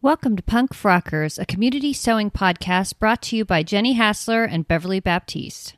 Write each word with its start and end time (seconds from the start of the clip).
Welcome 0.00 0.36
to 0.36 0.44
Punk 0.44 0.74
Frockers, 0.76 1.40
a 1.40 1.44
community 1.44 1.92
sewing 1.92 2.30
podcast 2.30 3.00
brought 3.00 3.20
to 3.22 3.36
you 3.36 3.44
by 3.44 3.64
Jenny 3.64 3.94
Hassler 3.94 4.44
and 4.44 4.66
Beverly 4.68 5.00
Baptiste. 5.00 5.74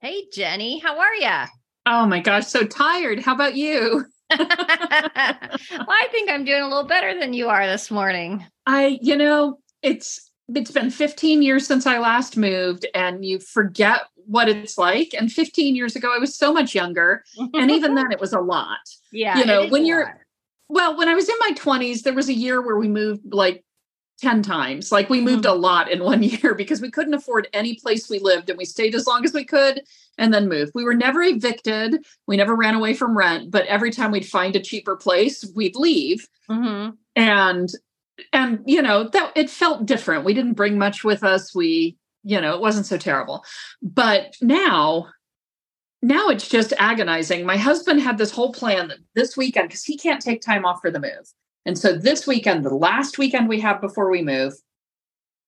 Hey, 0.00 0.24
Jenny, 0.32 0.80
how 0.80 0.98
are 0.98 1.14
ya? 1.14 1.46
Oh 1.84 2.06
my 2.06 2.20
gosh, 2.20 2.46
so 2.46 2.64
tired. 2.64 3.18
How 3.20 3.34
about 3.34 3.56
you? 3.56 4.04
well, 4.30 4.38
I 4.40 6.08
think 6.12 6.30
I'm 6.30 6.44
doing 6.44 6.62
a 6.62 6.68
little 6.68 6.86
better 6.86 7.18
than 7.18 7.32
you 7.32 7.48
are 7.48 7.66
this 7.66 7.90
morning. 7.90 8.44
I, 8.66 8.98
you 9.02 9.16
know, 9.16 9.58
it's 9.82 10.30
it's 10.54 10.70
been 10.70 10.90
15 10.90 11.42
years 11.42 11.66
since 11.66 11.86
I 11.86 11.98
last 11.98 12.36
moved 12.36 12.86
and 12.94 13.24
you 13.24 13.38
forget 13.38 14.02
what 14.26 14.48
it's 14.48 14.78
like 14.78 15.14
and 15.18 15.32
15 15.32 15.74
years 15.74 15.96
ago 15.96 16.12
I 16.14 16.18
was 16.18 16.34
so 16.34 16.52
much 16.52 16.74
younger 16.74 17.24
and 17.54 17.70
even 17.70 17.94
then 17.96 18.12
it 18.12 18.20
was 18.20 18.32
a 18.32 18.40
lot. 18.40 18.78
Yeah. 19.10 19.38
You 19.38 19.46
know, 19.46 19.66
when 19.68 19.84
you're 19.86 20.18
well, 20.68 20.96
when 20.96 21.08
I 21.08 21.14
was 21.14 21.28
in 21.28 21.34
my 21.40 21.52
20s 21.52 22.02
there 22.02 22.14
was 22.14 22.28
a 22.28 22.34
year 22.34 22.60
where 22.62 22.76
we 22.76 22.88
moved 22.88 23.32
like 23.34 23.64
10 24.20 24.42
times. 24.42 24.92
Like 24.92 25.10
we 25.10 25.20
moved 25.20 25.44
Mm-hmm. 25.44 25.56
a 25.56 25.60
lot 25.60 25.90
in 25.90 26.04
one 26.04 26.22
year 26.22 26.54
because 26.54 26.80
we 26.80 26.90
couldn't 26.90 27.14
afford 27.14 27.48
any 27.52 27.74
place 27.74 28.08
we 28.08 28.20
lived 28.20 28.48
and 28.50 28.56
we 28.58 28.64
stayed 28.64 28.94
as 28.94 29.06
long 29.06 29.24
as 29.24 29.32
we 29.32 29.44
could 29.44 29.82
and 30.18 30.32
then 30.32 30.48
moved. 30.48 30.72
We 30.74 30.84
were 30.84 30.94
never 30.94 31.22
evicted. 31.22 32.04
We 32.28 32.36
never 32.36 32.54
ran 32.54 32.74
away 32.74 32.94
from 32.94 33.16
rent, 33.18 33.50
but 33.50 33.66
every 33.66 33.90
time 33.90 34.12
we'd 34.12 34.28
find 34.28 34.54
a 34.54 34.60
cheaper 34.60 34.94
place, 34.96 35.44
we'd 35.56 35.74
leave. 35.74 36.28
hmm 36.48 36.90
And 37.16 37.68
and 38.32 38.60
you 38.66 38.82
know, 38.82 39.08
that 39.08 39.32
it 39.36 39.50
felt 39.50 39.86
different. 39.86 40.24
We 40.24 40.34
didn't 40.34 40.54
bring 40.54 40.78
much 40.78 41.04
with 41.04 41.22
us. 41.24 41.54
We, 41.54 41.96
you 42.24 42.40
know, 42.40 42.54
it 42.54 42.60
wasn't 42.60 42.86
so 42.86 42.98
terrible. 42.98 43.44
But 43.82 44.36
now 44.40 45.08
now 46.02 46.28
it's 46.28 46.48
just 46.48 46.72
agonizing. 46.78 47.46
My 47.46 47.56
husband 47.56 48.00
had 48.00 48.18
this 48.18 48.32
whole 48.32 48.52
plan 48.52 48.88
that 48.88 48.98
this 49.14 49.36
weekend 49.36 49.68
because 49.68 49.84
he 49.84 49.96
can't 49.96 50.20
take 50.20 50.42
time 50.42 50.64
off 50.64 50.80
for 50.80 50.90
the 50.90 51.00
move. 51.00 51.32
And 51.64 51.78
so 51.78 51.96
this 51.96 52.26
weekend, 52.26 52.64
the 52.64 52.74
last 52.74 53.18
weekend 53.18 53.48
we 53.48 53.60
have 53.60 53.80
before 53.80 54.10
we 54.10 54.20
move, 54.20 54.54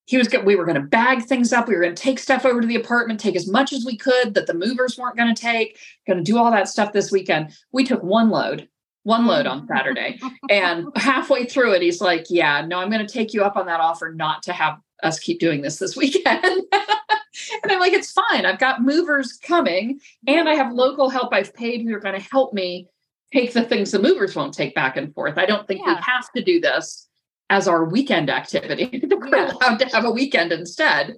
he 0.07 0.19
was 0.19 0.29
we 0.45 0.55
were 0.55 0.67
going 0.67 0.81
to 0.81 0.87
bag 0.87 1.25
things 1.25 1.53
up. 1.53 1.67
We 1.67 1.75
were 1.75 1.81
going 1.81 1.95
to 1.95 2.03
take 2.03 2.19
stuff 2.19 2.45
over 2.45 2.61
to 2.61 2.67
the 2.67 2.77
apartment, 2.77 3.19
take 3.19 3.37
as 3.37 3.49
much 3.49 3.73
as 3.73 3.85
we 3.85 3.97
could 3.97 4.35
that 4.35 4.47
the 4.47 4.55
movers 4.55 4.99
weren't 4.99 5.17
going 5.17 5.35
to 5.35 5.41
take, 5.41 5.79
going 6.07 6.19
to 6.19 6.25
do 6.25 6.39
all 6.39 6.51
that 6.51 6.69
stuff 6.69 6.93
this 6.93 7.11
weekend. 7.11 7.57
We 7.73 7.85
took 7.85 8.03
one 8.03 8.29
load, 8.29 8.69
one 9.05 9.27
load 9.27 9.47
mm. 9.47 9.51
on 9.53 9.67
Saturday. 9.69 10.19
and 10.51 10.87
halfway 10.97 11.45
through 11.47 11.73
it, 11.75 11.83
he's 11.83 12.01
like, 12.01 12.27
Yeah, 12.29 12.65
no, 12.67 12.79
I'm 12.79 12.91
going 12.91 13.07
to 13.07 13.13
take 13.13 13.33
you 13.33 13.45
up 13.45 13.57
on 13.57 13.67
that 13.67 13.81
offer 13.81 14.13
not 14.13 14.43
to 14.45 14.53
have 14.53 14.79
us 15.03 15.19
keep 15.21 15.39
doing 15.41 15.63
this 15.63 15.79
this 15.79 15.97
weekend. 16.03 16.45
and 16.73 17.73
I'm 17.73 17.79
like, 17.81 17.93
It's 17.93 18.13
fine. 18.13 18.45
I've 18.47 18.59
got 18.59 18.83
movers 18.83 19.35
coming 19.35 20.01
and 20.27 20.49
I 20.49 20.55
have 20.55 20.73
local 20.73 21.09
help 21.09 21.33
I've 21.33 21.55
paid 21.55 21.83
who 21.83 21.95
are 21.95 22.01
going 22.01 22.21
to 22.21 22.29
help 22.31 22.53
me 22.53 22.89
take 23.33 23.53
the 23.53 23.63
things 23.65 23.91
the 23.91 23.99
movers 23.99 24.35
won't 24.37 24.55
take 24.55 24.75
back 24.75 24.97
and 24.97 25.13
forth. 25.15 25.39
I 25.39 25.47
don't 25.47 25.67
think 25.67 25.81
Yeah. 25.85 25.95
we 25.95 26.01
have 26.03 26.31
to 26.37 26.43
do 26.43 26.61
this 26.61 27.09
as 27.51 27.69
our 27.69 27.85
weekend 27.85 28.31
activity. 28.31 29.01
We're 29.11 29.29
Yeah. 29.37 29.53
allowed 29.53 29.79
to 29.81 29.87
have 29.87 30.05
a 30.05 30.11
weekend 30.11 30.53
instead. 30.53 31.17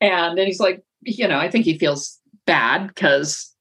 And 0.00 0.36
then 0.36 0.46
he's 0.46 0.60
like, 0.60 0.82
you 1.02 1.26
know, 1.28 1.38
I 1.38 1.48
think 1.50 1.64
he 1.64 1.78
feels 1.78 2.18
bad 2.46 2.88
because 2.88 3.54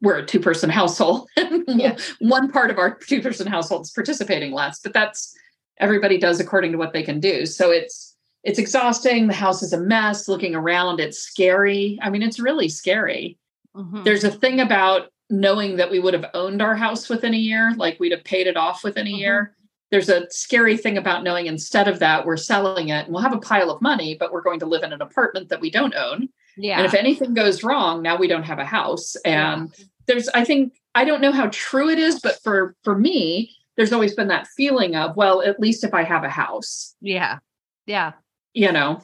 we're 0.00 0.18
a 0.18 0.26
two 0.26 0.40
person 0.40 0.70
household. 0.70 1.28
Yeah. 1.68 1.96
One 2.18 2.50
part 2.50 2.70
of 2.70 2.78
our 2.78 2.96
two 2.96 3.22
person 3.22 3.46
household 3.46 3.82
is 3.82 3.92
participating 3.92 4.52
less, 4.52 4.80
but 4.80 4.92
that's 4.92 5.34
everybody 5.78 6.18
does 6.18 6.40
according 6.40 6.72
to 6.72 6.78
what 6.78 6.92
they 6.92 7.02
can 7.02 7.20
do. 7.20 7.46
So 7.46 7.70
it's 7.70 8.16
it's 8.42 8.58
exhausting. 8.58 9.26
The 9.28 9.34
house 9.34 9.62
is 9.62 9.72
a 9.72 9.80
mess. 9.80 10.26
Looking 10.28 10.54
around, 10.54 10.98
it's 11.00 11.18
scary. 11.18 11.98
I 12.02 12.10
mean, 12.10 12.22
it's 12.22 12.40
really 12.40 12.68
scary 12.68 13.36
Mhm. 13.76 14.02
there's 14.04 14.24
a 14.24 14.30
thing 14.32 14.58
about 14.60 15.12
knowing 15.30 15.76
that 15.76 15.92
we 15.92 16.00
would 16.00 16.12
have 16.12 16.26
owned 16.34 16.60
our 16.60 16.74
house 16.74 17.08
within 17.08 17.34
a 17.34 17.38
year, 17.38 17.72
like 17.76 18.00
we'd 18.00 18.10
have 18.10 18.24
paid 18.24 18.48
it 18.48 18.56
off 18.56 18.82
within 18.82 19.06
a 19.06 19.10
Mhm. 19.10 19.18
year. 19.18 19.56
There's 19.92 20.08
a 20.08 20.28
scary 20.30 20.76
thing 20.76 20.98
about 20.98 21.22
knowing 21.22 21.46
instead 21.46 21.86
of 21.86 22.00
that, 22.00 22.26
we're 22.26 22.36
selling 22.36 22.88
it 22.88 23.04
and 23.04 23.14
we'll 23.14 23.22
have 23.22 23.32
a 23.32 23.38
pile 23.38 23.70
of 23.70 23.80
money, 23.80 24.16
but 24.18 24.32
we're 24.32 24.40
going 24.42 24.58
to 24.58 24.66
live 24.66 24.82
in 24.82 24.92
an 24.92 25.00
apartment 25.02 25.48
that 25.50 25.60
we 25.60 25.70
don't 25.70 25.94
own. 25.94 26.28
yeah. 26.56 26.78
And 26.78 26.84
if 26.86 26.94
anything 26.94 27.32
goes 27.32 27.62
wrong, 27.62 28.02
now 28.02 28.16
we 28.16 28.26
don't 28.26 28.42
have 28.42 28.58
a 28.58 28.64
house. 28.64 29.14
Yeah. 29.24 29.66
There's, 30.06 30.28
I 30.30 30.44
think, 30.44 30.74
I 30.94 31.04
don't 31.04 31.20
know 31.20 31.32
how 31.32 31.48
true 31.52 31.88
it 31.88 31.98
is, 31.98 32.20
but 32.20 32.42
for 32.42 32.74
for 32.82 32.96
me, 32.98 33.54
there's 33.76 33.92
always 33.92 34.14
been 34.14 34.28
that 34.28 34.48
feeling 34.48 34.96
of, 34.96 35.16
well, 35.16 35.42
at 35.42 35.60
least 35.60 35.84
if 35.84 35.94
I 35.94 36.02
have 36.02 36.24
a 36.24 36.28
house, 36.28 36.94
yeah. 37.00 37.38
Yeah. 37.86 38.12
you 38.52 38.72
know, 38.72 39.02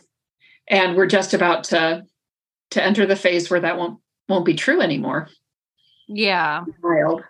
and 0.68 0.96
we're 0.96 1.06
just 1.06 1.34
about 1.34 1.64
to 1.64 2.04
to 2.70 2.82
enter 2.82 3.06
the 3.06 3.16
phase 3.16 3.50
where 3.50 3.60
that 3.60 3.78
won't 3.78 4.00
won't 4.28 4.44
be 4.44 4.54
true 4.54 4.80
anymore. 4.80 5.28
Yeah. 6.08 6.64
Wild. 6.82 7.22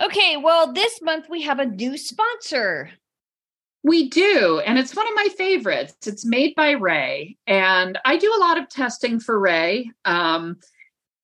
Okay, 0.00 0.36
well, 0.36 0.72
this 0.72 1.02
month 1.02 1.26
we 1.28 1.42
have 1.42 1.58
a 1.58 1.66
new 1.66 1.98
sponsor. 1.98 2.90
We 3.84 4.08
do, 4.08 4.62
and 4.64 4.78
it's 4.78 4.94
one 4.94 5.08
of 5.08 5.14
my 5.16 5.28
favorites. 5.36 6.06
It's 6.06 6.24
made 6.24 6.54
by 6.54 6.70
Rae, 6.70 7.36
and 7.46 7.98
I 8.04 8.16
do 8.16 8.32
a 8.34 8.40
lot 8.40 8.56
of 8.58 8.68
testing 8.68 9.18
for 9.18 9.38
Rae, 9.38 9.90
um, 10.04 10.58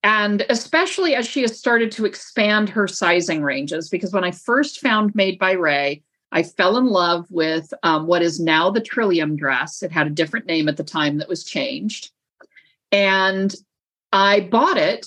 and 0.08 0.46
especially 0.48 1.14
as 1.14 1.28
she 1.28 1.42
has 1.42 1.58
started 1.58 1.92
to 1.92 2.06
expand 2.06 2.70
her 2.70 2.88
sizing 2.88 3.42
ranges. 3.42 3.90
Because 3.90 4.10
when 4.10 4.24
I 4.24 4.30
first 4.30 4.80
found 4.80 5.14
Made 5.14 5.38
by 5.38 5.52
Rae, 5.52 6.02
I 6.32 6.44
fell 6.44 6.78
in 6.78 6.86
love 6.86 7.26
with 7.30 7.74
um, 7.82 8.06
what 8.06 8.22
is 8.22 8.40
now 8.40 8.70
the 8.70 8.80
Trillium 8.80 9.36
dress. 9.36 9.82
It 9.82 9.92
had 9.92 10.06
a 10.06 10.10
different 10.10 10.46
name 10.46 10.66
at 10.66 10.78
the 10.78 10.82
time 10.82 11.18
that 11.18 11.28
was 11.28 11.44
changed, 11.44 12.10
and 12.90 13.54
I 14.10 14.40
bought 14.40 14.78
it 14.78 15.06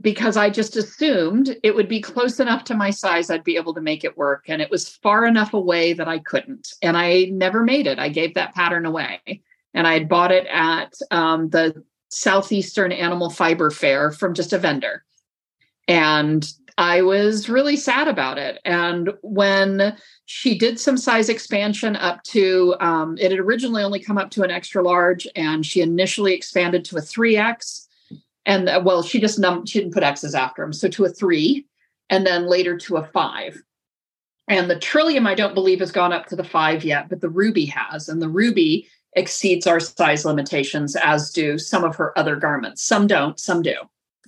because 0.00 0.38
I 0.38 0.48
just 0.48 0.76
assumed 0.76 1.54
it 1.62 1.74
would 1.74 1.88
be 1.88 2.00
close 2.00 2.40
enough 2.40 2.64
to 2.64 2.74
my 2.74 2.88
size, 2.88 3.30
I'd 3.30 3.44
be 3.44 3.56
able 3.56 3.74
to 3.74 3.82
make 3.82 4.02
it 4.02 4.16
work. 4.16 4.46
And 4.48 4.62
it 4.62 4.70
was 4.70 4.88
far 4.88 5.26
enough 5.26 5.52
away 5.52 5.92
that 5.92 6.08
I 6.08 6.18
couldn't. 6.20 6.72
And 6.82 6.96
I 6.96 7.24
never 7.24 7.62
made 7.62 7.86
it. 7.86 7.98
I 7.98 8.08
gave 8.08 8.34
that 8.34 8.54
pattern 8.54 8.86
away. 8.86 9.20
And 9.72 9.86
I 9.86 9.92
had 9.92 10.08
bought 10.08 10.32
it 10.32 10.46
at 10.48 10.94
um, 11.12 11.50
the 11.50 11.84
Southeastern 12.14 12.92
Animal 12.92 13.30
Fiber 13.30 13.70
Fair 13.70 14.10
from 14.10 14.34
just 14.34 14.52
a 14.52 14.58
vendor. 14.58 15.04
And 15.88 16.50
I 16.76 17.02
was 17.02 17.48
really 17.48 17.76
sad 17.76 18.08
about 18.08 18.38
it. 18.38 18.60
And 18.64 19.12
when 19.22 19.96
she 20.24 20.58
did 20.58 20.80
some 20.80 20.96
size 20.96 21.28
expansion 21.28 21.94
up 21.96 22.22
to, 22.24 22.74
um, 22.80 23.16
it 23.18 23.30
had 23.30 23.38
originally 23.38 23.82
only 23.82 24.00
come 24.00 24.18
up 24.18 24.30
to 24.32 24.42
an 24.42 24.50
extra 24.50 24.82
large, 24.82 25.28
and 25.36 25.64
she 25.64 25.82
initially 25.82 26.34
expanded 26.34 26.84
to 26.86 26.96
a 26.96 27.00
3X 27.00 27.84
and 28.46 28.68
uh, 28.68 28.80
well 28.84 29.02
she 29.02 29.20
just 29.20 29.38
num 29.38 29.64
she 29.66 29.80
didn't 29.80 29.94
put 29.94 30.02
x's 30.02 30.34
after 30.34 30.62
them 30.62 30.72
so 30.72 30.88
to 30.88 31.04
a 31.04 31.08
three 31.08 31.66
and 32.10 32.26
then 32.26 32.46
later 32.46 32.76
to 32.76 32.96
a 32.96 33.04
five 33.06 33.62
and 34.48 34.70
the 34.70 34.78
trillium 34.78 35.26
i 35.26 35.34
don't 35.34 35.54
believe 35.54 35.80
has 35.80 35.92
gone 35.92 36.12
up 36.12 36.26
to 36.26 36.36
the 36.36 36.44
five 36.44 36.84
yet 36.84 37.08
but 37.08 37.20
the 37.20 37.28
ruby 37.28 37.64
has 37.64 38.08
and 38.08 38.20
the 38.20 38.28
ruby 38.28 38.88
exceeds 39.16 39.66
our 39.66 39.80
size 39.80 40.24
limitations 40.24 40.96
as 40.96 41.30
do 41.30 41.58
some 41.58 41.84
of 41.84 41.96
her 41.96 42.16
other 42.18 42.36
garments. 42.36 42.82
Some 42.82 43.06
don't 43.06 43.38
some 43.38 43.62
do. 43.62 43.74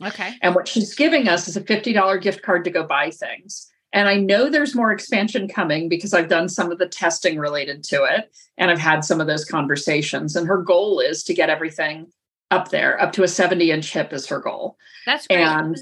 Okay. 0.04 0.34
and 0.42 0.54
what 0.54 0.68
she's 0.68 0.94
giving 0.94 1.26
us 1.26 1.48
is 1.48 1.56
a 1.56 1.60
$50 1.62 2.20
gift 2.20 2.42
card 2.42 2.64
to 2.64 2.70
go 2.70 2.84
buy 2.84 3.10
things. 3.10 3.66
And 3.92 4.08
i 4.08 4.16
know 4.16 4.50
there's 4.50 4.74
more 4.74 4.92
expansion 4.92 5.48
coming 5.48 5.88
because 5.88 6.12
i've 6.12 6.28
done 6.28 6.50
some 6.50 6.70
of 6.70 6.78
the 6.78 6.88
testing 6.88 7.38
related 7.38 7.82
to 7.84 8.04
it 8.04 8.30
and 8.58 8.70
i've 8.70 8.80
had 8.80 9.04
some 9.04 9.22
of 9.22 9.26
those 9.26 9.44
conversations 9.46 10.36
and 10.36 10.46
her 10.46 10.58
goal 10.58 11.00
is 11.00 11.22
to 11.24 11.32
get 11.32 11.48
everything 11.48 12.08
up 12.50 12.70
there. 12.70 13.00
Up 13.00 13.12
to 13.12 13.22
a 13.22 13.28
70 13.28 13.70
inch 13.70 13.92
hip 13.92 14.12
is 14.12 14.26
her 14.26 14.38
goal. 14.38 14.76
That's 15.04 15.26
great. 15.26 15.40
and 15.40 15.76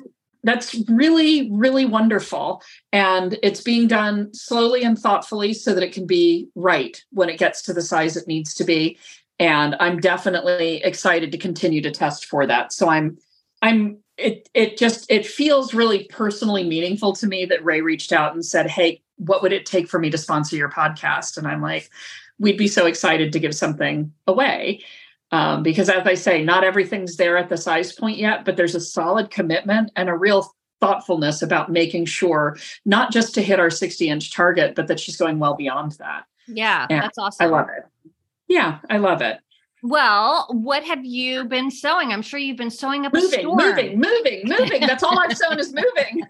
that's 0.45 0.75
really 0.89 1.51
really 1.51 1.85
wonderful. 1.85 2.63
And 2.93 3.39
it's 3.43 3.61
being 3.61 3.89
done 3.89 4.33
slowly 4.33 4.85
and 4.85 4.99
thoughtfully 4.99 5.55
so 5.55 5.75
that 5.75 5.83
it 5.83 5.93
can 5.93 6.07
be 6.07 6.49
right 6.55 7.03
when 7.11 7.29
it 7.29 7.39
gets 7.39 7.63
to 7.63 7.73
the 7.73 7.83
size 7.83 8.17
it 8.17 8.29
needs 8.29 8.55
to 8.55 8.65
be. 8.65 8.99
And 9.39 9.75
i'm 9.81 9.99
definitely 9.99 10.83
excited 10.85 11.33
to 11.33 11.39
continue 11.39 11.83
to 11.83 11.91
test 11.91 12.27
for 12.27 12.47
that. 12.47 12.73
So 12.73 12.89
i'm 12.89 13.19
i'm 13.63 13.99
it 14.17 14.49
it 14.55 14.77
just 14.77 15.11
it 15.11 15.27
feels 15.27 15.75
really 15.75 16.05
personally 16.05 16.63
meaningful 16.63 17.15
to 17.15 17.27
me 17.27 17.45
that 17.47 17.65
Rae 17.65 17.81
reached 17.81 18.13
out 18.13 18.35
and 18.35 18.45
said 18.45 18.71
hey 18.71 19.03
what 19.17 19.43
would 19.43 19.53
it 19.53 19.65
take 19.65 19.89
for 19.89 19.99
me 19.99 20.11
to 20.11 20.19
sponsor 20.19 20.57
your 20.57 20.71
podcast? 20.71 21.37
And 21.37 21.49
i'm 21.49 21.63
like 21.63 21.91
we'd 22.39 22.59
be 22.59 22.69
so 22.69 22.87
excited 22.87 23.33
to 23.33 23.41
give 23.41 23.55
something 23.55 24.13
away 24.27 24.83
um, 25.31 25.63
because 25.63 25.89
as 25.89 26.07
I 26.07 26.15
say, 26.15 26.43
not 26.45 26.65
everything's 26.65 27.17
there 27.17 27.37
at 27.37 27.49
the 27.49 27.57
size 27.57 27.93
point 27.93 28.19
yet, 28.19 28.45
but 28.45 28.57
there's 28.57 28.75
a 28.75 28.81
solid 28.81 29.31
commitment 29.31 29.91
and 29.97 30.09
a 30.09 30.15
real 30.17 30.55
thoughtfulness 30.81 31.43
about 31.43 31.73
making 31.73 32.05
sure 32.05 32.57
not 32.85 33.11
just 33.13 33.35
to 33.35 33.43
hit 33.43 33.59
our 33.59 33.71
60 33.71 34.09
inch 34.09 34.33
target, 34.35 34.75
but 34.75 34.87
that 34.89 35.01
she's 35.01 35.17
going 35.17 35.39
well 35.39 35.55
beyond 35.55 35.93
that. 35.93 36.25
yeah, 36.47 36.87
Yeah, 36.91 37.01
that's 37.01 37.19
awesome. 37.19 37.47
I 37.47 37.49
love 37.49 37.69
it. 37.77 38.11
Yeah, 38.49 38.79
I 38.91 38.99
love 38.99 39.23
it. 39.23 39.39
Well, 39.83 40.47
what 40.51 40.83
have 40.85 41.05
you 41.05 41.45
been 41.45 41.71
sewing? 41.71 42.11
I'm 42.11 42.23
sure 42.23 42.39
you've 42.41 42.57
been 42.57 42.71
sewing 42.71 43.05
up 43.05 43.13
a 43.13 43.17
Moving, 43.19 43.41
storm. 43.41 43.57
moving, 43.59 44.01
moving, 44.01 44.43
moving. 44.47 44.81
That's 44.81 45.03
all 45.03 45.19
I've 45.19 45.37
sewn 45.37 45.59
is 45.59 45.75
moving. 45.75 46.23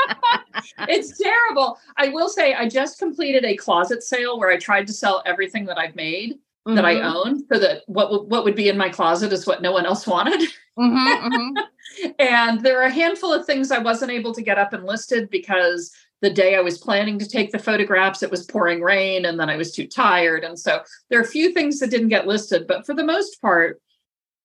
it's 0.88 1.18
terrible. 1.18 1.78
I 1.98 2.08
will 2.08 2.30
say 2.30 2.54
I 2.54 2.66
just 2.66 2.98
completed 2.98 3.44
a 3.44 3.56
closet 3.56 4.02
sale 4.02 4.38
where 4.38 4.50
I 4.50 4.56
tried 4.56 4.86
to 4.86 4.94
sell 4.94 5.22
everything 5.26 5.66
that 5.66 5.76
I've 5.76 5.96
made 5.96 6.38
mm-hmm. 6.68 6.76
that 6.76 6.84
I 6.84 6.96
mm-hmm. 6.96 7.16
own, 7.16 7.46
so 7.50 7.58
that 7.58 7.82
what 7.86 8.28
what 8.28 8.44
would 8.44 8.54
be 8.54 8.68
in 8.68 8.76
my 8.76 8.90
closet 8.90 9.32
is 9.32 9.46
what 9.46 9.62
no 9.62 9.72
one 9.72 9.86
else 9.86 10.06
wanted. 10.06 10.40
Mm-hmm, 10.78 11.34
mm-hmm. 11.34 12.08
and 12.18 12.60
there 12.60 12.80
are 12.80 12.86
a 12.86 12.90
handful 12.90 13.32
of 13.32 13.46
things 13.46 13.70
I 13.70 13.78
wasn't 13.78 14.12
able 14.12 14.34
to 14.34 14.42
get 14.42 14.58
up 14.58 14.72
and 14.72 14.84
listed 14.84 15.30
because 15.30 15.92
the 16.20 16.30
day 16.30 16.56
I 16.56 16.60
was 16.60 16.78
planning 16.78 17.18
to 17.18 17.28
take 17.28 17.52
the 17.52 17.58
photographs, 17.58 18.22
it 18.22 18.30
was 18.30 18.44
pouring 18.44 18.82
rain, 18.82 19.24
and 19.24 19.40
then 19.40 19.48
I 19.48 19.56
was 19.56 19.72
too 19.72 19.86
tired. 19.86 20.44
And 20.44 20.58
so 20.58 20.82
there 21.08 21.18
are 21.18 21.22
a 21.22 21.26
few 21.26 21.52
things 21.52 21.78
that 21.78 21.90
didn't 21.90 22.08
get 22.08 22.26
listed, 22.26 22.66
but 22.66 22.84
for 22.84 22.94
the 22.94 23.04
most 23.04 23.40
part, 23.40 23.80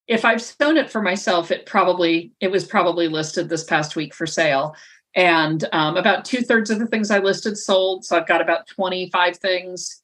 if 0.08 0.24
I've 0.24 0.42
sewn 0.42 0.78
it 0.78 0.90
for 0.90 1.02
myself, 1.02 1.52
it 1.52 1.66
probably 1.66 2.32
it 2.40 2.52
was 2.52 2.66
probably 2.66 3.08
listed 3.08 3.50
this 3.50 3.64
past 3.64 3.96
week 3.96 4.14
for 4.14 4.28
sale. 4.28 4.76
And 5.16 5.64
um, 5.74 5.98
about 5.98 6.26
two 6.26 6.42
thirds 6.42 6.70
of 6.70 6.80
the 6.80 6.88
things 6.88 7.12
I 7.12 7.20
listed 7.20 7.58
sold. 7.58 8.04
So 8.04 8.18
I've 8.18 8.28
got 8.28 8.42
about 8.42 8.66
25 8.68 9.38
things 9.38 10.03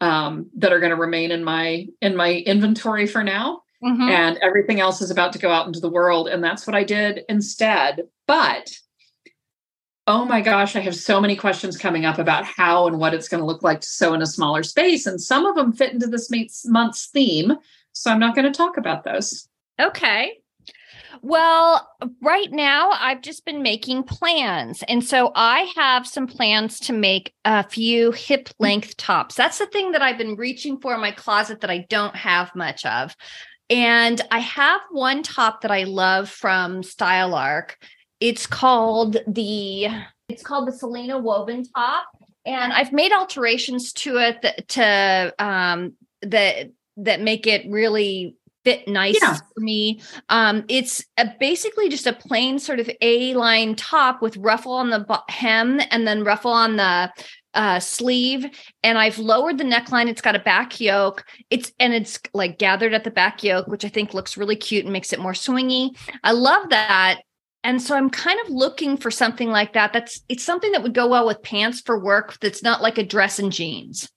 um, 0.00 0.50
that 0.56 0.72
are 0.72 0.80
going 0.80 0.90
to 0.90 0.96
remain 0.96 1.30
in 1.30 1.44
my 1.44 1.86
in 2.00 2.16
my 2.16 2.34
inventory 2.46 3.06
for 3.06 3.22
now. 3.22 3.62
Mm-hmm. 3.82 4.08
And 4.08 4.38
everything 4.42 4.80
else 4.80 5.00
is 5.00 5.10
about 5.10 5.32
to 5.32 5.38
go 5.38 5.50
out 5.50 5.66
into 5.66 5.80
the 5.80 5.88
world. 5.88 6.28
And 6.28 6.44
that's 6.44 6.66
what 6.66 6.76
I 6.76 6.84
did 6.84 7.24
instead. 7.28 8.02
But 8.26 8.70
oh 10.06 10.24
my 10.24 10.40
gosh, 10.40 10.76
I 10.76 10.80
have 10.80 10.96
so 10.96 11.20
many 11.20 11.34
questions 11.34 11.78
coming 11.78 12.04
up 12.04 12.18
about 12.18 12.44
how 12.44 12.86
and 12.86 12.98
what 12.98 13.14
it's 13.14 13.28
going 13.28 13.40
to 13.40 13.46
look 13.46 13.62
like 13.62 13.80
to 13.80 13.88
sew 13.88 14.12
in 14.12 14.20
a 14.20 14.26
smaller 14.26 14.62
space. 14.62 15.06
And 15.06 15.20
some 15.20 15.46
of 15.46 15.54
them 15.54 15.72
fit 15.72 15.92
into 15.92 16.08
this 16.08 16.30
month's 16.66 17.06
theme. 17.06 17.54
So 17.92 18.10
I'm 18.10 18.18
not 18.18 18.34
going 18.34 18.50
to 18.50 18.56
talk 18.56 18.76
about 18.76 19.04
those. 19.04 19.48
Okay. 19.80 20.39
Well, 21.22 21.88
right 22.22 22.50
now 22.50 22.90
I've 22.92 23.20
just 23.20 23.44
been 23.44 23.62
making 23.62 24.04
plans. 24.04 24.82
And 24.88 25.04
so 25.04 25.32
I 25.34 25.70
have 25.76 26.06
some 26.06 26.26
plans 26.26 26.80
to 26.80 26.92
make 26.92 27.34
a 27.44 27.62
few 27.68 28.12
hip 28.12 28.48
length 28.58 28.96
tops. 28.96 29.34
That's 29.34 29.58
the 29.58 29.66
thing 29.66 29.92
that 29.92 30.02
I've 30.02 30.18
been 30.18 30.36
reaching 30.36 30.80
for 30.80 30.94
in 30.94 31.00
my 31.00 31.10
closet 31.10 31.60
that 31.60 31.70
I 31.70 31.86
don't 31.88 32.16
have 32.16 32.54
much 32.54 32.86
of. 32.86 33.14
And 33.68 34.20
I 34.30 34.40
have 34.40 34.80
one 34.90 35.22
top 35.22 35.60
that 35.60 35.70
I 35.70 35.84
love 35.84 36.28
from 36.28 36.82
Style 36.82 37.34
Arc. 37.34 37.76
It's 38.18 38.46
called 38.46 39.18
the 39.26 39.88
it's 40.28 40.42
called 40.42 40.68
the 40.68 40.72
Selena 40.72 41.18
woven 41.18 41.64
top. 41.64 42.06
And 42.46 42.72
I've 42.72 42.92
made 42.92 43.12
alterations 43.12 43.92
to 43.94 44.16
it 44.16 44.42
that, 44.42 44.68
to 44.68 45.34
um 45.38 45.94
that 46.22 46.70
that 46.96 47.20
make 47.20 47.46
it 47.46 47.70
really 47.70 48.36
fit 48.64 48.86
nice 48.86 49.18
yeah. 49.20 49.34
for 49.34 49.60
me. 49.60 50.00
Um, 50.28 50.64
it's 50.68 51.04
a, 51.16 51.30
basically 51.38 51.88
just 51.88 52.06
a 52.06 52.12
plain 52.12 52.58
sort 52.58 52.80
of 52.80 52.90
A 53.00 53.34
line 53.34 53.74
top 53.74 54.22
with 54.22 54.36
ruffle 54.36 54.72
on 54.72 54.90
the 54.90 55.22
hem 55.28 55.80
and 55.90 56.06
then 56.06 56.24
ruffle 56.24 56.52
on 56.52 56.76
the 56.76 57.12
uh, 57.54 57.80
sleeve. 57.80 58.46
And 58.82 58.98
I've 58.98 59.18
lowered 59.18 59.58
the 59.58 59.64
neckline. 59.64 60.08
It's 60.08 60.20
got 60.20 60.36
a 60.36 60.40
back 60.40 60.80
yoke. 60.80 61.24
It's 61.50 61.72
and 61.78 61.92
it's 61.92 62.20
like 62.32 62.58
gathered 62.58 62.94
at 62.94 63.04
the 63.04 63.10
back 63.10 63.42
yoke, 63.42 63.66
which 63.66 63.84
I 63.84 63.88
think 63.88 64.14
looks 64.14 64.36
really 64.36 64.56
cute 64.56 64.84
and 64.84 64.92
makes 64.92 65.12
it 65.12 65.20
more 65.20 65.32
swingy. 65.32 65.96
I 66.22 66.32
love 66.32 66.70
that. 66.70 67.20
And 67.62 67.82
so 67.82 67.94
I'm 67.94 68.08
kind 68.08 68.40
of 68.44 68.50
looking 68.50 68.96
for 68.96 69.10
something 69.10 69.50
like 69.50 69.74
that. 69.74 69.92
That's 69.92 70.22
it's 70.28 70.44
something 70.44 70.72
that 70.72 70.82
would 70.82 70.94
go 70.94 71.08
well 71.08 71.26
with 71.26 71.42
pants 71.42 71.80
for 71.80 72.02
work 72.02 72.38
that's 72.40 72.62
not 72.62 72.82
like 72.82 72.98
a 72.98 73.04
dress 73.04 73.38
and 73.38 73.52
jeans. 73.52 74.08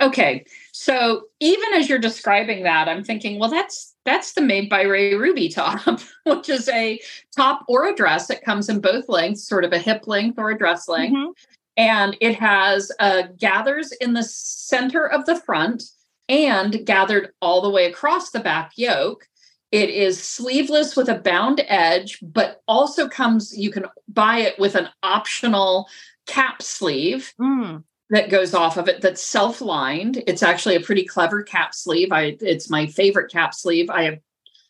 Okay. 0.00 0.44
So 0.72 1.24
even 1.40 1.72
as 1.74 1.88
you're 1.88 1.98
describing 1.98 2.62
that, 2.64 2.88
I'm 2.88 3.04
thinking, 3.04 3.38
well, 3.38 3.50
that's 3.50 3.94
that's 4.04 4.32
the 4.32 4.40
made 4.40 4.68
by 4.68 4.82
Rae 4.82 5.14
Ruby 5.14 5.48
top, 5.48 6.00
which 6.24 6.48
is 6.48 6.68
a 6.68 7.00
top 7.36 7.64
or 7.68 7.88
a 7.88 7.94
dress 7.94 8.26
that 8.28 8.44
comes 8.44 8.68
in 8.68 8.80
both 8.80 9.08
lengths, 9.08 9.46
sort 9.46 9.64
of 9.64 9.72
a 9.72 9.78
hip 9.78 10.06
length 10.06 10.38
or 10.38 10.50
a 10.50 10.58
dress 10.58 10.88
length. 10.88 11.16
Mm-hmm. 11.16 11.30
And 11.76 12.16
it 12.20 12.34
has 12.36 12.90
uh, 12.98 13.24
gathers 13.38 13.92
in 13.92 14.12
the 14.12 14.24
center 14.24 15.06
of 15.06 15.26
the 15.26 15.40
front 15.40 15.84
and 16.28 16.84
gathered 16.84 17.30
all 17.40 17.60
the 17.60 17.70
way 17.70 17.86
across 17.86 18.30
the 18.30 18.40
back 18.40 18.72
yoke. 18.76 19.26
It 19.72 19.88
is 19.88 20.22
sleeveless 20.22 20.96
with 20.96 21.08
a 21.08 21.18
bound 21.18 21.62
edge, 21.68 22.18
but 22.22 22.60
also 22.66 23.08
comes, 23.08 23.56
you 23.56 23.70
can 23.70 23.86
buy 24.08 24.38
it 24.38 24.58
with 24.58 24.74
an 24.74 24.88
optional 25.02 25.88
cap 26.26 26.62
sleeve. 26.62 27.32
Mm 27.40 27.84
that 28.10 28.28
goes 28.28 28.54
off 28.54 28.76
of 28.76 28.88
it 28.88 29.00
that's 29.00 29.22
self-lined. 29.22 30.22
It's 30.26 30.42
actually 30.42 30.76
a 30.76 30.80
pretty 30.80 31.04
clever 31.04 31.42
cap 31.42 31.74
sleeve. 31.74 32.12
I 32.12 32.36
it's 32.40 32.68
my 32.68 32.86
favorite 32.86 33.30
cap 33.30 33.54
sleeve. 33.54 33.88
I 33.88 34.02
have 34.04 34.18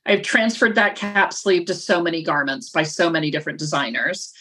I've 0.07 0.23
transferred 0.23 0.75
that 0.77 0.97
cap 0.97 1.33
sleeve 1.33 1.67
to 1.67 1.75
so 1.75 2.03
many 2.03 2.23
garments 2.23 2.71
by 2.71 2.83
so 2.83 3.11
many 3.11 3.31
different 3.31 3.59
designers. 3.59 4.33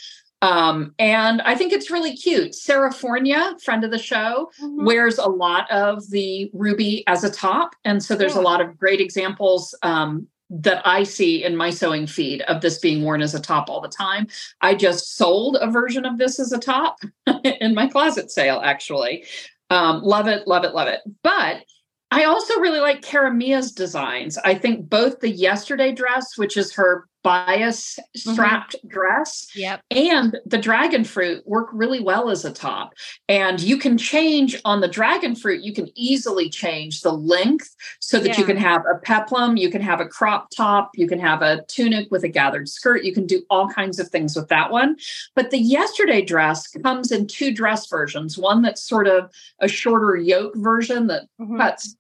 Um, 0.41 0.95
and 0.99 1.41
I 1.41 1.55
think 1.55 1.73
it's 1.73 1.91
really 1.91 2.15
cute. 2.15 2.55
Sarah 2.55 2.93
Fornia, 2.93 3.61
friend 3.61 3.83
of 3.83 3.91
the 3.91 3.97
show, 3.97 4.49
mm-hmm. 4.61 4.85
wears 4.85 5.17
a 5.17 5.27
lot 5.27 5.69
of 5.69 6.09
the 6.09 6.49
ruby 6.53 7.03
as 7.07 7.25
a 7.25 7.29
top. 7.29 7.75
And 7.83 8.01
so 8.01 8.15
there's 8.15 8.35
yeah. 8.35 8.41
a 8.41 8.43
lot 8.43 8.61
of 8.61 8.77
great 8.77 9.01
examples 9.01 9.75
um, 9.83 10.27
that 10.49 10.81
I 10.85 11.03
see 11.03 11.43
in 11.43 11.55
my 11.55 11.69
sewing 11.69 12.07
feed 12.07 12.41
of 12.43 12.61
this 12.61 12.79
being 12.79 13.03
worn 13.03 13.21
as 13.21 13.35
a 13.35 13.39
top 13.39 13.69
all 13.69 13.81
the 13.81 13.87
time. 13.87 14.27
I 14.61 14.75
just 14.75 15.15
sold 15.15 15.57
a 15.61 15.69
version 15.69 16.05
of 16.05 16.17
this 16.17 16.39
as 16.39 16.51
a 16.51 16.57
top 16.57 16.99
in 17.43 17.75
my 17.75 17.87
closet 17.87 18.31
sale, 18.31 18.61
actually. 18.63 19.25
Um, 19.69 20.01
love 20.01 20.27
it, 20.27 20.47
love 20.47 20.63
it, 20.63 20.73
love 20.73 20.87
it. 20.87 21.01
But 21.23 21.63
I 22.11 22.23
also 22.23 22.59
really 22.59 22.79
like 22.79 23.03
Cara 23.03 23.31
Mia's 23.31 23.71
designs. 23.71 24.37
I 24.39 24.55
think 24.55 24.89
both 24.89 25.19
the 25.19 25.29
yesterday 25.29 25.91
dress, 25.91 26.37
which 26.37 26.57
is 26.57 26.73
her 26.73 27.07
bias 27.23 27.99
mm-hmm. 27.99 28.31
strapped 28.31 28.75
mm-hmm. 28.77 28.87
dress 28.87 29.47
yep. 29.55 29.81
and 29.91 30.37
the 30.45 30.57
dragon 30.57 31.03
fruit 31.03 31.45
work 31.45 31.67
really 31.73 31.99
well 31.99 32.29
as 32.29 32.45
a 32.45 32.51
top 32.51 32.93
and 33.27 33.59
you 33.59 33.77
can 33.77 33.97
change 33.97 34.59
on 34.65 34.79
the 34.79 34.87
dragon 34.87 35.35
fruit 35.35 35.61
you 35.61 35.73
can 35.73 35.89
easily 35.95 36.49
change 36.49 37.01
the 37.01 37.11
length 37.11 37.75
so 37.99 38.19
that 38.19 38.29
yeah. 38.29 38.37
you 38.37 38.45
can 38.45 38.57
have 38.57 38.83
a 38.91 38.97
peplum 38.99 39.57
you 39.57 39.69
can 39.69 39.81
have 39.81 39.99
a 39.99 40.07
crop 40.07 40.49
top 40.55 40.91
you 40.95 41.07
can 41.07 41.19
have 41.19 41.41
a 41.41 41.63
tunic 41.67 42.09
with 42.09 42.23
a 42.23 42.29
gathered 42.29 42.69
skirt 42.69 43.03
you 43.03 43.13
can 43.13 43.25
do 43.25 43.43
all 43.49 43.67
kinds 43.67 43.99
of 43.99 44.07
things 44.09 44.35
with 44.35 44.47
that 44.47 44.71
one 44.71 44.95
but 45.35 45.51
the 45.51 45.59
yesterday 45.59 46.21
dress 46.21 46.67
comes 46.67 47.11
in 47.11 47.27
two 47.27 47.53
dress 47.53 47.87
versions 47.87 48.37
one 48.37 48.61
that's 48.61 48.81
sort 48.81 49.07
of 49.07 49.29
a 49.59 49.67
shorter 49.67 50.15
yoke 50.15 50.55
version 50.55 51.07
that 51.07 51.23
mm-hmm. 51.39 51.57
cuts 51.57 51.95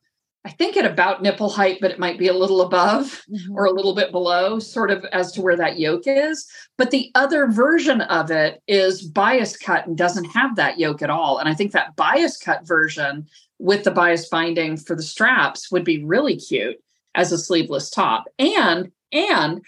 I 0.45 0.51
think 0.51 0.77
at 0.77 0.85
about 0.85 1.21
nipple 1.21 1.49
height, 1.49 1.79
but 1.81 1.91
it 1.91 1.99
might 1.99 2.17
be 2.17 2.27
a 2.27 2.33
little 2.33 2.61
above 2.61 3.23
mm-hmm. 3.29 3.55
or 3.55 3.65
a 3.65 3.71
little 3.71 3.93
bit 3.93 4.11
below, 4.11 4.59
sort 4.59 4.89
of 4.89 5.03
as 5.11 5.31
to 5.33 5.41
where 5.41 5.57
that 5.57 5.79
yoke 5.79 6.03
is. 6.05 6.47
But 6.77 6.91
the 6.91 7.11
other 7.13 7.47
version 7.47 8.01
of 8.01 8.31
it 8.31 8.61
is 8.67 9.01
bias 9.01 9.57
cut 9.57 9.85
and 9.85 9.97
doesn't 9.97 10.31
have 10.31 10.55
that 10.55 10.79
yoke 10.79 11.01
at 11.01 11.09
all. 11.09 11.39
And 11.39 11.49
I 11.49 11.53
think 11.53 11.73
that 11.73 11.95
bias 11.97 12.37
cut 12.37 12.65
version 12.65 13.27
with 13.59 13.83
the 13.83 13.91
bias 13.91 14.29
binding 14.29 14.77
for 14.77 14.95
the 14.95 15.03
straps 15.03 15.69
would 15.71 15.83
be 15.83 16.03
really 16.03 16.37
cute 16.37 16.77
as 17.15 17.33
a 17.33 17.37
sleeveless 17.37 17.89
top. 17.89 18.25
And 18.39 18.91
and 19.11 19.61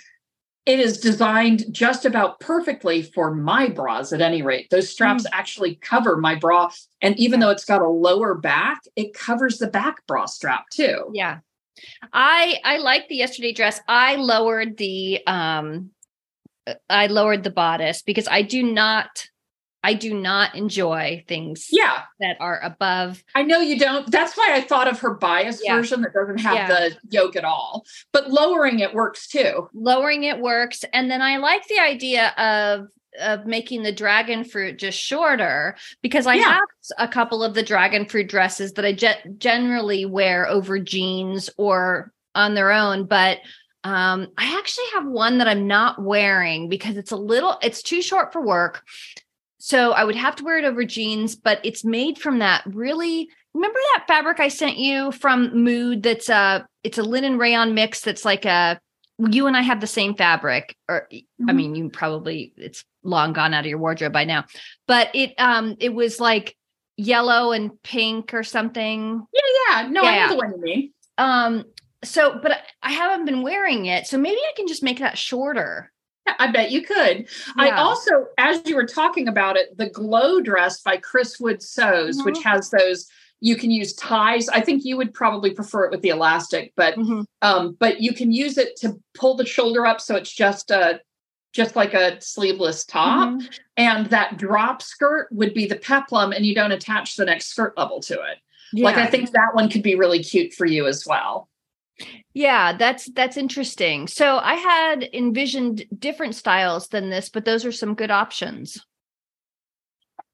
it 0.66 0.80
is 0.80 1.00
designed 1.00 1.66
just 1.72 2.06
about 2.06 2.40
perfectly 2.40 3.02
for 3.02 3.34
my 3.34 3.68
bras 3.68 4.14
at 4.14 4.22
any 4.22 4.42
rate. 4.42 4.70
Those 4.70 4.90
straps 4.90 5.24
mm. 5.24 5.30
actually 5.32 5.76
cover 5.76 6.18
my 6.18 6.36
bra 6.36 6.72
and 7.02 7.18
even 7.20 7.40
though 7.40 7.50
it's 7.50 7.66
got 7.66 7.82
a 7.82 7.88
lower 7.88 8.36
back 8.36 8.82
it 8.96 9.14
covers 9.14 9.58
the 9.58 9.68
back 9.68 10.06
bra 10.08 10.26
strap 10.26 10.66
too. 10.70 11.10
Yeah. 11.14 11.40
I 12.14 12.60
i 12.64 12.78
like 12.78 13.08
the 13.08 13.16
yesterday 13.16 13.54
dress. 13.54 13.80
I 13.88 14.16
lowered 14.18 14.78
the 14.78 15.26
um 15.26 15.92
i 16.90 17.08
lowered 17.08 17.44
the 17.44 17.50
bodice 17.50 18.04
because 18.04 18.28
i 18.30 18.44
do 18.44 18.62
not 18.62 19.26
I 19.84 19.94
do 19.94 20.14
not 20.14 20.56
enjoy 20.56 21.24
things 21.28 21.68
yeah. 21.72 22.04
that 22.20 22.38
are 22.40 22.60
above. 22.62 23.24
I 23.34 23.44
know 23.44 23.60
you 23.60 23.80
don't. 23.80 24.10
That's 24.12 24.38
why 24.38 24.52
I 24.54 24.62
thought 24.62 24.88
of 24.88 25.00
her 25.00 25.16
bias 25.16 25.62
yeah. 25.64 25.76
version 25.76 26.02
that 26.02 26.14
doesn't 26.14 26.40
have 26.40 26.56
yeah. 26.56 26.68
the 26.68 26.98
yoke 27.10 27.36
at 27.36 27.46
all. 27.46 27.86
But 28.12 28.30
lowering 28.30 28.80
it 28.80 28.94
works 28.94 29.28
too. 29.28 29.70
Lowering 29.74 30.24
it 30.24 30.40
works. 30.40 30.86
And 30.94 31.10
then 31.10 31.22
I 31.22 31.38
like 31.38 31.68
the 31.68 31.80
idea 31.80 32.30
of 32.38 32.88
of 33.20 33.46
making 33.46 33.84
the 33.84 33.92
dragon 33.92 34.44
fruit 34.44 34.78
just 34.78 34.98
shorter 34.98 35.76
because 36.02 36.26
I 36.28 36.36
yeah. 36.36 36.54
have 36.54 36.64
a 36.98 37.08
couple 37.08 37.44
of 37.44 37.54
the 37.54 37.64
dragon 37.64 38.06
fruit 38.06 38.30
dresses 38.30 38.74
that 38.74 38.86
I 38.86 38.94
ge- 38.94 39.38
generally 39.38 40.06
wear 40.06 40.48
over 40.48 40.80
jeans 40.80 41.50
or 41.58 42.14
on 42.36 42.54
their 42.54 42.72
own, 42.72 43.06
but 43.06 43.40
um, 43.84 44.28
I 44.38 44.58
actually 44.58 44.86
have 44.94 45.06
one 45.08 45.40
that 45.40 45.48
I'm 45.48 45.68
not 45.68 46.02
wearing 46.02 46.70
because 46.70 46.98
it's 46.98 47.12
a 47.12 47.18
little, 47.18 47.58
it's 47.62 47.82
too 47.82 48.02
short 48.02 48.32
for 48.32 48.42
work. 48.42 48.84
So 49.62 49.92
I 49.92 50.04
would 50.04 50.16
have 50.16 50.36
to 50.38 50.44
wear 50.44 50.58
it 50.58 50.66
over 50.66 50.84
jeans, 50.84 51.36
but 51.36 51.60
it's 51.64 51.86
made 51.86 52.18
from 52.18 52.40
that 52.40 52.64
really 52.66 53.30
remember 53.54 53.80
that 53.94 54.06
fabric 54.08 54.40
I 54.40 54.48
sent 54.48 54.78
you 54.78 55.12
from 55.12 55.64
Mood 55.64 56.04
that's 56.04 56.30
a 56.30 56.68
it's 56.84 56.98
a 56.98 57.04
linen 57.04 57.38
rayon 57.38 57.74
mix 57.74 58.02
that's 58.02 58.26
like 58.26 58.46
a 58.46 58.80
you 59.20 59.46
and 59.46 59.56
I 59.56 59.62
have 59.62 59.82
the 59.82 59.88
same 59.88 60.16
fabric 60.16 60.76
or 60.90 61.08
mm-hmm. 61.14 61.50
I 61.50 61.54
mean 61.54 61.76
you 61.76 61.90
probably 61.90 62.54
it's 62.58 62.84
long 63.04 63.34
gone 63.34 63.54
out 63.54 63.66
of 63.66 63.70
your 63.70 63.78
wardrobe 63.78 64.14
by 64.14 64.24
now. 64.24 64.46
But 64.88 65.10
it 65.14 65.34
um 65.38 65.76
it 65.80 65.94
was 65.94 66.20
like 66.20 66.56
yellow 66.98 67.52
and 67.52 67.72
pink 67.84 68.34
or 68.34 68.44
something. 68.44 69.26
Yeah, 69.32 69.82
yeah. 69.84 69.90
No, 69.90 70.04
yeah, 70.04 70.10
I 70.10 70.26
know 70.26 70.30
the 70.30 70.38
one 70.38 70.52
you 70.54 70.62
mean. 70.62 70.94
Um 71.18 71.66
so 72.04 72.40
but 72.42 72.58
I 72.82 72.94
haven't 72.94 73.26
been 73.26 73.44
wearing 73.44 73.86
it. 73.86 74.08
So 74.08 74.18
maybe 74.18 74.40
I 74.40 74.54
can 74.56 74.68
just 74.68 74.82
make 74.82 75.00
that 75.00 75.20
shorter. 75.20 75.92
I 76.40 76.52
bet 76.52 76.72
you 76.72 76.82
could. 76.82 77.20
Yeah. 77.20 77.26
I 77.58 77.72
also, 77.78 78.28
as 78.38 78.62
you 78.66 78.76
were 78.76 78.86
talking 78.86 79.28
about 79.28 79.58
it, 79.58 79.78
the 79.78 79.90
glow 79.90 80.42
dress 80.42 80.82
by 80.82 80.98
Chris 80.98 81.40
Wood 81.40 81.62
Sews, 81.62 82.18
mm-hmm. 82.18 82.26
which 82.26 82.44
has 82.44 82.70
those 82.70 83.08
You 83.44 83.56
can 83.56 83.72
use 83.72 83.94
ties. 83.94 84.48
I 84.50 84.62
think 84.62 84.86
you 84.86 84.98
would 84.98 85.16
probably 85.16 85.50
prefer 85.50 85.86
it 85.86 85.92
with 85.92 86.02
the 86.02 86.10
elastic, 86.10 86.74
but 86.76 86.96
Mhm. 86.96 87.26
um, 87.42 87.76
but 87.80 88.00
you 88.00 88.14
can 88.14 88.32
use 88.32 88.60
it 88.60 88.76
to 88.82 89.00
pull 89.16 89.36
the 89.36 89.48
shoulder 89.48 89.84
up 89.88 90.00
so 90.00 90.16
it's 90.16 90.32
just 90.32 90.70
a 90.70 91.02
just 91.52 91.76
like 91.76 91.94
a 91.96 92.22
sleeveless 92.22 92.86
top. 92.86 93.30
Mhm. 93.30 93.60
And 93.78 94.06
that 94.12 94.38
drop 94.38 94.82
skirt 94.84 95.28
would 95.32 95.54
be 95.56 95.66
the 95.66 95.76
peplum, 95.76 96.32
and 96.32 96.46
you 96.46 96.54
don't 96.56 96.72
attach 96.72 97.16
the 97.16 97.26
next 97.26 97.48
skirt 97.48 97.76
level 97.78 98.00
to 98.02 98.14
it. 98.14 98.38
Like 98.74 98.96
I 98.96 99.08
think 99.08 99.32
that 99.32 99.50
one 99.54 99.70
could 99.70 99.84
be 99.84 99.96
really 99.96 100.24
cute 100.24 100.54
for 100.54 100.66
you 100.66 100.86
as 100.88 101.06
well. 101.06 101.50
Yeah, 102.34 102.76
that's 102.78 103.10
that's 103.12 103.38
interesting. 103.38 104.08
So 104.08 104.38
I 104.38 104.56
had 104.56 105.04
envisioned 105.14 105.86
different 106.00 106.36
styles 106.36 106.88
than 106.88 107.10
this, 107.10 107.30
but 107.30 107.46
those 107.46 107.66
are 107.66 107.72
some 107.72 107.94
good 107.94 108.12
options. 108.12 108.80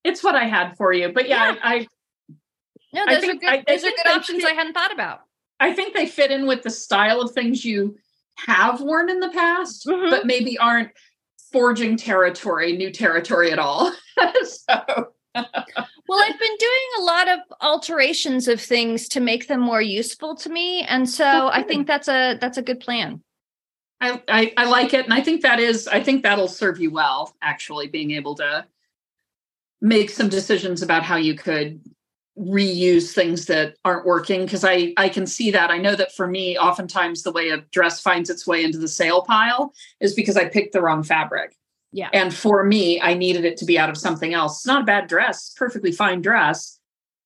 It's 0.03 0.23
what 0.23 0.35
I 0.35 0.45
had 0.45 0.77
for 0.77 0.93
you, 0.93 1.09
but 1.09 1.27
yeah, 1.27 1.53
Yeah. 1.53 1.59
I 1.63 1.87
No, 2.93 3.03
I 3.07 3.15
those 3.15 3.23
are 3.29 3.33
good. 3.33 3.49
I- 3.49 3.63
I 3.67 3.73
are 3.75 3.79
good 3.79 4.07
options 4.07 4.43
fit- 4.43 4.51
I 4.51 4.53
hadn't 4.53 4.73
thought 4.73 4.93
about. 4.93 5.21
I 5.59 5.73
think 5.73 5.93
they 5.95 6.05
fit 6.05 6.31
in 6.31 6.45
with 6.47 6.61
the 6.63 6.69
style 6.69 7.19
of 7.19 7.31
things 7.31 7.65
you 7.65 7.97
have 8.45 8.79
worn 8.79 9.09
in 9.09 9.19
the 9.19 9.29
past, 9.29 9.85
Mhm. 9.87 10.09
but 10.11 10.25
maybe 10.25 10.57
aren't 10.59 10.91
forging 11.51 11.97
territory, 11.97 12.77
new 12.77 12.91
territory 12.91 13.51
at 13.51 13.59
all. 13.59 13.91
so 14.43 15.13
Well, 16.09 16.21
I've 16.21 16.39
been 16.39 16.57
doing 16.57 16.87
a 16.99 17.01
lot 17.01 17.27
of 17.27 17.39
alterations 17.59 18.47
of 18.47 18.61
things 18.61 19.09
to 19.09 19.19
make 19.19 19.47
them 19.47 19.59
more 19.59 19.81
useful 19.81 20.35
to 20.37 20.49
me, 20.49 20.83
and 20.83 21.07
so 21.09 21.25
oh, 21.25 21.49
I 21.51 21.63
think 21.63 21.85
that's 21.85 22.07
a 22.07 22.37
that's 22.39 22.57
a 22.57 22.61
good 22.61 22.79
plan. 22.79 23.21
I, 23.99 24.21
I 24.29 24.53
I 24.55 24.65
like 24.69 24.93
it, 24.93 25.03
and 25.03 25.13
I 25.13 25.21
think 25.21 25.41
that 25.41 25.59
is 25.59 25.87
I 25.87 26.01
think 26.01 26.23
that'll 26.23 26.47
serve 26.47 26.79
you 26.79 26.91
well. 26.91 27.35
Actually, 27.41 27.87
being 27.87 28.11
able 28.11 28.35
to 28.35 28.65
make 29.81 30.09
some 30.09 30.29
decisions 30.29 30.81
about 30.81 31.03
how 31.03 31.17
you 31.17 31.35
could 31.35 31.81
reuse 32.39 33.13
things 33.13 33.47
that 33.47 33.75
aren't 33.83 34.05
working 34.05 34.45
because 34.45 34.63
I 34.63 34.93
I 34.97 35.09
can 35.09 35.25
see 35.25 35.51
that. 35.51 35.71
I 35.71 35.77
know 35.77 35.95
that 35.95 36.15
for 36.15 36.27
me, 36.27 36.57
oftentimes 36.57 37.23
the 37.23 37.31
way 37.31 37.49
a 37.49 37.57
dress 37.71 37.99
finds 37.99 38.29
its 38.29 38.45
way 38.45 38.63
into 38.63 38.77
the 38.77 38.87
sale 38.87 39.23
pile 39.23 39.73
is 39.99 40.13
because 40.13 40.37
I 40.37 40.45
picked 40.45 40.73
the 40.73 40.81
wrong 40.81 41.03
fabric. 41.03 41.55
Yeah. 41.91 42.09
And 42.13 42.33
for 42.33 42.63
me, 42.63 43.01
I 43.01 43.13
needed 43.13 43.45
it 43.45 43.57
to 43.57 43.65
be 43.65 43.79
out 43.79 43.89
of 43.89 43.97
something 43.97 44.33
else. 44.33 44.59
It's 44.59 44.67
not 44.67 44.81
a 44.81 44.85
bad 44.85 45.07
dress, 45.07 45.53
perfectly 45.55 45.91
fine 45.91 46.21
dress, 46.21 46.79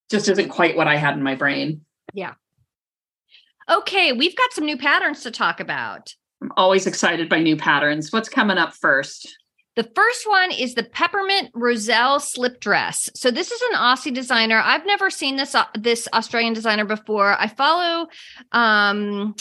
just 0.10 0.30
isn't 0.30 0.50
quite 0.50 0.77
what 0.77 0.88
I 0.88 0.98
had 0.98 1.15
in 1.15 1.24
my 1.24 1.36
brain. 1.36 1.82
Yeah. 2.13 2.34
Okay, 3.70 4.12
we've 4.12 4.36
got 4.36 4.53
some 4.53 4.65
new 4.65 4.77
patterns 4.77 5.22
to 5.24 5.32
talk 5.32 5.60
about. 5.60 6.13
I'm 6.41 6.51
always 6.58 6.88
excited 6.88 7.30
by 7.30 7.39
new 7.39 7.56
patterns. 7.56 8.12
What's 8.12 8.30
coming 8.30 8.58
up 8.58 8.74
first? 8.74 9.38
The 9.75 9.89
first 9.96 10.27
one 10.27 10.51
is 10.51 10.75
the 10.75 10.84
peppermint 10.84 11.50
roselle 11.53 12.20
slip 12.20 12.60
dress. 12.60 13.10
So 13.15 13.32
this 13.32 13.51
is 13.51 13.62
an 13.72 13.77
Aussie 13.77 14.13
designer. 14.13 14.62
I've 14.63 14.86
never 14.86 15.10
seen 15.10 15.38
this 15.38 15.56
uh, 15.56 15.63
this 15.80 16.10
Australian 16.13 16.53
designer 16.53 16.84
before. 16.84 17.39
I 17.39 17.48
follow 17.48 18.08
um 18.51 19.34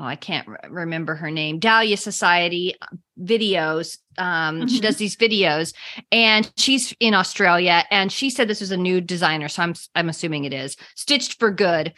oh, 0.00 0.04
I 0.04 0.16
can't 0.16 0.48
re- 0.48 0.56
remember 0.70 1.14
her 1.14 1.30
name. 1.30 1.58
Dahlia 1.58 1.96
Society 1.96 2.74
uh, 2.80 2.86
videos. 3.22 3.98
Um 4.18 4.66
she 4.66 4.78
Mhm. 4.78 4.82
does 4.82 4.96
these 4.96 5.16
videos 5.16 5.74
and 6.10 6.50
she's 6.56 6.94
in 7.00 7.14
Australia 7.14 7.84
and 7.90 8.10
she 8.10 8.30
said 8.30 8.48
this 8.48 8.60
was 8.60 8.70
a 8.72 8.76
new 8.76 9.00
designer 9.00 9.48
so 9.48 9.62
I'm 9.62 9.74
I'm 9.94 10.08
assuming 10.08 10.44
it 10.44 10.54
is. 10.54 10.76
Stitched 10.96 11.38
for 11.38 11.50
Good. 11.50 11.92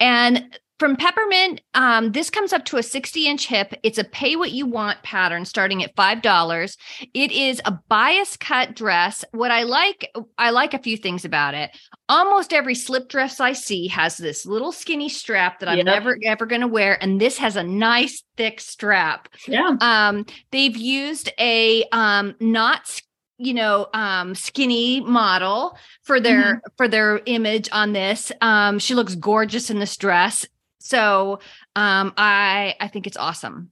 And 0.00 0.58
from 0.78 0.96
Peppermint, 0.96 1.60
um, 1.74 2.12
this 2.12 2.30
comes 2.30 2.52
up 2.52 2.64
to 2.66 2.76
a 2.76 2.82
60 2.82 3.26
inch 3.26 3.46
hip. 3.46 3.74
It's 3.82 3.98
a 3.98 4.04
pay 4.04 4.36
what 4.36 4.52
you 4.52 4.66
want 4.66 5.02
pattern 5.02 5.44
starting 5.44 5.82
at 5.82 5.94
$5. 5.96 6.76
It 7.14 7.32
is 7.32 7.60
a 7.64 7.72
bias 7.88 8.36
cut 8.36 8.74
dress. 8.76 9.24
What 9.32 9.50
I 9.50 9.64
like, 9.64 10.10
I 10.38 10.50
like 10.50 10.74
a 10.74 10.78
few 10.78 10.96
things 10.96 11.24
about 11.24 11.54
it. 11.54 11.70
Almost 12.08 12.52
every 12.52 12.74
slip 12.74 13.08
dress 13.08 13.40
I 13.40 13.52
see 13.52 13.88
has 13.88 14.16
this 14.16 14.46
little 14.46 14.72
skinny 14.72 15.08
strap 15.08 15.58
that 15.60 15.68
I'm 15.68 15.78
Yep. 15.78 15.86
never 15.86 16.18
ever 16.24 16.46
going 16.46 16.62
to 16.62 16.68
wear, 16.68 17.00
and 17.02 17.20
this 17.20 17.38
has 17.38 17.56
a 17.56 17.62
nice 17.62 18.22
thick 18.36 18.60
strap. 18.60 19.28
Yeah. 19.46 19.76
Um, 19.80 20.26
they've 20.52 20.76
used 20.76 21.30
a 21.38 21.84
um, 21.92 22.34
not 22.40 23.00
you 23.40 23.54
know 23.54 23.86
um 23.94 24.34
skinny 24.34 25.00
model 25.00 25.78
for 26.02 26.18
their 26.18 26.60
for 26.76 26.88
their 26.88 27.20
image 27.26 27.68
on 27.70 27.92
this 27.92 28.32
um 28.40 28.80
she 28.80 28.96
looks 28.96 29.14
gorgeous 29.14 29.70
in 29.70 29.78
this 29.78 29.96
dress 29.96 30.44
so 30.88 31.38
um 31.76 32.12
i 32.16 32.74
i 32.80 32.88
think 32.88 33.06
it's 33.06 33.16
awesome 33.16 33.70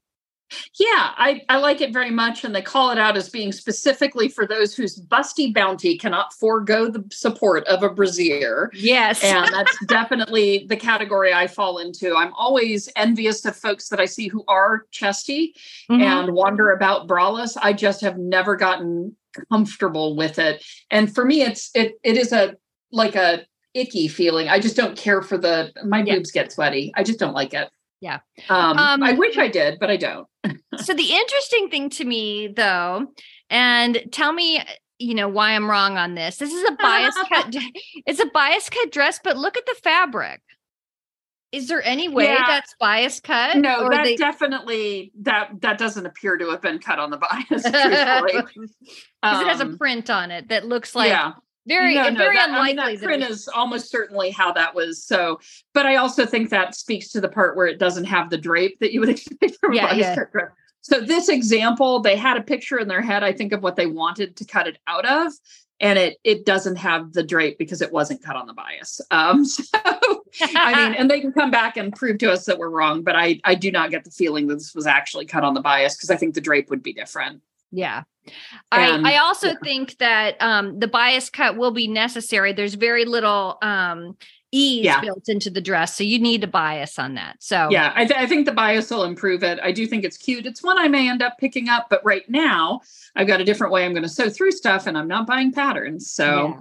Yeah, 0.79 1.11
I, 1.27 1.43
I 1.49 1.57
like 1.59 1.81
it 1.81 1.93
very 1.93 2.11
much. 2.13 2.45
And 2.45 2.55
they 2.55 2.63
call 2.63 2.91
it 2.93 2.99
out 2.99 3.17
as 3.17 3.29
being 3.29 3.51
specifically 3.51 4.29
for 4.29 4.47
those 4.47 4.77
whose 4.77 4.95
busty 5.01 5.53
bounty 5.53 5.99
cannot 5.99 6.33
forego 6.35 6.89
the 6.89 7.03
support 7.11 7.67
of 7.67 7.83
a 7.83 7.91
brassiere. 7.91 8.71
yes 8.73 9.25
And 9.25 9.49
that's 9.53 9.77
definitely 9.87 10.65
the 10.69 10.77
category 10.77 11.33
I 11.35 11.49
fall 11.49 11.79
into. 11.79 12.15
I'm 12.15 12.33
always 12.35 12.89
envious 12.95 13.45
of 13.45 13.57
folks 13.57 13.89
that 13.89 13.99
I 13.99 14.07
see 14.07 14.29
who 14.29 14.45
are 14.47 14.87
chesty 14.93 15.57
Mhm. 15.91 16.01
and 16.01 16.33
wander 16.33 16.71
about 16.71 17.09
braless. 17.09 17.57
I 17.61 17.73
just 17.73 18.01
have 18.03 18.17
never 18.17 18.55
gotten 18.55 19.17
comfortable 19.51 20.15
with 20.15 20.39
it. 20.39 20.65
And 20.93 21.13
for 21.13 21.25
me, 21.25 21.43
it's 21.43 21.71
it 21.75 21.99
it 22.05 22.17
is 22.17 22.31
a 22.33 22.55
like 22.93 23.17
a 23.17 23.45
icky 23.77 24.09
feeling. 24.09 24.49
I 24.49 24.59
just 24.59 24.77
don't 24.77 24.97
care 24.97 25.23
for 25.23 25.37
the 25.39 25.73
my 25.85 26.03
Yeah. 26.03 26.17
boobs 26.17 26.31
get 26.33 26.51
sweaty. 26.53 26.93
I 26.97 27.03
just 27.03 27.19
don't 27.19 27.35
like 27.35 27.55
it. 27.55 27.69
Yeah. 28.01 28.19
Um, 28.49 28.79
Um, 28.79 29.03
I 29.03 29.13
wish 29.13 29.37
I 29.39 29.49
did, 29.49 29.79
but 29.79 29.91
I 29.91 29.97
don't. 29.97 30.27
so 30.79 30.95
the 30.95 31.13
interesting 31.13 31.69
thing 31.71 31.91
to 31.91 32.05
me 32.05 32.49
though 32.49 33.07
and 33.51 34.03
tell 34.13 34.33
me 34.33 34.63
you 34.99 35.13
know 35.15 35.29
why 35.29 35.51
i'm 35.51 35.69
wrong 35.69 35.97
on 35.99 36.15
this 36.15 36.37
this 36.37 36.53
is 36.53 36.63
a 36.69 36.73
bias 36.77 37.15
cut 37.29 37.55
it's 38.07 38.21
a 38.21 38.27
bias 38.27 38.71
cut 38.71 38.91
dress 38.93 39.19
but 39.25 39.37
look 39.37 39.57
at 39.57 39.67
the 39.67 39.75
fabric 39.83 40.41
is 41.53 41.67
there 41.69 41.83
any 41.85 42.09
way 42.09 42.27
Yeah. 42.27 42.45
that's 42.47 42.75
bias 42.79 43.19
cut 43.21 43.57
No, 43.57 43.89
that 43.91 44.05
they- 44.05 44.17
definitely 44.17 45.11
that 45.23 45.51
that 45.63 45.79
doesn't 45.79 46.07
appear 46.07 46.37
to 46.37 46.49
have 46.51 46.61
been 46.63 46.79
cut 46.79 46.99
on 47.01 47.11
the 47.11 47.19
bias. 47.19 47.65
Because 47.65 47.71
it 49.43 49.47
has 49.49 49.61
a 49.61 49.65
Um, 49.65 49.79
print 49.79 50.11
on 50.11 50.31
it 50.31 50.49
that 50.49 50.67
looks 50.67 50.95
like 50.95 51.09
yeah, 51.11 51.33
very 51.67 51.95
no, 51.95 52.09
no, 52.11 52.19
very 52.19 52.37
that, 52.37 52.51
I 52.51 52.53
mean, 52.53 52.79
unlikely 52.79 52.97
that 52.97 53.05
print 53.05 53.23
is 53.23 53.49
almost 53.49 53.91
certainly 53.91 54.31
how 54.31 54.53
that 54.53 54.75
was. 54.75 55.03
So, 55.03 55.41
but 55.75 55.87
I 55.87 55.97
also 55.97 56.25
think 56.25 56.51
that 56.51 56.75
speaks 56.75 57.09
to 57.09 57.21
the 57.21 57.29
part 57.29 57.57
where 57.57 57.67
it 57.67 57.79
doesn't 57.79 58.05
have 58.05 58.31
the 58.31 58.39
drape 58.39 58.79
that 58.81 58.93
you 58.93 59.01
would 59.01 59.09
expect 59.11 59.57
from 59.61 59.73
Yeah, 59.73 59.87
a 59.87 59.89
bias 59.89 59.99
yeah. 59.99 60.15
cut. 60.17 60.53
So 60.83 61.01
this 61.01 61.29
example, 61.29 62.01
they 62.01 62.15
had 62.15 62.37
a 62.37 62.43
picture 62.43 62.79
in 62.79 62.87
their 62.87 63.03
head, 63.03 63.25
I 63.25 63.33
think, 63.33 63.53
of 63.53 63.61
what 63.61 63.75
they 63.75 63.87
wanted 63.87 64.37
to 64.37 64.45
cut 64.45 64.69
it 64.69 64.79
out 64.87 65.05
of, 65.05 65.33
and 65.81 65.99
it 65.99 66.19
it 66.23 66.47
doesn't 66.47 66.77
have 66.77 67.13
the 67.13 67.25
drape 67.25 67.59
because 67.59 67.83
it 67.83 67.93
wasn't 67.93 68.23
cut 68.23 68.37
on 68.37 68.47
the 68.47 68.55
bias. 68.55 69.01
Um, 69.11 69.45
so 69.45 69.65
I 70.41 70.87
mean, 70.87 70.95
and 70.99 71.11
they 71.11 71.21
can 71.21 71.33
come 71.33 71.51
back 71.51 71.77
and 71.77 71.93
prove 71.93 72.19
to 72.19 72.33
us 72.33 72.45
that 72.45 72.59
we're 72.59 72.71
wrong, 72.71 73.03
but 73.03 73.17
I 73.17 73.41
I 73.43 73.57
do 73.57 73.73
not 73.73 73.91
get 73.91 74.05
the 74.05 74.13
feeling 74.13 74.47
that 74.47 74.55
this 74.55 74.77
was 74.77 74.87
actually 74.87 75.27
cut 75.27 75.43
on 75.43 75.55
the 75.55 75.61
bias 75.61 75.97
because 75.97 76.11
I 76.11 76.17
think 76.17 76.35
the 76.35 76.41
drape 76.41 76.71
would 76.71 76.85
be 76.85 76.93
different. 76.93 77.43
Yeah 77.73 78.03
And- 78.73 79.07
i 79.07 79.15
i 79.15 79.19
also 79.19 79.49
yeah. 79.49 79.55
think 79.63 79.99
that 79.99 80.37
um 80.41 80.79
the 80.79 80.89
bias 80.89 81.31
cut 81.31 81.57
will 81.57 81.71
be 81.73 81.87
necessary 81.89 82.53
there's 82.53 82.75
very 82.75 83.05
little 83.05 83.59
um 83.63 84.17
ease 84.53 84.85
Yeah. 84.85 85.01
built 85.01 85.29
into 85.29 85.51
the 85.51 85.61
dress 85.61 85.97
so 85.97 86.05
you 86.05 86.19
need 86.21 86.43
a 86.45 86.47
bias 86.47 86.99
on 86.99 87.15
that 87.15 87.37
so 87.43 87.69
Yeah, 87.71 87.93
I, 87.97 88.05
th- 88.07 88.19
I 88.19 88.27
think 88.27 88.47
the 88.47 88.53
bias 88.53 88.91
will 88.91 89.03
improve 89.05 89.43
it. 89.43 89.59
I 89.63 89.73
do 89.73 89.87
think 89.87 90.05
it's 90.05 90.17
cute. 90.17 90.47
It's 90.47 90.63
one 90.63 90.79
I 90.79 90.87
may 90.89 91.11
end 91.11 91.21
up 91.21 91.35
picking 91.39 91.69
up, 91.69 91.89
but 91.91 92.01
right 92.05 92.23
now 92.31 92.81
I've 93.17 93.27
got 93.27 93.41
a 93.41 93.45
different 93.45 93.73
way 93.73 93.85
I'm 93.85 93.93
going 93.93 94.05
to 94.05 94.09
sew 94.09 94.31
through 94.31 94.53
stuff, 94.53 94.87
and 94.87 94.97
I'm 94.97 95.09
not 95.09 95.27
buying 95.27 95.53
patterns. 95.53 96.11
So. 96.13 96.25
Yeah. 96.49 96.61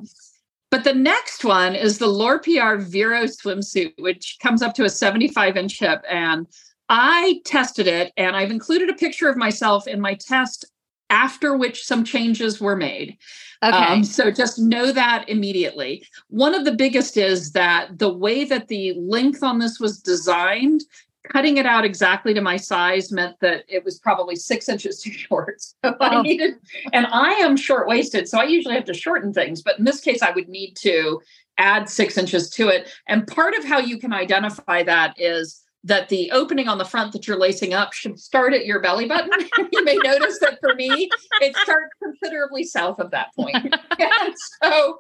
But 0.72 0.84
the 0.84 0.94
next 0.96 1.46
one 1.46 1.74
is 1.76 2.00
the 2.00 2.08
Lore 2.08 2.40
PR 2.40 2.76
Vero 2.78 3.24
swimsuit, 3.26 3.94
which 4.00 4.38
comes 4.42 4.62
up 4.62 4.74
to 4.76 4.84
a 4.84 4.90
75 4.90 5.56
inch 5.56 5.80
hip. 5.80 6.04
And 6.10 6.48
I 6.90 7.40
tested 7.46 7.88
it 7.88 8.12
and 8.18 8.36
I've 8.36 8.52
included 8.52 8.90
a 8.90 8.94
picture 8.96 9.30
of 9.30 9.38
myself 9.38 9.88
in 9.88 10.02
my 10.02 10.16
test 10.16 10.66
after 11.10 11.56
which 11.56 11.86
some 11.86 12.04
changes 12.04 12.60
were 12.60 12.76
made. 12.76 13.18
okay 13.64 13.96
Um, 13.96 14.04
so 14.04 14.32
just 14.32 14.60
know 14.60 14.92
that 14.92 15.30
immediately. 15.30 16.06
One 16.30 16.54
of 16.56 16.66
the 16.66 16.74
biggest 16.74 17.18
is 17.18 17.52
that 17.54 17.98
the 18.00 18.14
way 18.14 18.44
that 18.46 18.68
the 18.68 18.94
length 18.98 19.44
on 19.44 19.60
this 19.60 19.80
was 19.80 20.00
designed, 20.02 20.82
cutting 21.30 21.58
it 21.58 21.66
out 21.66 21.86
exactly 21.86 22.34
to 22.34 22.42
my 22.42 22.56
size 22.58 23.12
meant 23.12 23.36
that 23.42 23.64
it 23.68 23.84
was 23.84 24.00
probably 24.00 24.36
six 24.36 24.70
inches 24.74 25.02
too 25.02 25.12
short. 25.12 25.62
So 25.84 25.96
I 26.00 26.16
Oh. 26.16 26.22
needed, 26.22 26.56
and 26.94 27.08
I 27.08 27.32
am 27.34 27.58
short 27.58 27.88
waisted, 27.88 28.28
so 28.28 28.40
I 28.40 28.44
usually 28.46 28.76
have 28.76 28.86
to 28.86 28.94
shorten 28.94 29.34
things. 29.34 29.62
But 29.62 29.80
in 29.80 29.86
this 29.86 30.02
case, 30.02 30.22
I 30.22 30.32
would 30.32 30.50
need 30.50 30.76
to 30.82 31.22
add 31.58 31.90
six 31.90 32.18
inches 32.18 32.50
to 32.52 32.68
it. 32.68 32.92
And 33.08 33.26
part 33.28 33.56
of 33.56 33.64
how 33.64 33.80
you 33.80 33.98
can 33.98 34.14
identify 34.14 34.84
that 34.84 35.16
is 35.18 35.65
that 35.86 36.10
the 36.10 36.32
opening 36.32 36.68
on 36.68 36.80
the 36.80 36.86
front 36.86 37.14
that 37.14 37.28
you're 37.28 37.40
lacing 37.40 37.74
up 37.74 37.94
should 37.94 38.20
start 38.20 38.54
at 38.54 38.66
your 38.66 38.80
belly 38.80 39.08
button. 39.08 39.30
you 39.72 39.84
may 39.86 39.96
notice 39.98 40.40
that 40.40 40.58
for 40.60 40.74
me, 40.74 41.10
it 41.42 41.56
starts 41.58 41.94
considerably 42.04 42.64
south 42.64 43.00
of 43.00 43.12
that 43.12 43.28
point. 43.36 43.56
so, 44.64 45.00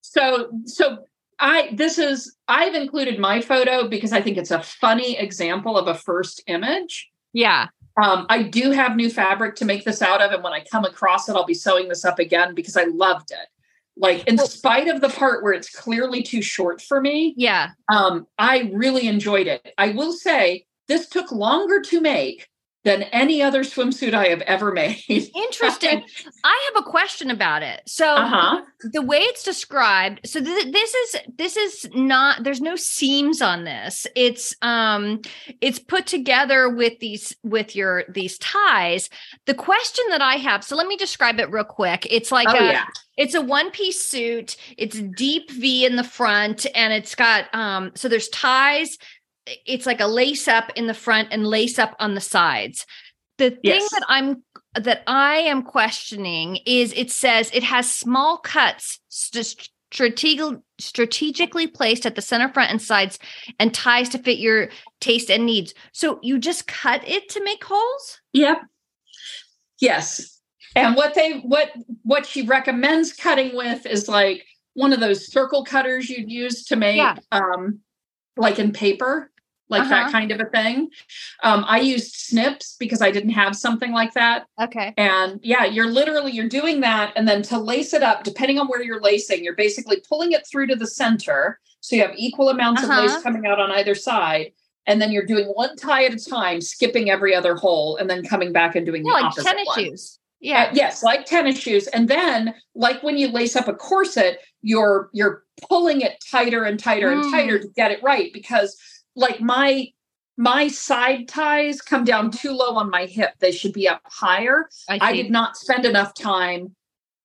so, 0.00 0.50
so 0.64 0.98
I, 1.38 1.70
this 1.72 1.96
is, 1.96 2.36
I've 2.48 2.74
included 2.74 3.20
my 3.20 3.40
photo 3.40 3.86
because 3.88 4.12
I 4.12 4.20
think 4.20 4.36
it's 4.36 4.50
a 4.50 4.62
funny 4.62 5.16
example 5.16 5.78
of 5.78 5.86
a 5.86 5.94
first 5.94 6.42
image. 6.48 7.08
yeah 7.32 7.68
Um, 8.02 8.26
I 8.28 8.42
do 8.42 8.72
have 8.72 8.96
new 8.96 9.10
fabric 9.10 9.54
to 9.56 9.64
make 9.64 9.84
this 9.84 10.02
out 10.02 10.20
of. 10.20 10.32
And 10.32 10.42
when 10.42 10.52
I 10.52 10.64
come 10.64 10.84
across 10.84 11.28
it, 11.28 11.36
I'll 11.36 11.46
be 11.46 11.54
sewing 11.54 11.88
this 11.88 12.04
up 12.04 12.18
again 12.18 12.56
because 12.56 12.76
I 12.76 12.84
loved 12.84 13.30
it. 13.30 13.46
Like 14.00 14.26
in 14.26 14.38
spite 14.38 14.88
of 14.88 15.00
the 15.00 15.08
part 15.10 15.42
where 15.42 15.52
it's 15.52 15.70
clearly 15.70 16.22
too 16.22 16.42
short 16.42 16.80
for 16.80 17.00
me, 17.00 17.34
Yeah. 17.36 17.70
um, 17.92 18.26
I 18.38 18.70
really 18.72 19.06
enjoyed 19.06 19.46
it. 19.46 19.72
I 19.78 19.90
will 19.90 20.12
say 20.12 20.64
this 20.88 21.08
took 21.08 21.30
longer 21.30 21.80
to 21.82 22.00
make 22.00 22.48
than 22.82 23.02
any 23.04 23.42
other 23.42 23.62
swimsuit 23.62 24.14
I 24.14 24.28
have 24.28 24.40
ever 24.42 24.72
made. 24.72 25.02
Interesting. 25.08 26.02
I 26.44 26.70
have 26.72 26.82
a 26.82 26.88
question 26.88 27.30
about 27.30 27.62
it. 27.62 27.82
So 27.86 28.06
uh-huh. 28.06 28.62
the 28.92 29.02
way 29.02 29.18
it's 29.18 29.42
described, 29.42 30.20
so 30.24 30.42
th- 30.42 30.72
this 30.72 30.94
is 30.94 31.16
this 31.36 31.56
is 31.56 31.86
not 31.94 32.42
there's 32.42 32.62
no 32.62 32.76
seams 32.76 33.42
on 33.42 33.64
this. 33.64 34.06
It's 34.16 34.54
um 34.62 35.20
it's 35.60 35.78
put 35.78 36.06
together 36.06 36.70
with 36.70 36.98
these 37.00 37.36
with 37.42 37.76
your 37.76 38.04
these 38.08 38.38
ties. 38.38 39.10
The 39.44 39.54
question 39.54 40.04
that 40.10 40.22
I 40.22 40.36
have, 40.36 40.64
so 40.64 40.74
let 40.74 40.86
me 40.86 40.96
describe 40.96 41.38
it 41.38 41.50
real 41.50 41.64
quick. 41.64 42.06
It's 42.10 42.32
like 42.32 42.48
Oh 42.48 42.56
a 42.56 42.72
yeah. 42.72 42.86
it's 43.18 43.34
a 43.34 43.42
one 43.42 43.70
piece 43.70 44.00
suit. 44.00 44.56
It's 44.78 44.98
deep 44.98 45.50
V 45.50 45.84
in 45.84 45.96
the 45.96 46.04
front 46.04 46.66
and 46.74 46.94
it's 46.94 47.14
got 47.14 47.54
um 47.54 47.92
so 47.94 48.08
there's 48.08 48.28
ties. 48.30 48.96
It's 49.46 49.86
like 49.86 50.00
a 50.00 50.06
lace 50.06 50.46
up 50.48 50.70
in 50.76 50.86
the 50.86 50.94
front 50.94 51.28
and 51.32 51.46
lace 51.46 51.78
up 51.78 51.96
on 51.98 52.14
the 52.14 52.20
sides. 52.20 52.86
The 53.38 53.50
thing 53.50 53.60
Yes. 53.62 53.90
that 53.90 54.04
I'm 54.08 54.42
that 54.74 55.02
I 55.06 55.36
am 55.38 55.62
questioning 55.62 56.58
is 56.66 56.92
it 56.92 57.10
says 57.10 57.50
it 57.52 57.64
has 57.64 57.90
small 57.92 58.38
cuts 58.38 59.00
st- 59.08 59.68
strategic, 59.92 60.58
strategically 60.78 61.66
placed 61.66 62.06
at 62.06 62.14
the 62.14 62.22
center 62.22 62.48
front 62.52 62.70
and 62.70 62.80
sides 62.80 63.18
and 63.58 63.74
ties 63.74 64.08
to 64.10 64.18
fit 64.18 64.38
your 64.38 64.68
taste 65.00 65.28
and 65.30 65.44
needs. 65.46 65.74
So 65.92 66.20
you 66.22 66.38
just 66.38 66.68
cut 66.68 67.02
it 67.08 67.28
to 67.30 67.42
make 67.42 67.64
holes? 67.64 68.20
Yep. 68.34 68.58
Yes. 69.80 70.40
And 70.76 70.94
what 70.94 71.14
they 71.14 71.38
what 71.40 71.70
what 72.02 72.26
she 72.26 72.42
recommends 72.42 73.12
cutting 73.12 73.56
with 73.56 73.86
is 73.86 74.08
like 74.08 74.44
one 74.74 74.92
of 74.92 75.00
those 75.00 75.32
circle 75.32 75.64
cutters 75.64 76.08
you'd 76.08 76.30
use 76.30 76.64
to 76.66 76.76
make 76.76 76.96
Yeah. 76.96 77.16
um 77.32 77.80
like 78.36 78.58
in 78.58 78.72
paper, 78.72 79.30
like 79.68 79.82
Uh-huh. 79.82 79.90
that 79.90 80.12
kind 80.12 80.30
of 80.32 80.40
a 80.40 80.46
thing. 80.46 80.88
Um 81.42 81.64
I 81.68 81.80
used 81.80 82.14
snips 82.14 82.76
because 82.78 83.00
I 83.02 83.10
didn't 83.10 83.30
have 83.30 83.54
something 83.56 83.92
like 83.92 84.14
that. 84.14 84.46
Okay. 84.60 84.94
And 84.96 85.40
yeah, 85.42 85.64
you're 85.64 85.86
literally 85.90 86.32
you're 86.32 86.48
doing 86.48 86.80
that 86.80 87.12
and 87.16 87.26
then 87.28 87.42
to 87.42 87.58
lace 87.58 87.92
it 87.94 88.02
up 88.02 88.24
depending 88.24 88.58
on 88.58 88.66
where 88.68 88.82
you're 88.82 89.00
lacing, 89.00 89.44
you're 89.44 89.56
basically 89.56 90.02
pulling 90.08 90.32
it 90.32 90.46
through 90.50 90.66
to 90.68 90.76
the 90.76 90.86
center 90.86 91.58
so 91.80 91.96
you 91.96 92.02
have 92.02 92.14
equal 92.16 92.48
amounts 92.50 92.82
Uh-huh. 92.84 92.92
of 93.04 93.10
lace 93.10 93.22
coming 93.22 93.46
out 93.46 93.58
on 93.60 93.70
either 93.72 93.94
side. 93.94 94.52
And 94.86 95.00
then 95.00 95.12
you're 95.12 95.26
doing 95.26 95.46
one 95.46 95.76
tie 95.76 96.04
at 96.04 96.14
a 96.14 96.18
time, 96.18 96.60
skipping 96.60 97.10
every 97.10 97.34
other 97.34 97.54
hole, 97.54 97.96
and 97.96 98.08
then 98.10 98.24
coming 98.24 98.52
back 98.52 98.74
and 98.76 98.84
doing 98.84 99.04
Yeah, 99.04 99.10
the 99.12 99.14
like 99.14 99.24
opposite 99.26 99.44
tennis 99.44 99.66
one. 99.66 99.78
shoes. 99.78 100.18
Yeah. 100.40 100.64
Uh, 100.64 100.70
yes, 100.72 101.02
like 101.02 101.26
tennis 101.26 101.58
shoes. 101.58 101.86
And 101.88 102.08
then, 102.08 102.54
like 102.74 103.02
when 103.02 103.16
you 103.18 103.28
lace 103.28 103.56
up 103.56 103.68
a 103.68 103.74
corset, 103.74 104.40
you're 104.62 105.10
you're 105.12 105.44
pulling 105.68 106.00
it 106.00 106.22
tighter 106.30 106.64
and 106.64 106.78
tighter 106.78 107.10
Mm. 107.10 107.22
and 107.22 107.32
tighter 107.32 107.58
to 107.58 107.68
get 107.68 107.90
it 107.90 108.02
right. 108.02 108.32
Because, 108.32 108.76
like 109.14 109.40
my 109.40 109.88
my 110.36 110.68
side 110.68 111.28
ties 111.28 111.82
come 111.82 112.04
down 112.04 112.30
too 112.30 112.52
low 112.52 112.76
on 112.76 112.90
my 112.90 113.06
hip; 113.06 113.34
they 113.40 113.52
should 113.52 113.72
be 113.72 113.88
up 113.88 114.02
higher. 114.06 114.68
I, 114.88 114.98
I 115.00 115.12
did 115.12 115.30
not 115.30 115.56
spend 115.56 115.84
enough 115.84 116.14
time 116.14 116.74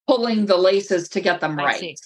pulling 0.07 0.45
the 0.45 0.57
laces 0.57 1.09
to 1.09 1.21
get 1.21 1.41
them 1.41 1.55
right. 1.57 1.99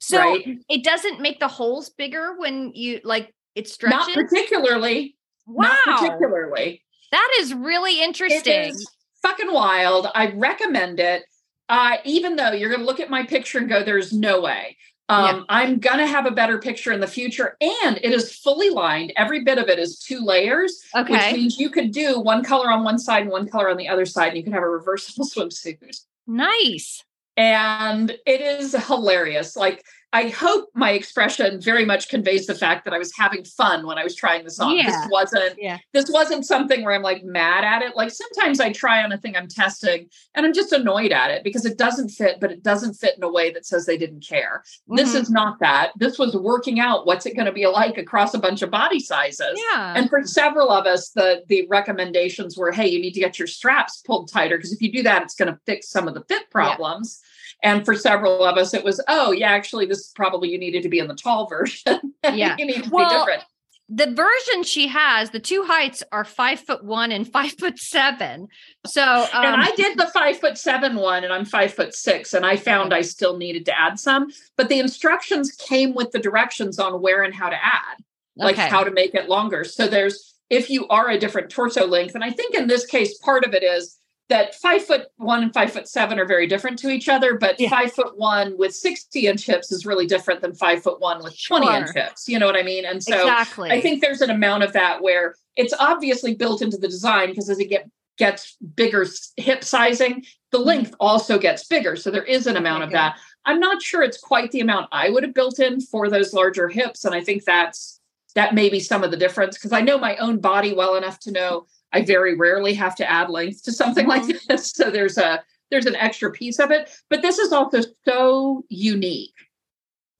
So 0.00 0.18
right? 0.18 0.58
it 0.68 0.82
doesn't 0.82 1.20
make 1.20 1.38
the 1.38 1.48
holes 1.48 1.90
bigger 1.90 2.34
when 2.36 2.72
you 2.74 3.00
like 3.04 3.32
it 3.54 3.68
stretches. 3.68 4.08
Not 4.08 4.14
particularly. 4.14 5.16
wow. 5.46 5.76
Not 5.86 6.00
particularly. 6.00 6.82
That 7.12 7.30
is 7.38 7.54
really 7.54 8.02
interesting. 8.02 8.70
is 8.70 8.90
fucking 9.22 9.52
wild. 9.52 10.08
I 10.14 10.32
recommend 10.32 10.98
it. 10.98 11.22
Uh, 11.68 11.98
even 12.04 12.36
though 12.36 12.52
you're 12.52 12.68
going 12.68 12.80
to 12.80 12.86
look 12.86 13.00
at 13.00 13.10
my 13.10 13.24
picture 13.24 13.58
and 13.58 13.68
go, 13.68 13.82
there's 13.84 14.12
no 14.12 14.40
way. 14.40 14.76
Um, 15.08 15.24
Yeah. 15.24 15.42
I'm 15.48 15.78
going 15.78 15.98
to 15.98 16.06
have 16.06 16.26
a 16.26 16.30
better 16.30 16.58
picture 16.58 16.92
in 16.92 17.00
the 17.00 17.06
future. 17.06 17.56
And 17.60 17.98
it 18.02 18.12
is 18.12 18.34
fully 18.36 18.70
lined. 18.70 19.12
Every 19.16 19.42
bit 19.44 19.58
of 19.58 19.68
it 19.68 19.78
is 19.78 19.98
two 19.98 20.20
layers, 20.20 20.80
which 21.12 21.20
means 21.34 21.58
you 21.58 21.70
could 21.70 21.90
do 21.92 22.20
one 22.20 22.42
color 22.44 22.70
on 22.70 22.84
one 22.84 22.98
side 22.98 23.22
and 23.22 23.30
one 23.30 23.48
color 23.48 23.68
on 23.70 23.76
the 23.76 23.88
other 23.88 24.06
side, 24.06 24.28
and 24.28 24.36
you 24.36 24.44
could 24.44 24.52
have 24.52 24.62
a 24.62 24.68
reversible 24.68 25.26
swimsuit. 25.34 26.00
Nice. 26.26 27.02
And 27.36 28.10
it 28.26 28.40
is 28.40 28.74
hilarious. 28.86 29.56
Like, 29.56 29.84
I 30.14 30.28
hope 30.28 30.68
my 30.74 30.90
expression 30.90 31.58
very 31.60 31.86
much 31.86 32.08
conveys 32.10 32.46
the 32.46 32.54
fact 32.54 32.84
that 32.84 32.92
I 32.92 32.98
was 32.98 33.12
having 33.16 33.44
fun 33.44 33.86
when 33.86 33.96
I 33.96 34.04
was 34.04 34.14
trying 34.14 34.44
this 34.44 34.60
on. 34.60 34.76
Yeah. 34.76 34.86
This 34.90 35.08
wasn't 35.10 35.54
Yeah. 35.58 35.78
this 35.94 36.10
wasn't 36.10 36.44
something 36.44 36.84
where 36.84 36.94
I'm 36.94 37.02
like 37.02 37.24
mad 37.24 37.64
at 37.64 37.80
it. 37.80 37.96
Like 37.96 38.10
sometimes 38.10 38.60
I 38.60 38.72
try 38.72 39.02
on 39.02 39.12
a 39.12 39.16
thing 39.18 39.36
I'm 39.36 39.48
testing 39.48 40.10
and 40.34 40.44
I'm 40.44 40.52
just 40.52 40.72
annoyed 40.72 41.12
at 41.12 41.30
it 41.30 41.42
because 41.42 41.64
it 41.64 41.78
doesn't 41.78 42.10
fit, 42.10 42.40
but 42.40 42.52
it 42.52 42.62
doesn't 42.62 42.94
fit 42.94 43.16
in 43.16 43.22
a 43.22 43.32
way 43.32 43.50
that 43.52 43.64
says 43.64 43.86
they 43.86 43.96
didn't 43.96 44.26
care. 44.26 44.62
This 44.86 45.14
Mhm. 45.14 45.20
is 45.22 45.30
not 45.30 45.58
that. 45.60 45.92
This 45.96 46.18
was 46.18 46.36
working 46.36 46.78
out 46.78 47.06
what's 47.06 47.24
it 47.24 47.34
going 47.34 47.46
to 47.46 47.52
be 47.52 47.66
like 47.66 47.96
across 47.96 48.34
a 48.34 48.38
bunch 48.38 48.60
of 48.60 48.70
body 48.70 49.00
sizes. 49.00 49.58
yeah. 49.72 49.94
And 49.96 50.10
for 50.10 50.22
several 50.26 50.70
of 50.70 50.86
us, 50.86 51.08
the 51.10 51.42
the 51.48 51.66
recommendations 51.68 52.56
were, 52.58 52.70
hey, 52.72 52.86
you 52.88 53.00
need 53.00 53.14
to 53.14 53.20
get 53.20 53.38
your 53.38 53.48
straps 53.48 54.02
pulled 54.06 54.30
tighter 54.30 54.56
because 54.58 54.72
if 54.72 54.82
you 54.82 54.92
do 54.92 55.02
that, 55.04 55.22
it's 55.22 55.34
going 55.34 55.52
to 55.52 55.58
fix 55.66 55.88
some 55.88 56.06
of 56.06 56.14
the 56.14 56.22
fit 56.28 56.50
problems. 56.50 57.20
And 57.62 57.84
for 57.84 57.94
several 57.94 58.44
of 58.44 58.56
us, 58.58 58.74
it 58.74 58.82
was, 58.84 59.00
oh 59.08 59.32
yeah, 59.32 59.50
actually, 59.52 59.86
this 59.86 59.98
is 59.98 60.12
probably 60.14 60.50
you 60.50 60.58
needed 60.58 60.82
to 60.82 60.88
be 60.88 60.98
in 60.98 61.08
the 61.08 61.14
tall 61.14 61.46
version. 61.46 62.14
Yeah. 62.24 62.56
you 62.58 62.66
need 62.66 62.84
to 62.84 62.90
Well, 62.90 63.08
be 63.08 63.16
different. 63.16 63.42
the 63.88 64.14
version 64.14 64.62
she 64.62 64.86
has, 64.88 65.30
the 65.30 65.40
two 65.40 65.64
heights 65.64 66.02
are 66.12 66.24
five 66.24 66.60
foot 66.60 66.82
one 66.84 67.12
and 67.12 67.26
five 67.32 67.52
foot 67.52 67.78
seven. 67.78 68.48
So 68.86 69.02
um, 69.32 69.44
and 69.44 69.62
I 69.62 69.70
did 69.76 69.98
the 69.98 70.06
five 70.06 70.38
foot 70.38 70.56
seven 70.58 70.96
one, 70.96 71.24
and 71.24 71.32
I'm 71.32 71.44
five 71.44 71.74
foot 71.74 71.94
six, 71.94 72.32
and 72.34 72.46
I 72.46 72.56
found 72.56 72.94
I 72.94 73.02
still 73.02 73.36
needed 73.36 73.66
to 73.66 73.78
add 73.78 73.98
some. 73.98 74.28
But 74.56 74.68
the 74.68 74.78
instructions 74.80 75.52
came 75.52 75.94
with 75.94 76.10
the 76.12 76.18
directions 76.20 76.78
on 76.78 77.02
where 77.02 77.22
and 77.22 77.34
how 77.34 77.48
to 77.48 77.56
add, 77.56 77.96
like 78.36 78.54
okay. 78.56 78.68
how 78.68 78.82
to 78.84 78.90
make 78.90 79.14
it 79.14 79.28
longer. 79.28 79.64
So 79.64 79.86
there's 79.88 80.34
if 80.48 80.70
you 80.70 80.86
are 80.88 81.08
a 81.10 81.18
different 81.18 81.50
torso 81.50 81.86
length, 81.86 82.14
and 82.14 82.22
I 82.24 82.30
think 82.30 82.54
in 82.54 82.66
this 82.66 82.86
case, 82.86 83.18
part 83.18 83.44
of 83.44 83.52
it 83.54 83.62
is 83.62 83.98
that 84.32 84.54
five 84.54 84.82
foot 84.82 85.08
one 85.16 85.42
and 85.42 85.52
five 85.52 85.70
foot 85.70 85.86
seven 85.86 86.18
are 86.18 86.24
very 86.24 86.46
different 86.46 86.78
to 86.78 86.88
each 86.88 87.06
other, 87.06 87.36
but 87.36 87.60
Yeah. 87.60 87.68
five 87.68 87.92
foot 87.92 88.16
one 88.16 88.56
with 88.56 88.74
60 88.74 89.26
inch 89.26 89.44
hips 89.44 89.70
is 89.70 89.84
really 89.84 90.06
different 90.06 90.40
than 90.40 90.54
five 90.54 90.82
foot 90.82 91.00
one 91.00 91.22
with 91.22 91.38
20 91.40 91.66
inch 91.68 91.90
hips. 91.94 92.26
You 92.28 92.38
know 92.38 92.46
what 92.46 92.56
I 92.56 92.62
mean? 92.62 92.86
And 92.86 93.02
so 93.02 93.14
exactly. 93.14 93.70
I 93.70 93.82
think 93.82 94.00
there's 94.00 94.22
an 94.22 94.30
amount 94.30 94.64
of 94.64 94.72
that 94.72 95.02
where 95.02 95.34
it's 95.56 95.74
obviously 95.78 96.34
built 96.34 96.62
into 96.62 96.78
the 96.78 96.88
design 96.88 97.28
because 97.28 97.50
as 97.50 97.58
it 97.58 97.66
get 97.66 97.90
gets 98.16 98.56
bigger 98.74 99.06
hip 99.36 99.64
sizing, 99.64 100.24
the 100.50 100.58
length 100.58 100.94
also 100.98 101.38
gets 101.38 101.66
bigger. 101.66 101.94
So 101.94 102.10
there 102.10 102.24
is 102.24 102.46
an 102.46 102.56
amount 102.56 102.84
Okay, 102.84 102.86
of 102.88 102.92
that. 102.92 103.18
I'm 103.44 103.60
not 103.60 103.82
sure 103.82 104.02
it's 104.02 104.18
quite 104.18 104.50
the 104.50 104.60
amount 104.60 104.88
I 104.92 105.10
would 105.10 105.24
have 105.24 105.34
built 105.34 105.58
in 105.58 105.80
for 105.80 106.08
those 106.08 106.32
larger 106.32 106.68
hips. 106.68 107.04
And 107.04 107.14
I 107.14 107.22
think 107.22 107.44
that's 107.44 108.00
that 108.34 108.54
may 108.54 108.70
be 108.70 108.80
some 108.80 109.04
of 109.04 109.10
the 109.10 109.16
difference 109.18 109.58
because 109.58 109.72
I 109.72 109.82
know 109.82 109.98
my 109.98 110.16
own 110.16 110.38
body 110.40 110.72
well 110.72 110.94
enough 110.94 111.18
to 111.20 111.30
know 111.30 111.66
I 111.92 112.02
very 112.02 112.36
rarely 112.36 112.74
have 112.74 112.94
to 112.96 113.10
add 113.10 113.30
length 113.30 113.62
to 113.64 113.72
something 113.72 114.06
like 114.06 114.24
this. 114.48 114.70
So 114.72 114.90
there's 114.90 115.18
a 115.18 115.42
there's 115.70 115.86
an 115.86 115.96
extra 115.96 116.30
piece 116.30 116.58
of 116.58 116.70
it. 116.70 116.90
But 117.08 117.22
this 117.22 117.38
is 117.38 117.52
also 117.52 117.80
so 118.06 118.64
unique 118.68 119.34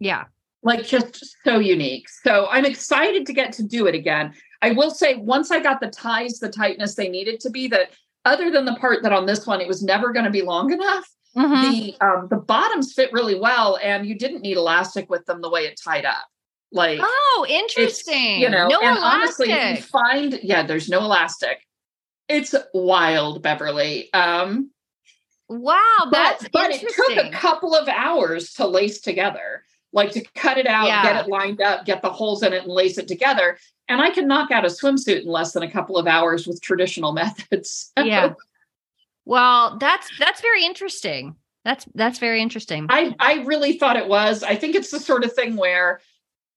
yeah. 0.01 0.25
like 0.63 0.85
just 0.87 1.37
so 1.45 1.59
unique. 1.59 2.09
So 2.09 2.47
I'm 2.51 2.65
excited 2.65 3.25
to 3.27 3.33
get 3.33 3.53
to 3.55 3.63
do 3.63 3.87
it 3.87 3.95
again. 3.95 4.35
I 4.61 4.73
will 4.73 4.91
say 4.91 5.15
once 5.17 5.51
I 5.51 5.61
got 5.61 5.81
the 5.81 5.89
ties 5.89 6.39
the 6.39 6.49
tightness 6.49 6.95
they 6.95 7.09
needed 7.09 7.41
to 7.41 7.51
be 7.51 7.69
that 7.69 7.91
other 8.25 8.51
than 8.51 8.65
the 8.65 8.77
part 8.77 9.03
that 9.03 9.13
on 9.13 9.27
this 9.27 9.47
one 9.47 9.61
it 9.61 9.69
was 9.69 9.83
never 9.83 10.13
going 10.13 10.25
to 10.25 10.31
be 10.31 10.43
long 10.43 10.73
enough, 10.73 11.09
Mhm. 11.37 11.71
the 11.99 12.07
um 12.07 12.29
the 12.31 12.37
bottoms 12.37 12.93
fit 12.93 13.13
really 13.13 13.39
well 13.39 13.79
and 13.83 14.07
you 14.07 14.15
didn't 14.17 14.43
need 14.43 14.57
elastic 14.59 15.09
with 15.09 15.25
them 15.27 15.41
the 15.41 15.49
way 15.51 15.63
it 15.67 15.81
tied 15.83 16.05
up. 16.05 16.27
Like 16.73 17.01
Oh, 17.03 17.47
interesting. 17.49 18.41
you 18.41 18.49
know, 18.49 18.67
no 18.69 18.81
and 18.81 18.97
elastic. 18.99 19.49
honestly, 19.51 19.77
you 19.77 19.83
find 19.83 20.41
yeah, 20.43 20.63
there's 20.67 20.89
no 20.89 21.01
elastic. 21.01 21.67
It's 22.29 22.55
wild, 22.73 23.43
Beverly. 23.43 24.13
Um 24.15 24.71
wow, 25.49 26.09
that's 26.11 26.45
but, 26.45 26.53
but 26.53 26.71
it 26.71 26.81
took 26.81 27.17
a 27.27 27.31
couple 27.31 27.75
of 27.75 27.89
hours 27.89 28.55
to 28.55 28.67
lace 28.67 29.01
together 29.01 29.65
like 29.95 30.11
to 30.13 30.23
cut 30.35 30.57
it 30.57 30.67
out 30.67 30.87
Yeah. 30.87 31.03
get 31.03 31.27
it 31.27 31.29
lined 31.29 31.61
up 31.61 31.85
get 31.85 32.01
the 32.01 32.09
holes 32.11 32.43
in 32.43 32.55
it 32.55 32.63
and 32.63 32.73
lace 32.73 32.97
it 32.97 33.07
together 33.07 33.59
and 33.91 34.01
i 34.01 34.09
can 34.09 34.27
knock 34.27 34.51
out 34.51 34.65
a 34.65 34.69
swimsuit 34.69 35.21
in 35.21 35.27
less 35.29 35.53
than 35.53 35.63
a 35.63 35.71
couple 35.71 35.99
of 35.99 36.07
hours 36.07 36.47
with 36.47 36.63
traditional 36.63 37.13
methods 37.23 37.93
Yeah. 37.99 38.33
Well, 39.27 39.77
that's 39.79 40.09
that's 40.19 40.41
very 40.41 40.65
interesting. 40.65 41.37
That's 41.65 41.85
that's 41.95 42.19
very 42.19 42.41
interesting. 42.41 42.87
i 42.89 43.15
i 43.21 43.43
really 43.45 43.75
thought 43.77 43.97
it 43.99 44.09
was 44.09 44.43
i 44.43 44.57
think 44.57 44.75
it's 44.75 44.91
the 44.91 44.99
sort 45.01 45.23
of 45.25 45.33
thing 45.35 45.57
where 45.57 46.01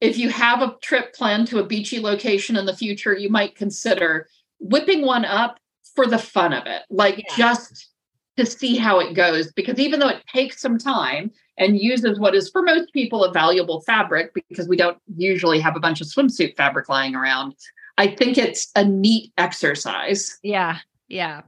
if 0.06 0.18
you 0.18 0.30
have 0.30 0.62
a 0.62 0.76
trip 0.82 1.14
planned 1.14 1.48
to 1.48 1.60
a 1.60 1.66
beachy 1.66 2.00
location 2.00 2.56
in 2.56 2.66
the 2.66 2.76
future 2.76 3.14
you 3.18 3.30
might 3.30 3.56
consider 3.56 4.28
whipping 4.60 5.02
one 5.06 5.26
up 5.26 5.58
for 5.96 6.06
the 6.08 6.18
fun 6.18 6.54
of 6.54 6.66
it 6.66 6.84
like 6.90 7.18
Yeah. 7.18 7.36
just 7.38 7.90
to 8.38 8.46
see 8.46 8.76
how 8.76 9.00
it 9.00 9.14
goes 9.14 9.52
because 9.54 9.80
even 9.80 10.00
though 10.00 10.10
it 10.10 10.22
takes 10.28 10.62
some 10.62 10.78
time 10.78 11.32
and 11.58 11.80
uses 11.80 12.20
what 12.20 12.36
is 12.36 12.50
for 12.50 12.62
most 12.62 12.92
people 12.94 13.24
a 13.24 13.32
valuable 13.32 13.80
fabric 13.82 14.32
because 14.50 14.68
we 14.68 14.76
don't 14.76 14.98
usually 15.18 15.60
have 15.60 15.76
a 15.78 15.80
bunch 15.80 16.02
of 16.02 16.08
swimsuit 16.08 16.56
fabric 16.58 16.90
lying 16.90 17.16
around 17.16 17.56
i 17.98 18.06
think 18.08 18.38
it's 18.38 18.72
a 18.76 18.84
neat 18.84 19.32
exercise 19.38 20.38
yeah. 20.44 20.78
Yeah. 21.08 21.42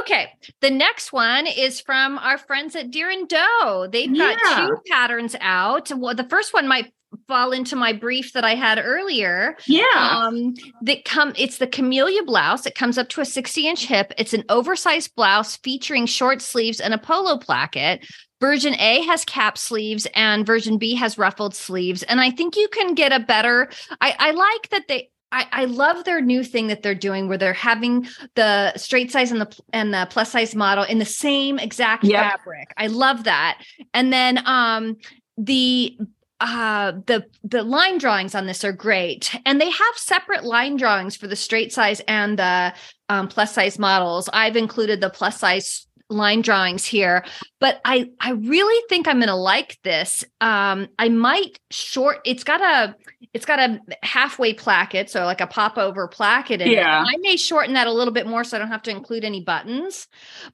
Okay. 0.00 0.32
The 0.60 0.70
next 0.70 1.12
one 1.12 1.46
is 1.46 1.80
from 1.80 2.18
our 2.18 2.36
friends 2.36 2.74
at 2.74 2.90
Deer 2.90 3.10
and 3.10 3.28
Doe. 3.28 3.86
They've 3.90 4.12
got 4.16 4.38
Yeah. 4.44 4.66
two 4.66 4.76
patterns 4.90 5.36
out. 5.40 5.90
Well, 5.96 6.14
the 6.16 6.28
first 6.28 6.52
one 6.52 6.66
might 6.66 6.92
fall 7.28 7.52
into 7.52 7.76
my 7.76 7.92
brief 7.92 8.32
that 8.32 8.44
I 8.44 8.54
had 8.54 8.80
earlier. 8.82 9.56
Yeah. 9.66 9.84
Um, 9.94 10.54
that 10.82 11.04
come 11.04 11.32
it's 11.36 11.58
the 11.58 11.66
camellia 11.66 12.22
blouse. 12.24 12.66
It 12.66 12.74
comes 12.74 12.98
up 12.98 13.08
to 13.10 13.20
a 13.20 13.24
60 13.24 13.66
inch 13.68 13.86
hip. 13.86 14.12
It's 14.18 14.34
an 14.34 14.44
oversized 14.48 15.14
blouse 15.14 15.56
featuring 15.58 16.06
short 16.06 16.42
sleeves 16.42 16.80
and 16.80 16.94
a 16.94 16.98
polo 16.98 17.38
placket. 17.38 18.06
Version 18.40 18.74
A 18.80 19.02
has 19.02 19.24
cap 19.24 19.56
sleeves 19.56 20.06
and 20.14 20.44
version 20.44 20.76
B 20.78 20.94
has 20.96 21.16
ruffled 21.16 21.54
sleeves. 21.54 22.02
And 22.04 22.20
I 22.20 22.30
think 22.30 22.56
you 22.56 22.68
can 22.68 22.94
get 22.94 23.12
a 23.12 23.20
better. 23.20 23.70
I, 24.00 24.16
I 24.18 24.30
like 24.32 24.68
that 24.70 24.88
they 24.88 25.10
I, 25.34 25.46
I 25.50 25.64
love 25.64 26.04
their 26.04 26.20
new 26.20 26.44
thing 26.44 26.66
that 26.66 26.82
they're 26.82 26.94
doing 26.94 27.26
where 27.26 27.38
they're 27.38 27.54
having 27.54 28.06
the 28.34 28.76
straight 28.76 29.10
size 29.10 29.32
and 29.32 29.40
the 29.40 29.60
and 29.72 29.94
the 29.94 30.06
plus 30.10 30.30
size 30.32 30.54
model 30.54 30.84
in 30.84 30.98
the 30.98 31.06
same 31.06 31.58
exact 31.58 32.04
Yep. 32.04 32.20
fabric. 32.20 32.74
I 32.76 32.88
love 32.88 33.24
that. 33.24 33.62
And 33.94 34.12
then 34.12 34.46
um 34.46 34.96
the 35.38 35.96
uh 36.42 36.92
the 37.06 37.24
the 37.44 37.62
line 37.62 37.98
drawings 37.98 38.34
on 38.34 38.46
this 38.46 38.64
are 38.64 38.72
great. 38.72 39.34
And 39.46 39.60
they 39.60 39.70
have 39.70 39.96
separate 39.96 40.44
line 40.44 40.76
drawings 40.76 41.16
for 41.16 41.28
the 41.28 41.36
straight 41.36 41.72
size 41.72 42.00
and 42.08 42.38
the 42.38 42.74
um, 43.08 43.28
plus 43.28 43.54
size 43.54 43.78
models. 43.78 44.28
I've 44.32 44.56
included 44.56 45.00
the 45.00 45.10
plus 45.10 45.38
size 45.38 45.86
line 46.12 46.42
drawings 46.42 46.84
here 46.84 47.24
but 47.60 47.80
i 47.84 48.08
i 48.20 48.30
really 48.32 48.82
think 48.88 49.08
i'm 49.08 49.16
going 49.18 49.28
to 49.28 49.34
like 49.34 49.78
this 49.82 50.24
um 50.40 50.86
i 50.98 51.08
might 51.08 51.58
short 51.70 52.18
it's 52.24 52.44
got 52.44 52.60
a 52.60 52.94
it's 53.32 53.46
got 53.46 53.58
a 53.58 53.80
halfway 54.02 54.52
placket 54.52 55.08
so 55.10 55.24
like 55.24 55.40
a 55.40 55.46
pop 55.46 55.78
over 55.78 56.06
placket 56.06 56.60
in 56.60 56.70
Yeah. 56.70 57.02
it. 57.02 57.06
i 57.14 57.16
may 57.20 57.36
shorten 57.36 57.74
that 57.74 57.86
a 57.86 57.92
little 57.92 58.12
bit 58.12 58.26
more 58.26 58.44
so 58.44 58.56
i 58.56 58.60
don't 58.60 58.68
have 58.68 58.82
to 58.82 58.90
include 58.90 59.24
any 59.24 59.40
buttons 59.42 60.06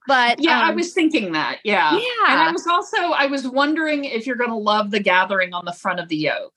but 0.07 0.41
yeah, 0.41 0.61
I 0.61 0.69
um, 0.69 0.75
was 0.75 0.93
thinking 0.93 1.33
that. 1.33 1.59
Yeah. 1.63 1.93
Yeah. 1.93 2.01
And 2.29 2.39
I 2.39 2.51
was 2.51 2.65
also 2.67 2.97
I 2.97 3.27
was 3.27 3.47
wondering 3.47 4.05
if 4.05 4.25
you're 4.25 4.35
going 4.35 4.49
to 4.49 4.55
love 4.55 4.91
the 4.91 4.99
gathering 4.99 5.53
on 5.53 5.65
the 5.65 5.73
front 5.73 5.99
of 5.99 6.07
the 6.09 6.15
yoke. 6.17 6.53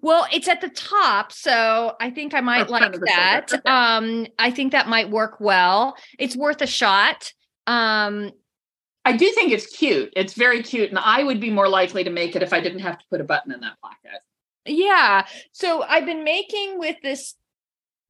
Well, 0.00 0.26
it's 0.32 0.48
at 0.48 0.60
the 0.60 0.68
top, 0.70 1.30
so 1.32 1.94
I 2.00 2.10
think 2.10 2.34
I 2.34 2.40
might 2.40 2.66
Or 2.66 2.70
like 2.70 2.92
that. 3.06 3.46
okay. 3.52 3.62
Um, 3.66 4.26
I 4.38 4.50
think 4.50 4.72
that 4.72 4.88
might 4.88 5.10
work 5.10 5.38
well. 5.38 5.96
It's 6.18 6.36
worth 6.36 6.60
a 6.62 6.66
shot. 6.66 7.32
Um, 7.66 8.32
I 9.04 9.16
do 9.16 9.30
think 9.30 9.52
it's 9.52 9.66
cute. 9.66 10.12
It's 10.16 10.34
very 10.34 10.62
cute, 10.62 10.90
and 10.90 10.98
I 10.98 11.22
would 11.22 11.40
be 11.40 11.50
more 11.50 11.68
likely 11.68 12.04
to 12.04 12.10
make 12.10 12.34
it 12.34 12.42
if 12.42 12.52
I 12.52 12.60
didn't 12.60 12.80
have 12.80 12.98
to 12.98 13.04
put 13.10 13.20
a 13.20 13.24
button 13.24 13.52
in 13.52 13.60
that 13.60 13.80
pocket. 13.80 14.20
yeah. 14.66 15.26
So 15.52 15.82
I've 15.82 16.06
been 16.06 16.24
making 16.24 16.78
with 16.78 16.96
this 17.02 17.34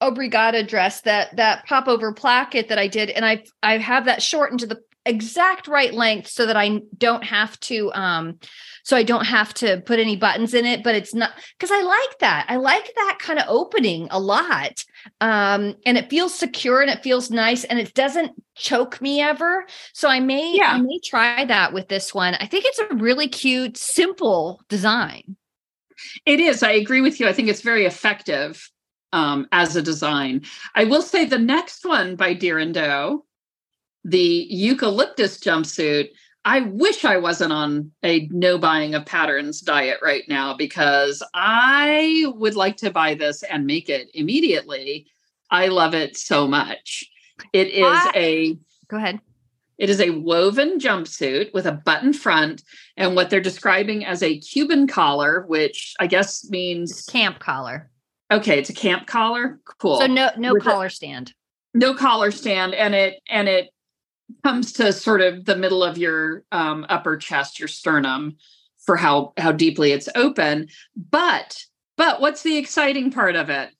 obrigada 0.03 0.67
dress 0.67 1.03
that 1.03 1.37
that 1.37 1.67
pop 1.67 1.89
over 1.89 2.13
placket 2.13 2.69
that 2.69 2.79
I 2.79 2.89
did, 2.89 3.11
and 3.11 3.25
I 3.25 3.45
I 3.63 3.79
have 3.79 4.07
that 4.07 4.23
shortened 4.23 4.61
to 4.61 4.67
the 4.67 4.81
exact 5.05 5.69
right 5.69 5.95
length 5.95 6.29
so 6.29 6.47
that 6.47 6.57
I 6.57 6.81
don't 6.99 7.25
have 7.25 7.59
to 7.61 7.93
um 7.93 8.39
so 8.87 8.97
I 8.97 9.03
don't 9.03 9.25
have 9.27 9.53
to 9.55 9.83
put 9.85 9.99
any 9.99 10.15
buttons 10.15 10.55
in 10.55 10.65
it, 10.65 10.85
but 10.85 10.95
it's 10.95 11.13
not 11.13 11.33
because 11.59 11.73
I 11.73 11.83
like 11.83 12.19
that. 12.21 12.47
I 12.49 12.55
like 12.55 12.95
that 12.95 13.19
kind 13.21 13.41
of 13.41 13.47
opening 13.49 14.07
a 14.13 14.21
lot. 14.21 14.85
Um, 15.21 15.75
and 15.85 15.99
it 15.99 16.09
feels 16.09 16.33
secure 16.33 16.83
and 16.83 16.91
it 16.91 17.03
feels 17.03 17.29
nice 17.29 17.65
and 17.65 17.81
it 17.81 17.95
doesn't 17.95 18.41
choke 18.55 19.03
me 19.03 19.21
ever. 19.21 19.67
So 19.93 20.09
I 20.09 20.21
may 20.21 20.55
Yeah. 20.57 20.75
I 20.75 20.81
may 20.81 21.01
try 21.05 21.45
that 21.47 21.73
with 21.73 21.89
this 21.89 22.15
one. 22.15 22.37
I 22.37 22.47
think 22.47 22.65
it's 22.65 22.79
a 22.79 22.95
really 22.95 23.27
cute, 23.27 23.77
simple 23.77 24.63
design. 24.69 25.35
It 26.25 26.39
is. 26.39 26.63
I 26.63 26.71
agree 26.71 27.01
with 27.01 27.19
you. 27.19 27.27
I 27.27 27.33
think 27.33 27.49
it's 27.49 27.63
very 27.63 27.87
effective 27.87 28.71
um, 29.13 29.49
as 29.51 29.75
a 29.75 29.83
design. 29.83 30.43
I 30.77 30.85
will 30.85 31.03
say 31.03 31.25
the 31.25 31.41
next 31.41 31.85
one 31.85 32.15
by 32.15 32.35
Deer 32.35 32.61
and 32.61 32.73
Doe, 32.73 33.25
the 34.05 34.47
eucalyptus 34.49 35.41
jumpsuit. 35.41 36.11
I 36.49 36.61
wish 36.61 37.05
I 37.05 37.17
wasn't 37.17 37.53
on 37.53 37.91
a 38.05 38.29
no 38.31 38.57
buying 38.57 38.95
of 38.95 39.05
patterns 39.05 39.61
diet 39.61 39.99
right 40.01 40.23
now 40.29 40.57
because 40.57 41.21
I 41.35 42.25
would 42.37 42.55
like 42.55 42.77
to 42.79 42.91
buy 42.93 43.15
this 43.15 43.43
and 43.43 43.67
make 43.67 43.89
it 43.89 44.09
immediately. 44.15 45.09
I 45.51 45.67
love 45.67 45.93
it 45.93 46.17
so 46.17 46.47
much. 46.47 47.05
It 47.53 47.67
is 47.69 47.85
I- 47.85 48.13
a 48.15 48.59
Go 48.89 48.97
ahead. 48.97 49.21
It 49.77 49.91
is 49.91 50.01
a 50.01 50.11
woven 50.11 50.79
jumpsuit 50.79 51.53
with 51.53 51.67
a 51.67 51.73
button 51.73 52.13
front 52.13 52.63
and 52.97 53.17
what 53.17 53.29
they're 53.29 53.41
describing 53.41 54.05
as 54.07 54.23
a 54.23 54.39
Cuban 54.39 54.87
collar, 54.87 55.45
which 55.49 55.95
I 55.99 56.07
guess 56.07 56.49
means 56.49 57.05
Camp 57.07 57.41
collar. 57.41 57.91
okay, 58.31 58.59
it's 58.61 58.71
a 58.71 58.73
camp 58.73 59.09
collar. 59.09 59.59
Cool. 59.79 59.99
So 59.99 60.07
no 60.07 60.31
no 60.39 60.53
With 60.55 60.63
a- 60.63 60.71
collar 60.71 60.89
stand. 60.91 61.35
no 61.75 61.93
collar 61.93 62.31
stand, 62.31 62.73
and 62.75 62.95
it 62.95 63.21
and 63.29 63.49
it 63.49 63.71
comes 64.45 64.73
to 64.75 64.93
sort 64.93 65.21
of 65.21 65.45
the 65.45 65.57
middle 65.57 65.83
of 65.83 65.99
your 65.99 66.45
um, 66.53 66.87
upper 66.89 67.17
chest, 67.17 67.59
your 67.59 67.69
sternum, 67.69 68.37
for 68.85 68.97
how 68.97 69.33
how 69.37 69.53
deeply 69.53 69.93
it's 69.93 70.09
open. 70.15 70.69
But 71.11 71.65
but 71.97 72.21
what's 72.21 72.43
the 72.43 72.57
exciting 72.57 73.11
part 73.11 73.37
of 73.37 73.51
it? 73.51 73.71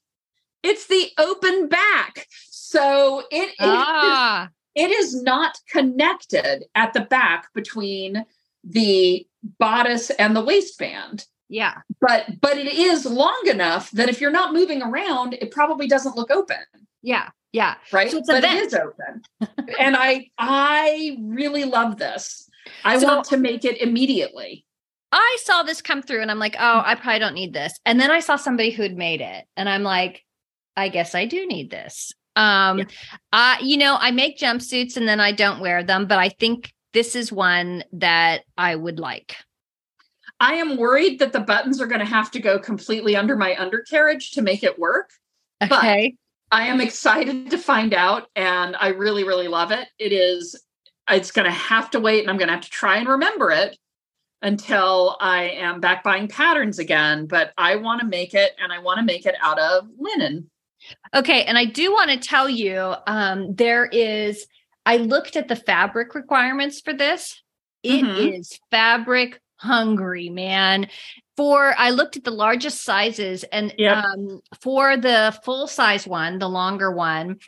It's 0.63 0.87
the 0.87 1.11
open 1.19 1.69
back. 1.69 2.27
So 2.51 3.23
it 3.31 3.51
is 3.51 3.55
Ah, 3.61 4.49
it 4.75 4.91
is 4.91 5.23
not 5.23 5.59
connected 5.71 6.65
at 6.75 6.93
the 6.93 7.01
back 7.01 7.53
between 7.55 8.25
the 8.63 9.27
bodice 9.59 10.11
and 10.11 10.35
the 10.35 10.45
waistband 10.45 11.27
yeah. 11.49 11.75
but 12.01 12.27
but 12.41 12.59
it 12.59 12.67
is 12.67 13.07
long 13.07 13.43
enough 13.47 13.91
that 13.93 14.09
if 14.09 14.21
you're 14.21 14.31
not 14.31 14.53
moving 14.53 14.83
around 14.83 15.35
it 15.35 15.51
probably 15.51 15.87
doesn't 15.87 16.17
look 16.17 16.31
open 16.31 16.57
Yeah. 17.07 17.31
Yeah. 17.53 17.77
right 17.93 18.11
So 18.11 18.19
it's 18.19 18.27
but 18.29 18.43
vent. 18.43 18.59
it 18.59 18.67
is 18.67 18.75
open 18.75 19.23
and 19.79 19.97
i 19.97 20.27
i 20.37 21.17
really 21.23 21.65
love 21.65 21.97
this 21.97 22.51
i 22.85 22.99
So- 22.99 23.07
want 23.07 23.25
to 23.29 23.37
make 23.39 23.65
it 23.65 23.81
immediately 23.81 24.65
I 25.13 25.37
saw 25.45 25.63
this 25.63 25.81
come 25.81 26.03
through 26.03 26.21
and 26.21 26.31
I'm 26.33 26.41
like, 26.41 26.57
oh, 26.59 26.83
I 26.85 26.97
probably 26.97 27.21
don't 27.21 27.33
need 27.35 27.55
this. 27.55 27.73
And 27.87 27.99
then 27.99 28.11
I 28.11 28.19
saw 28.21 28.35
somebody 28.37 28.71
who'd 28.71 28.97
made 28.97 29.21
it 29.21 29.45
and 29.57 29.69
I'm 29.69 29.85
like, 29.85 30.23
I 30.77 30.89
guess 30.89 31.15
I 31.15 31.25
do 31.27 31.47
need 31.47 31.71
this. 31.71 32.13
Um, 32.35 32.79
Yeah. 32.81 32.85
uh, 33.33 33.57
you 33.63 33.77
know, 33.79 33.97
I 33.99 34.11
make 34.11 34.37
jumpsuits 34.37 34.97
and 34.97 35.09
then 35.09 35.21
I 35.21 35.31
don't 35.31 35.61
wear 35.61 35.85
them, 35.85 36.07
but 36.07 36.19
I 36.19 36.29
think 36.29 36.75
this 36.93 37.15
is 37.15 37.33
one 37.33 37.85
that 37.93 38.43
I 38.59 38.75
would 38.75 38.99
like. 38.99 39.37
i 40.41 40.55
am 40.55 40.77
worried 40.77 41.21
that 41.21 41.33
the 41.33 41.41
buttons 41.41 41.81
are 41.81 41.87
going 41.87 42.01
to 42.01 42.13
have 42.19 42.31
to 42.33 42.41
go 42.41 42.59
completely 42.59 43.15
under 43.17 43.37
my 43.37 43.57
undercarriage 43.57 44.33
to 44.33 44.43
make 44.43 44.63
it 44.65 44.77
work 44.79 45.09
Okay. 45.63 46.17
I 46.51 46.67
am 46.69 46.81
excited 46.81 47.51
to 47.51 47.59
find 47.59 47.93
out, 47.93 48.29
and 48.37 48.77
I 48.77 48.89
really, 48.89 49.25
really 49.25 49.49
love 49.49 49.73
it. 49.73 49.89
It 49.99 50.13
is, 50.13 50.61
it's 51.11 51.33
going 51.33 51.47
to 51.47 51.51
have 51.51 51.91
to 51.91 52.01
wait, 52.01 52.21
and 52.21 52.31
I'm 52.31 52.37
going 52.37 52.49
to 52.49 52.55
have 52.55 52.65
to 52.65 52.71
try 52.71 52.99
and 52.99 53.09
remember 53.09 53.51
it 53.51 53.77
until 54.43 55.17
I 55.21 55.45
am 55.45 55.81
back 55.81 56.05
buying 56.05 56.29
patterns 56.29 56.79
again. 56.79 57.27
But 57.27 57.53
I 57.59 57.77
want 57.77 58.01
to 58.01 58.07
make 58.07 58.35
it, 58.35 58.53
and 58.63 58.73
I 58.73 58.79
want 58.79 58.99
to 58.99 59.05
make 59.05 59.27
it 59.27 59.35
out 59.43 59.59
of 59.59 59.89
linen. 59.99 60.51
Okay. 61.15 61.43
And 61.45 61.59
I 61.59 61.65
do 61.65 61.93
want 61.93 62.11
to 62.11 62.17
tell 62.19 62.49
you 62.49 62.95
um, 63.09 63.55
there 63.57 63.87
is, 63.87 64.47
I 64.85 64.99
looked 64.99 65.35
at 65.35 65.49
the 65.49 65.57
fabric 65.57 66.15
requirements 66.15 66.81
for 66.81 66.93
this. 66.93 67.43
It 67.83 68.05
is 68.05 68.51
Mhm. 68.51 68.59
fabric 68.71 69.41
hungry, 69.57 70.29
man. 70.29 70.89
For 71.37 71.75
I 71.77 71.91
looked 71.91 72.17
at 72.17 72.25
the 72.25 72.31
largest 72.31 72.83
sizes 72.83 73.45
and 73.45 73.75
Yep. 73.77 73.97
um, 74.05 74.41
for 74.61 74.97
the 74.97 75.39
full 75.45 75.67
size 75.67 76.07
one, 76.07 76.39
the 76.39 76.49
longer 76.49 76.91
one, 76.91 77.39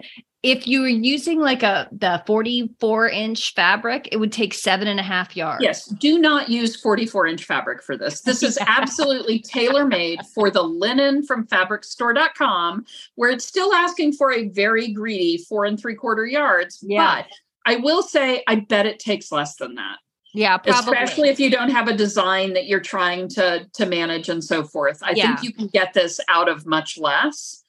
if 0.43 0.69
you 0.69 0.83
were 0.83 0.89
using 0.89 1.41
like 1.41 1.63
a 1.63 1.89
the 1.91 2.23
44 2.27 3.09
inch 3.09 3.55
fabric, 3.55 4.09
it 4.13 4.19
would 4.19 4.31
take 4.31 4.55
seven 4.55 4.87
and 4.87 5.01
a 5.01 5.03
half 5.03 5.37
yards. 5.37 5.63
Yes, 5.63 5.87
do 5.87 6.19
not 6.19 6.49
use 6.49 6.77
44 6.81 7.27
inch 7.27 7.45
fabric 7.45 7.83
for 7.83 7.97
this. 7.97 8.21
This 8.21 8.43
is 8.43 8.57
absolutely 8.67 9.41
tailor 9.41 9.85
made 9.85 10.21
for 10.35 10.51
the 10.51 10.63
linen 10.63 11.25
from 11.25 11.47
fabricstore.com, 11.47 12.85
where 13.17 13.31
it's 13.31 13.47
still 13.47 13.73
asking 13.73 14.13
for 14.13 14.33
a 14.33 14.49
very 14.49 14.93
greedy 14.93 15.39
four 15.49 15.65
and 15.65 15.79
three 15.81 15.97
quarter 15.97 16.25
yards. 16.27 16.79
Yeah. 16.83 17.23
But 17.23 17.27
I 17.67 17.77
will 17.77 18.03
say, 18.03 18.45
I 18.47 18.57
bet 18.57 18.87
it 18.87 18.99
takes 19.01 19.33
less 19.33 19.57
than 19.57 19.75
that. 19.75 19.99
Yeah, 20.39 20.57
probably. 20.59 20.93
especially 20.93 21.29
if 21.31 21.41
you 21.41 21.51
don't 21.51 21.71
have 21.71 21.89
a 21.89 21.97
design 21.97 22.53
that 22.53 22.67
you're 22.67 22.79
trying 22.95 23.27
to 23.31 23.67
to 23.73 23.87
manage 23.87 24.29
and 24.29 24.43
so 24.43 24.63
forth 24.63 24.99
i 25.03 25.11
Yeah. 25.11 25.27
think 25.27 25.43
you 25.43 25.53
can 25.53 25.67
get 25.67 25.95
this 25.95 26.21
out 26.29 26.49
of 26.49 26.65
much 26.65 26.97
less 26.97 27.65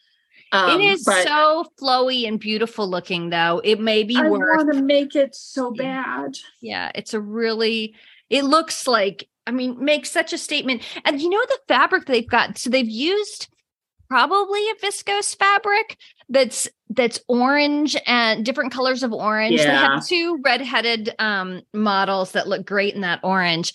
Um, 0.52 0.80
it 0.80 0.84
is 0.84 1.04
but 1.04 1.24
so 1.28 1.66
flowy 1.82 2.28
and 2.28 2.40
beautiful 2.40 2.88
looking 2.88 3.30
though. 3.32 3.60
It 3.64 3.80
may 3.80 4.04
be 4.04 4.18
i 4.18 4.30
worth 4.30 4.58
want 4.58 4.74
to 4.74 4.82
make 4.84 5.16
it 5.16 5.34
so 5.36 5.72
bad 5.72 6.38
Yeah, 6.62 6.92
it's 6.94 7.14
a 7.16 7.22
really 7.22 7.96
it 8.30 8.44
looks 8.44 8.86
like 8.88 9.28
I 9.48 9.52
mean 9.52 9.84
makes 9.84 10.12
such 10.12 10.32
a 10.34 10.38
statement. 10.38 10.84
And 11.06 11.20
you 11.22 11.30
know 11.30 11.44
the 11.48 11.60
fabric 11.68 12.06
they've 12.06 12.28
got 12.38 12.58
so 12.60 12.70
they've 12.70 12.88
used 13.14 13.48
probably 14.10 14.62
a 14.70 14.76
viscose 14.86 15.36
fabric 15.36 15.98
that's 16.30 16.68
that's 16.90 17.20
orange 17.28 17.96
and 18.08 18.44
different 18.44 18.72
colors 18.72 19.04
of 19.04 19.14
orange. 19.14 19.58
They 19.58 19.66
have 19.66 20.06
two 20.06 20.40
red-headed 20.44 21.16
um 21.20 21.62
models 21.74 22.32
that 22.32 22.48
look 22.48 22.66
great 22.66 22.96
in 22.96 23.02
that 23.02 23.20
orange. 23.24 23.74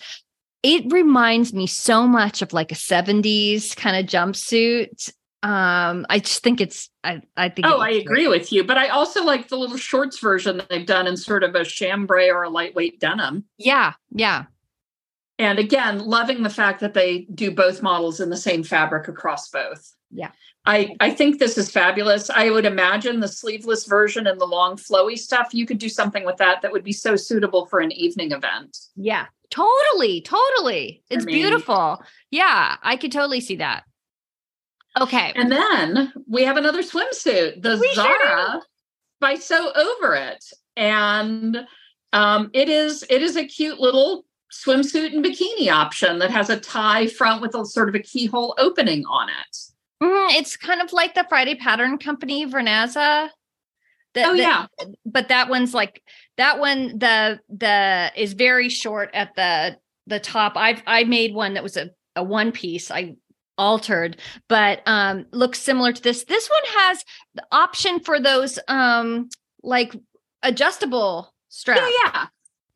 It 0.63 0.91
reminds 0.91 1.53
me 1.53 1.67
so 1.67 2.07
much 2.07 2.41
of 2.41 2.51
like 2.51 2.71
a 2.71 2.75
70s 2.75 3.75
kind 3.75 3.95
of 3.95 4.05
jumpsuit. 4.05 5.13
Um, 5.43 6.07
I 6.09 6.17
just 6.19 6.41
think 6.41 6.59
it's 6.59 6.89
I 7.03 7.21
I 7.37 7.49
think 7.49 7.67
Oh, 7.67 7.77
I 7.77 7.91
agree 7.91 8.27
with 8.27 8.51
you, 8.51 8.63
but 8.63 8.77
I 8.77 8.87
also 8.87 9.23
like 9.23 9.47
the 9.47 9.57
little 9.57 9.77
shorts 9.77 10.19
version 10.19 10.57
that 10.57 10.69
they've 10.69 10.85
done 10.85 11.05
in 11.05 11.15
sort 11.15 11.43
of 11.43 11.53
a 11.53 11.63
chambray 11.63 12.31
or 12.31 12.43
a 12.43 12.49
lightweight 12.49 12.99
denim. 12.99 13.45
Yeah, 13.57 13.93
yeah. 14.11 14.45
And 15.37 15.59
again, 15.59 15.99
loving 15.99 16.43
the 16.43 16.49
fact 16.49 16.79
that 16.79 16.93
they 16.93 17.27
do 17.33 17.51
both 17.51 17.81
models 17.81 18.19
in 18.19 18.29
the 18.29 18.37
same 18.37 18.63
fabric 18.63 19.07
across 19.07 19.49
both. 19.49 19.93
Yeah. 20.09 20.31
I, 20.65 20.95
I 20.99 21.11
think 21.11 21.39
this 21.39 21.57
is 21.57 21.69
fabulous. 21.69 22.29
I 22.29 22.49
would 22.49 22.65
imagine 22.65 23.19
the 23.19 23.27
sleeveless 23.27 23.85
version 23.85 24.25
and 24.27 24.39
the 24.41 24.45
long 24.45 24.77
flowy 24.77 25.17
stuff, 25.17 25.53
you 25.53 25.65
could 25.65 25.77
do 25.77 25.89
something 25.89 26.25
with 26.25 26.37
that 26.37 26.61
that 26.61 26.71
would 26.71 26.83
be 26.83 26.91
so 26.93 27.15
suitable 27.15 27.67
for 27.67 27.79
an 27.79 27.91
evening 27.91 28.31
event. 28.31 28.77
Yeah. 28.95 29.27
Totally, 29.51 30.21
totally. 30.21 31.03
It's 31.09 31.23
I 31.23 31.25
mean- 31.25 31.35
beautiful. 31.35 32.01
Yeah, 32.31 32.77
I 32.81 32.97
could 32.97 33.11
totally 33.11 33.41
see 33.41 33.57
that. 33.57 33.83
Okay. 34.99 35.33
And 35.35 35.51
then 35.51 36.13
we 36.27 36.43
have 36.43 36.57
another 36.57 36.81
swimsuit, 36.81 37.61
the 37.61 37.77
We 37.77 37.93
Zara 37.93 38.61
by 39.19 39.35
So 39.35 39.71
Over 39.73 40.15
It. 40.15 40.43
And 40.77 41.67
um, 42.13 42.49
it 42.53 42.69
is 42.69 43.03
it 43.09 43.21
is 43.21 43.35
a 43.35 43.45
cute 43.45 43.79
little 43.79 44.25
swimsuit 44.53 45.13
and 45.13 45.23
bikini 45.23 45.69
option 45.69 46.19
that 46.19 46.31
has 46.31 46.49
a 46.49 46.59
tie 46.59 47.07
front 47.07 47.41
with 47.41 47.55
a 47.55 47.65
sort 47.65 47.89
of 47.89 47.95
a 47.95 47.99
keyhole 47.99 48.55
opening 48.57 49.05
on 49.05 49.27
it. 49.29 49.57
Mhm, 50.03 50.33
it's 50.35 50.57
kind 50.57 50.81
of 50.81 50.91
like 50.93 51.13
the 51.15 51.25
Friday 51.29 51.55
Pattern 51.55 51.97
Company 51.97 52.45
Vernazza. 52.45 53.29
The- 54.13 54.23
Oh 54.25 54.33
the- 54.33 54.39
yeah. 54.39 54.65
but 55.05 55.29
that 55.29 55.49
one's 55.49 55.73
like 55.73 56.01
that 56.37 56.59
one 56.59 56.97
the 56.99 57.39
the 57.49 58.11
is 58.15 58.33
very 58.33 58.69
short 58.69 59.09
at 59.13 59.35
the 59.35 59.77
the 60.07 60.19
top. 60.19 60.53
I've 60.55 60.81
I 60.85 61.03
made 61.05 61.33
one 61.33 61.53
that 61.55 61.63
was 61.63 61.77
a 61.77 61.89
a 62.15 62.23
one 62.23 62.51
piece. 62.51 62.91
I 62.91 63.15
altered, 63.57 64.17
but 64.49 64.81
um 64.85 65.25
looks 65.31 65.59
similar 65.59 65.91
to 65.93 66.01
this. 66.01 66.23
This 66.25 66.49
one 66.49 66.63
has 66.83 67.03
the 67.35 67.43
option 67.51 67.99
for 68.01 68.19
those 68.19 68.59
um 68.67 69.29
like 69.63 69.95
adjustable 70.43 71.33
straps. 71.49 71.81
Yeah, 71.81 72.11
yeah. 72.13 72.25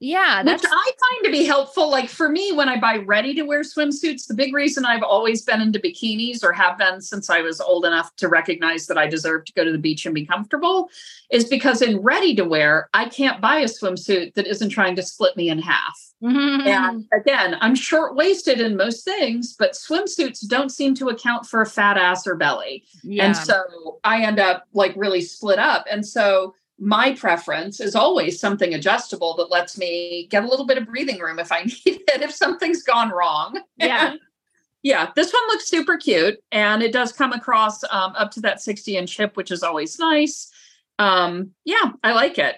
Yeah, 0.02 0.44
Which 0.44 0.62
that's 0.62 0.66
I 0.66 0.92
find 1.00 1.26
to 1.26 1.32
be 1.32 1.44
helpful. 1.44 1.90
Like 1.90 2.08
for 2.10 2.30
me, 2.30 2.54
when 2.54 2.70
I 2.70 2.80
buy 2.80 2.98
ready 2.98 3.34
to 3.36 3.44
wear 3.44 3.62
swimsuits, 3.62 4.28
the 4.28 4.34
big 4.34 4.54
reason 4.54 4.86
I've 4.86 5.04
always 5.04 5.42
been 5.42 5.62
into 5.62 5.78
bikinis 5.80 6.42
or 6.42 6.54
have 6.54 6.78
been 6.78 7.02
since 7.02 7.30
I 7.30 7.42
was 7.42 7.60
old 7.60 7.86
enough 7.86 8.16
to 8.18 8.30
recognize 8.30 8.88
that 8.88 8.98
I 8.98 9.08
deserve 9.08 9.44
to 9.46 9.54
go 9.54 9.66
to 9.66 9.72
the 9.74 9.78
beach 9.78 10.06
and 10.06 10.16
be 10.16 10.26
comfortable 10.26 10.90
is 11.30 11.46
because 11.46 11.82
in 11.82 11.98
ready 12.00 12.34
to 12.36 12.46
wear, 12.46 12.90
I 12.94 13.10
can't 13.10 13.42
buy 13.42 13.58
a 13.58 13.66
swimsuit 13.66 14.36
that 14.36 14.48
isn't 14.48 14.70
trying 14.70 14.96
to 14.96 15.04
split 15.04 15.36
me 15.36 15.50
in 15.50 15.60
half. 15.60 16.00
Mhm. 16.24 16.66
And 16.66 17.06
again, 17.14 17.58
I'm 17.60 17.76
short 17.76 18.16
waisted 18.16 18.60
in 18.62 18.78
most 18.78 19.04
things, 19.06 19.56
but 19.58 19.72
swimsuits 19.74 20.48
don't 20.48 20.70
seem 20.70 20.94
to 20.96 21.10
account 21.10 21.46
for 21.46 21.62
a 21.62 21.66
fat 21.66 21.98
ass 21.98 22.26
or 22.26 22.36
belly. 22.36 22.86
yeah. 23.04 23.26
And 23.26 23.38
so 23.38 24.00
I 24.04 24.24
end 24.24 24.40
up 24.40 24.66
like 24.74 24.94
really 24.96 25.22
split 25.22 25.60
up. 25.60 25.86
And 25.90 26.06
so 26.06 26.56
my 26.80 27.14
preference 27.14 27.80
is 27.80 27.96
always 27.96 28.40
something 28.40 28.74
adjustable 28.74 29.36
that 29.36 29.52
lets 29.52 29.78
me 29.78 30.28
get 30.30 30.44
a 30.44 30.48
little 30.48 30.66
bit 30.66 30.78
of 30.78 30.86
breathing 30.86 31.20
room 31.20 31.40
if 31.40 31.52
I 31.52 31.64
need 31.64 31.80
it, 31.86 32.22
if 32.22 32.34
something's 32.34 32.84
gone 32.84 33.10
wrong. 33.10 33.60
Yeah. 33.78 34.16
yeah. 34.84 35.12
This 35.16 35.32
one 35.32 35.48
looks 35.48 35.68
super 35.68 35.98
cute 35.98 36.40
and 36.52 36.82
it 36.82 36.94
does 36.94 37.12
come 37.12 37.34
across 37.34 37.84
um, 37.86 38.14
up 38.16 38.32
to 38.32 38.42
that 38.42 38.62
60 38.62 38.98
inch 38.98 39.18
hip, 39.18 39.36
which 39.36 39.52
is 39.52 39.64
always 39.64 40.00
nice. 40.00 40.52
Um, 40.98 41.52
yeah, 41.66 41.92
I 42.04 42.14
like 42.14 42.38
it. 42.38 42.58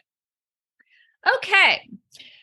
okay. 1.37 1.87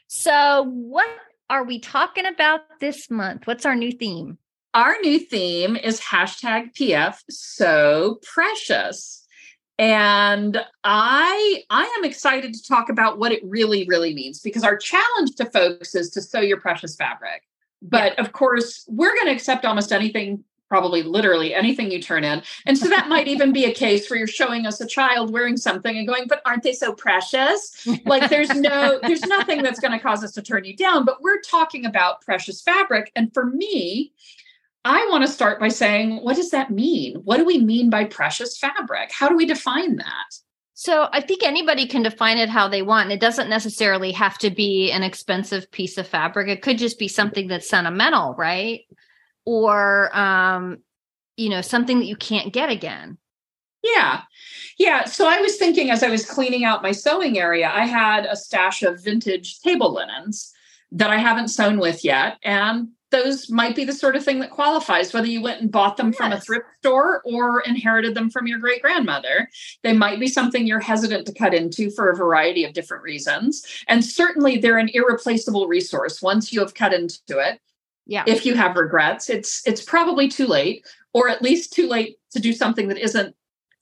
So 0.06 0.64
what 0.68 1.08
are 1.50 1.64
we 1.64 1.78
talking 1.78 2.26
about 2.26 2.60
this 2.80 3.10
month? 3.10 3.46
What's 3.46 3.66
our 3.66 3.74
new 3.74 3.92
theme? 3.92 4.38
Our 4.74 4.96
new 5.00 5.18
theme 5.18 5.76
is 5.76 6.00
hashtag 6.00 6.74
PF 6.74 7.16
sew 7.30 8.18
precious. 8.22 9.26
And 9.78 10.60
I 10.82 11.62
I 11.70 11.84
am 11.98 12.04
excited 12.04 12.52
to 12.54 12.62
talk 12.66 12.88
about 12.88 13.18
what 13.18 13.30
it 13.30 13.40
really, 13.44 13.86
really 13.86 14.12
means 14.12 14.40
because 14.40 14.64
our 14.64 14.76
challenge 14.76 15.36
to 15.36 15.44
folks 15.44 15.94
is 15.94 16.10
to 16.10 16.22
sew 16.22 16.40
your 16.40 16.60
precious 16.60 16.96
fabric. 16.96 17.42
But 17.80 18.18
of 18.18 18.32
course, 18.32 18.84
we're 18.88 19.14
going 19.14 19.26
to 19.26 19.32
accept 19.32 19.64
almost 19.64 19.92
anything, 19.92 20.42
probably 20.68 21.04
literally 21.04 21.54
anything 21.54 21.92
you 21.92 22.02
turn 22.02 22.24
in. 22.24 22.42
And 22.66 22.76
so 22.76 22.88
that 22.88 23.08
might 23.08 23.28
even 23.28 23.52
be 23.52 23.66
a 23.66 23.72
case 23.72 24.10
where 24.10 24.18
you're 24.18 24.26
showing 24.26 24.66
us 24.66 24.80
a 24.80 24.86
child 24.86 25.32
wearing 25.32 25.56
something 25.56 25.96
and 25.96 26.06
going, 26.06 26.26
but 26.26 26.42
aren't 26.44 26.64
they 26.64 26.72
so 26.72 26.92
precious? 26.92 27.86
Like 28.04 28.28
there's 28.28 28.50
no, 28.50 28.98
there's 29.02 29.22
nothing 29.22 29.62
that's 29.62 29.78
going 29.78 29.92
to 29.92 30.00
cause 30.00 30.24
us 30.24 30.32
to 30.32 30.42
turn 30.42 30.64
you 30.64 30.74
down. 30.74 31.04
But 31.04 31.22
we're 31.22 31.40
talking 31.40 31.86
about 31.86 32.20
precious 32.22 32.60
fabric. 32.60 33.12
And 33.14 33.32
for 33.32 33.46
me, 33.46 34.12
I 34.84 35.06
want 35.10 35.26
to 35.26 35.32
start 35.32 35.60
by 35.60 35.68
saying, 35.68 36.18
what 36.18 36.36
does 36.36 36.50
that 36.50 36.70
mean? 36.70 37.16
What 37.24 37.38
do 37.38 37.44
we 37.44 37.58
mean 37.58 37.90
by 37.90 38.04
precious 38.04 38.56
fabric? 38.58 39.10
How 39.12 39.28
do 39.28 39.36
we 39.36 39.46
define 39.46 39.96
that? 39.96 40.34
So 40.74 41.08
I 41.12 41.20
think 41.20 41.42
anybody 41.42 41.86
can 41.86 42.04
define 42.04 42.38
it 42.38 42.48
how 42.48 42.68
they 42.68 42.82
want. 42.82 43.10
It 43.10 43.20
doesn't 43.20 43.50
necessarily 43.50 44.12
have 44.12 44.38
to 44.38 44.50
be 44.50 44.92
an 44.92 45.02
expensive 45.02 45.70
piece 45.72 45.98
of 45.98 46.06
fabric. 46.06 46.48
It 46.48 46.62
could 46.62 46.78
just 46.78 47.00
be 47.00 47.08
something 47.08 47.48
that's 47.48 47.68
sentimental, 47.68 48.34
right? 48.34 48.82
Or 49.44 50.16
um, 50.16 50.78
you 51.36 51.48
know, 51.48 51.62
something 51.62 51.98
that 51.98 52.06
you 52.06 52.16
can't 52.16 52.52
get 52.52 52.70
again. 52.70 53.18
Yeah. 53.82 54.22
Yeah. 54.78 55.04
So 55.04 55.28
I 55.28 55.40
was 55.40 55.56
thinking 55.56 55.90
as 55.90 56.02
I 56.02 56.10
was 56.10 56.24
cleaning 56.24 56.64
out 56.64 56.82
my 56.82 56.92
sewing 56.92 57.38
area, 57.38 57.70
I 57.72 57.86
had 57.86 58.26
a 58.26 58.36
stash 58.36 58.82
of 58.82 59.02
vintage 59.02 59.60
table 59.60 59.92
linens 59.92 60.52
that 60.92 61.10
I 61.10 61.16
haven't 61.16 61.48
sewn 61.48 61.78
with 61.78 62.04
yet. 62.04 62.38
And 62.42 62.90
those 63.10 63.48
might 63.50 63.74
be 63.74 63.84
the 63.84 63.92
sort 63.92 64.16
of 64.16 64.24
thing 64.24 64.38
that 64.40 64.50
qualifies, 64.50 65.12
whether 65.14 65.26
you 65.26 65.40
went 65.40 65.60
and 65.62 65.70
bought 65.72 65.96
them 65.96 66.12
from 66.12 66.32
a 66.32 66.40
thrift 66.40 66.66
store 66.80 67.22
or 67.24 67.60
inherited 67.62 68.14
them 68.14 68.28
from 68.30 68.46
your 68.46 68.58
great 68.58 68.82
grandmother. 68.82 69.48
They 69.82 69.92
might 69.94 70.20
be 70.20 70.28
something 70.28 70.66
you're 70.66 70.80
hesitant 70.80 71.26
to 71.26 71.32
cut 71.32 71.54
into 71.54 71.90
for 71.90 72.10
a 72.10 72.16
variety 72.16 72.64
of 72.64 72.74
different 72.74 73.02
reasons. 73.02 73.64
And 73.88 74.04
certainly 74.04 74.58
they're 74.58 74.78
an 74.78 74.90
irreplaceable 74.92 75.66
resource 75.68 76.20
once 76.20 76.52
you 76.52 76.60
have 76.60 76.74
cut 76.74 76.92
into 76.92 77.38
it 77.38 77.60
Yeah. 78.06 78.24
if 78.26 78.44
you 78.46 78.54
have 78.54 78.76
regrets 78.76 79.28
it's 79.30 79.62
it's 79.66 79.82
probably 79.82 80.28
too 80.28 80.46
late 80.46 80.86
or 81.14 81.28
at 81.28 81.42
least 81.42 81.72
too 81.72 81.88
late 81.88 82.16
to 82.32 82.40
do 82.40 82.52
something 82.52 82.88
that 82.88 82.98
isn't 82.98 83.34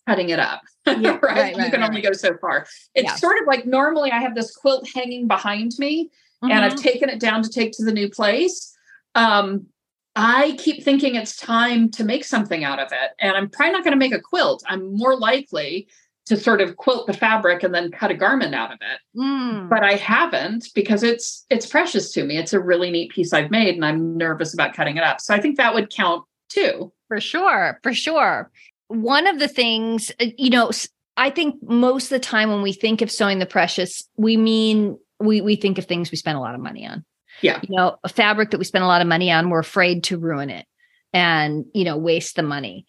cutting 0.06 0.30
it 0.30 0.38
up 0.38 0.62
Yeah, 0.86 0.94
right? 0.94 1.22
right, 1.22 1.52
you 1.56 1.62
right, 1.62 1.70
can 1.72 1.80
right, 1.80 1.88
only 1.88 2.00
go 2.00 2.12
so 2.12 2.36
far 2.38 2.66
it's 2.94 3.10
Yeah. 3.10 3.14
sort 3.16 3.40
of 3.40 3.46
like 3.46 3.66
normally 3.66 4.10
i 4.12 4.18
have 4.20 4.34
this 4.34 4.54
quilt 4.54 4.88
hanging 4.94 5.26
behind 5.28 5.72
me 5.78 6.10
and 6.42 6.52
Mhm. 6.52 6.60
i've 6.62 6.76
taken 6.76 7.08
it 7.08 7.18
down 7.20 7.42
to 7.42 7.48
take 7.48 7.72
to 7.72 7.84
the 7.84 7.92
new 7.92 8.08
place 8.08 8.72
um 9.16 9.66
i 10.14 10.54
keep 10.58 10.82
thinking 10.84 11.14
it's 11.16 11.36
time 11.36 11.90
to 11.90 12.04
make 12.04 12.24
something 12.24 12.62
out 12.62 12.78
of 12.78 12.88
it 12.92 13.10
and 13.18 13.36
i'm 13.36 13.50
probably 13.50 13.72
not 13.72 13.82
going 13.82 13.92
to 13.92 13.98
make 13.98 14.14
a 14.14 14.20
quilt 14.20 14.62
i'm 14.68 14.96
more 14.96 15.16
likely 15.18 15.88
to 16.26 16.36
sort 16.36 16.60
of 16.60 16.76
quilt 16.76 17.06
the 17.06 17.12
fabric 17.12 17.62
and 17.62 17.72
then 17.72 17.90
cut 17.90 18.10
a 18.10 18.14
garment 18.14 18.54
out 18.54 18.72
of 18.72 18.78
it 18.80 18.98
Mm. 19.18 19.68
but 19.70 19.82
I 19.82 19.92
haven't 19.94 20.68
because 20.74 21.02
it's 21.02 21.46
it's 21.50 21.66
precious 21.66 22.12
to 22.12 22.24
me. 22.24 22.36
It's 22.36 22.52
a 22.52 22.60
really 22.60 22.90
neat 22.90 23.10
piece 23.12 23.32
I've 23.32 23.50
made 23.50 23.74
and 23.76 23.84
I'm 23.84 24.16
nervous 24.18 24.52
about 24.52 24.74
cutting 24.74 24.96
it 24.98 25.02
up. 25.04 25.20
So 25.22 25.32
I 25.34 25.40
think 25.40 25.56
that 25.56 25.72
would 25.72 25.88
count 25.88 26.24
too. 26.50 26.92
For 27.08 27.18
sure, 27.20 27.78
for 27.82 27.94
sure. 27.94 28.50
One 28.88 29.26
of 29.26 29.38
the 29.38 29.48
things, 29.48 30.10
uh, 30.20 30.26
you 30.36 30.50
know, 30.50 30.70
I 31.16 31.30
think 31.30 31.54
most 31.62 32.04
of 32.06 32.10
the 32.10 32.18
time 32.20 32.50
when 32.50 32.60
we 32.60 32.72
think 32.74 33.00
of 33.00 33.10
sewing 33.10 33.38
the 33.38 33.46
precious, 33.46 34.02
we 34.18 34.36
mean 34.36 34.98
we 35.18 35.40
we 35.40 35.56
think 35.56 35.78
of 35.78 35.86
things 35.86 36.10
we 36.10 36.18
spend 36.18 36.36
a 36.36 36.40
lot 36.40 36.54
of 36.54 36.60
money 36.60 36.86
on. 36.86 37.04
Yeah. 37.42 37.60
You 37.62 37.76
know, 37.76 37.96
a 38.04 38.08
fabric 38.08 38.50
that 38.50 38.58
we 38.58 38.64
spend 38.64 38.84
a 38.84 38.88
lot 38.88 39.00
of 39.00 39.06
money 39.06 39.30
on, 39.30 39.50
we're 39.50 39.58
afraid 39.58 40.04
to 40.04 40.18
ruin 40.18 40.50
it 40.50 40.66
and, 41.12 41.64
you 41.74 41.84
know, 41.84 41.96
waste 41.96 42.36
the 42.36 42.42
money. 42.42 42.86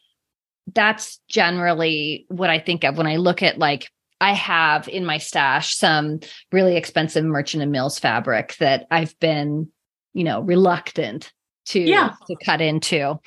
That's 0.74 1.20
generally 1.30 2.26
what 2.30 2.50
I 2.50 2.60
think 2.60 2.84
of 2.84 2.98
when 2.98 3.08
I 3.08 3.18
look 3.18 3.42
at 3.44 3.58
like 3.58 3.90
I 4.20 4.34
have 4.34 4.88
in 4.88 5.06
my 5.06 5.18
stash 5.18 5.76
some 5.76 6.20
really 6.52 6.76
expensive 6.76 7.24
merchant 7.24 7.64
and 7.64 7.72
mills 7.72 8.00
fabric 8.00 8.56
that 8.58 8.88
I've 8.90 9.18
been, 9.20 9.70
you 10.14 10.24
know, 10.24 10.42
reluctant 10.42 11.32
to 11.68 11.80
Yeah. 11.80 12.14
to 12.28 12.36
cut 12.44 12.62
into. 12.62 13.12
Um, 13.12 13.20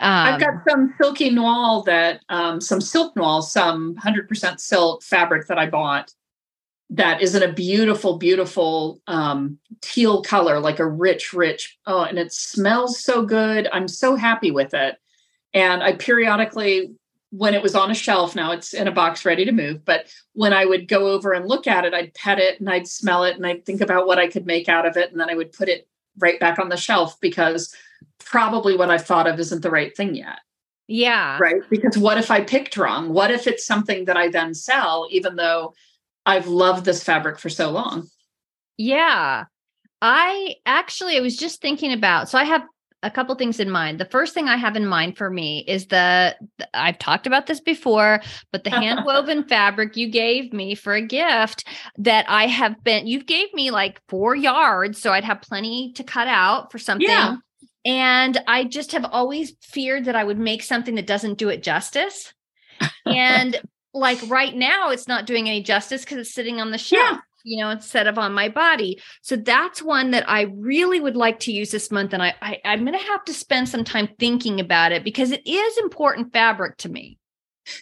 I've 0.00 0.40
got 0.40 0.54
some 0.68 0.94
silky 1.00 1.30
noir 1.30 1.82
that 1.86 2.20
um, 2.28 2.60
some 2.60 2.80
silk 2.80 3.16
noir, 3.16 3.42
some 3.42 3.94
100% 3.96 4.60
silk 4.60 5.02
fabric 5.02 5.46
that 5.46 5.58
I 5.58 5.66
bought 5.70 6.12
that 6.90 7.22
is 7.22 7.34
in 7.34 7.42
a 7.42 7.52
beautiful, 7.52 8.18
beautiful 8.18 9.00
um, 9.06 9.58
teal 9.80 10.22
color, 10.22 10.60
like 10.60 10.78
a 10.78 10.86
rich, 10.86 11.32
rich. 11.32 11.78
Oh, 11.86 12.02
and 12.02 12.18
it 12.18 12.32
smells 12.32 13.02
so 13.02 13.24
good. 13.24 13.68
I'm 13.72 13.88
so 13.88 14.16
happy 14.16 14.50
with 14.50 14.74
it. 14.74 14.96
And 15.54 15.82
I 15.82 15.94
periodically, 15.94 16.92
when 17.30 17.54
it 17.54 17.62
was 17.62 17.74
on 17.74 17.90
a 17.90 17.94
shelf, 17.94 18.36
now 18.36 18.52
it's 18.52 18.74
in 18.74 18.86
a 18.86 18.92
box 18.92 19.24
ready 19.24 19.44
to 19.44 19.52
move. 19.52 19.84
But 19.84 20.06
when 20.34 20.52
I 20.52 20.66
would 20.66 20.86
go 20.86 21.08
over 21.08 21.32
and 21.32 21.48
look 21.48 21.66
at 21.66 21.84
it, 21.84 21.94
I'd 21.94 22.14
pet 22.14 22.38
it 22.38 22.60
and 22.60 22.68
I'd 22.68 22.86
smell 22.86 23.24
it 23.24 23.36
and 23.36 23.46
I'd 23.46 23.64
think 23.64 23.80
about 23.80 24.06
what 24.06 24.18
I 24.18 24.28
could 24.28 24.46
make 24.46 24.68
out 24.68 24.86
of 24.86 24.96
it. 24.96 25.10
And 25.10 25.18
then 25.18 25.30
I 25.30 25.34
would 25.34 25.52
put 25.52 25.68
it 25.68 25.88
right 26.18 26.38
back 26.38 26.58
on 26.58 26.68
the 26.68 26.76
shelf 26.76 27.18
because 27.20 27.74
probably 28.18 28.76
what 28.76 28.90
I've 28.90 29.06
thought 29.06 29.26
of 29.26 29.40
isn't 29.40 29.62
the 29.62 29.70
right 29.70 29.96
thing 29.96 30.14
yet. 30.14 30.38
yeah. 30.86 31.38
Right. 31.40 31.62
Because 31.70 31.96
what 31.98 32.18
if 32.18 32.30
I 32.30 32.42
picked 32.42 32.76
wrong? 32.76 33.12
What 33.12 33.30
if 33.30 33.46
it's 33.46 33.66
something 33.66 34.04
that 34.04 34.16
I 34.16 34.28
then 34.28 34.54
sell, 34.54 35.08
even 35.10 35.36
though 35.36 35.74
I've 36.26 36.48
loved 36.48 36.84
this 36.84 37.02
fabric 37.02 37.38
for 37.38 37.48
so 37.48 37.70
long? 37.70 38.08
Yeah. 38.76 39.44
I 40.02 40.56
actually 40.66 41.16
I 41.16 41.20
was 41.20 41.36
just 41.36 41.60
thinking 41.62 41.92
about 41.92 42.28
so 42.28 42.38
I 42.38 42.44
have 42.44 42.62
a 43.02 43.10
couple 43.10 43.34
things 43.34 43.60
in 43.60 43.70
mind. 43.70 44.00
The 44.00 44.06
first 44.06 44.32
thing 44.32 44.48
I 44.48 44.56
have 44.56 44.76
in 44.76 44.86
mind 44.86 45.18
for 45.18 45.30
me 45.30 45.64
is 45.68 45.86
the 45.86 46.34
I've 46.72 46.98
talked 46.98 47.26
about 47.26 47.46
this 47.46 47.60
before, 47.60 48.20
but 48.50 48.64
the 48.64 48.70
hand 48.70 49.00
woven 49.06 49.44
fabric 49.44 49.96
you 49.96 50.08
gave 50.08 50.52
me 50.52 50.74
for 50.74 50.94
a 50.94 51.06
gift 51.06 51.68
that 51.98 52.24
I 52.28 52.46
have 52.46 52.82
been 52.82 53.06
you 53.06 53.22
gave 53.22 53.52
me 53.54 53.70
like 53.70 54.00
4 54.08 54.34
yards 54.34 55.00
so 55.00 55.12
I'd 55.12 55.24
have 55.24 55.42
plenty 55.42 55.92
to 55.94 56.04
cut 56.04 56.28
out 56.28 56.72
for 56.72 56.78
something. 56.78 57.08
Yeah. 57.08 57.36
And 57.86 58.42
I 58.46 58.64
just 58.64 58.92
have 58.92 59.04
always 59.04 59.52
feared 59.60 60.06
that 60.06 60.16
I 60.16 60.24
would 60.24 60.38
make 60.38 60.62
something 60.62 60.94
that 60.94 61.06
doesn't 61.06 61.38
do 61.38 61.50
it 61.50 61.62
justice. 61.62 62.32
and 63.06 63.60
like 63.94 64.18
right 64.28 64.54
now 64.54 64.90
it's 64.90 65.08
not 65.08 65.26
doing 65.26 65.48
any 65.48 65.62
justice 65.62 66.04
cuz 66.04 66.18
it's 66.18 66.34
sitting 66.34 66.60
on 66.60 66.70
the 66.70 66.78
shelf. 66.78 67.12
Yeah 67.12 67.18
you 67.44 67.62
know, 67.62 67.70
instead 67.70 68.06
of 68.06 68.18
on 68.18 68.32
my 68.32 68.48
body. 68.48 69.00
So 69.22 69.36
that's 69.36 69.82
one 69.82 70.10
that 70.12 70.28
I 70.28 70.42
really 70.56 70.98
would 70.98 71.14
like 71.14 71.38
to 71.40 71.52
use 71.52 71.70
this 71.70 71.90
month. 71.90 72.12
And 72.14 72.22
I, 72.22 72.34
I 72.40 72.58
am 72.64 72.84
going 72.84 72.98
to 72.98 73.04
have 73.04 73.24
to 73.26 73.34
spend 73.34 73.68
some 73.68 73.84
time 73.84 74.08
thinking 74.18 74.60
about 74.60 74.92
it 74.92 75.04
because 75.04 75.30
it 75.30 75.46
is 75.46 75.78
important 75.78 76.32
fabric 76.32 76.78
to 76.78 76.88
me. 76.88 77.18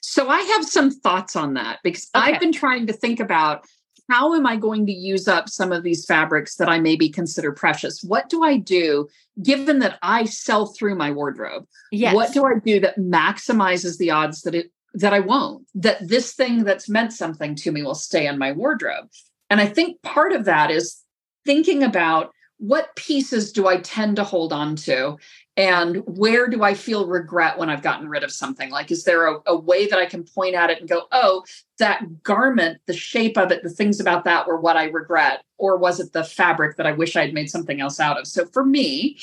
So 0.03 0.29
I 0.29 0.41
have 0.41 0.65
some 0.65 0.91
thoughts 0.91 1.37
on 1.37 1.55
that 1.55 1.79
because 1.83 2.09
okay. 2.15 2.33
I've 2.33 2.41
been 2.41 2.53
trying 2.53 2.87
to 2.89 2.93
think 2.93 3.21
about 3.21 3.65
how 4.11 4.35
am 4.35 4.47
I 4.47 4.57
going 4.57 4.85
to 4.87 4.93
use 4.93 5.29
up 5.29 5.49
some 5.49 5.73
of 5.73 5.85
these 5.85 6.05
fabrics 6.05 6.57
that 6.57 6.69
I 6.69 6.79
maybe 6.79 7.09
consider 7.09 7.53
precious? 7.53 8.03
What 8.03 8.29
do 8.29 8.43
I 8.43 8.57
do 8.59 9.09
given 9.43 9.79
that 9.79 9.99
I 10.03 10.25
sell 10.25 10.67
through 10.67 10.97
my 10.97 11.13
wardrobe? 11.13 11.67
Yes. 11.93 12.15
What 12.15 12.33
do 12.33 12.45
I 12.45 12.59
do 12.65 12.81
that 12.81 12.99
maximizes 12.99 13.97
the 13.99 14.11
odds 14.11 14.43
that 14.43 14.55
it 14.55 14.71
that 14.95 15.15
I 15.15 15.21
won't, 15.21 15.67
that 15.75 16.09
this 16.09 16.35
thing 16.35 16.65
that's 16.65 16.89
meant 16.89 17.13
something 17.13 17.55
to 17.57 17.73
me 17.73 17.83
will 17.83 17.95
stay 17.95 18.27
in 18.27 18.39
my 18.39 18.53
wardrobe? 18.53 19.09
And 19.51 19.61
I 19.61 19.67
think 19.67 20.01
part 20.03 20.33
of 20.33 20.45
that 20.47 20.71
is 20.71 21.03
thinking 21.45 21.83
about 21.83 22.33
what 22.63 22.95
pieces 22.95 23.51
do 23.51 23.67
I 23.67 23.79
tend 23.79 24.17
to 24.17 24.25
hold 24.25 24.53
on 24.53 24.77
to? 24.77 25.17
And 25.57 25.97
where 26.07 26.47
do 26.47 26.63
I 26.63 26.75
feel 26.75 27.09
regret 27.09 27.59
when 27.59 27.69
I've 27.69 27.83
gotten 27.83 28.09
rid 28.09 28.23
of 28.23 28.31
something? 28.31 28.71
Like, 28.71 28.93
is 28.93 29.03
there 29.03 29.27
a, 29.27 29.41
a, 29.47 29.57
way 29.57 29.89
that 29.89 29.99
I 29.99 30.07
can 30.07 30.23
point 30.23 30.55
at 30.55 30.71
it 30.71 30.79
and 30.79 30.89
go, 30.89 31.03
oh, 31.11 31.45
that 31.81 32.23
garment, 32.23 32.81
the 32.87 32.95
shape 32.95 33.37
of 33.37 33.51
it, 33.51 33.65
the 33.65 33.69
things 33.69 33.99
about 33.99 34.25
that 34.25 34.47
were 34.47 34.61
what 34.61 34.77
I 34.77 34.85
regret? 34.85 35.43
Or 35.59 35.77
was 35.77 35.99
it 35.99 36.13
the 36.13 36.23
fabric 36.23 36.77
that 36.77 36.87
I 36.87 36.93
wish 36.93 37.17
I'd 37.17 37.35
made 37.35 37.51
something 37.51 37.81
else 37.81 37.99
out 37.99 38.19
of? 38.19 38.29
So 38.29 38.47
for 38.47 38.65
me, 38.65 39.19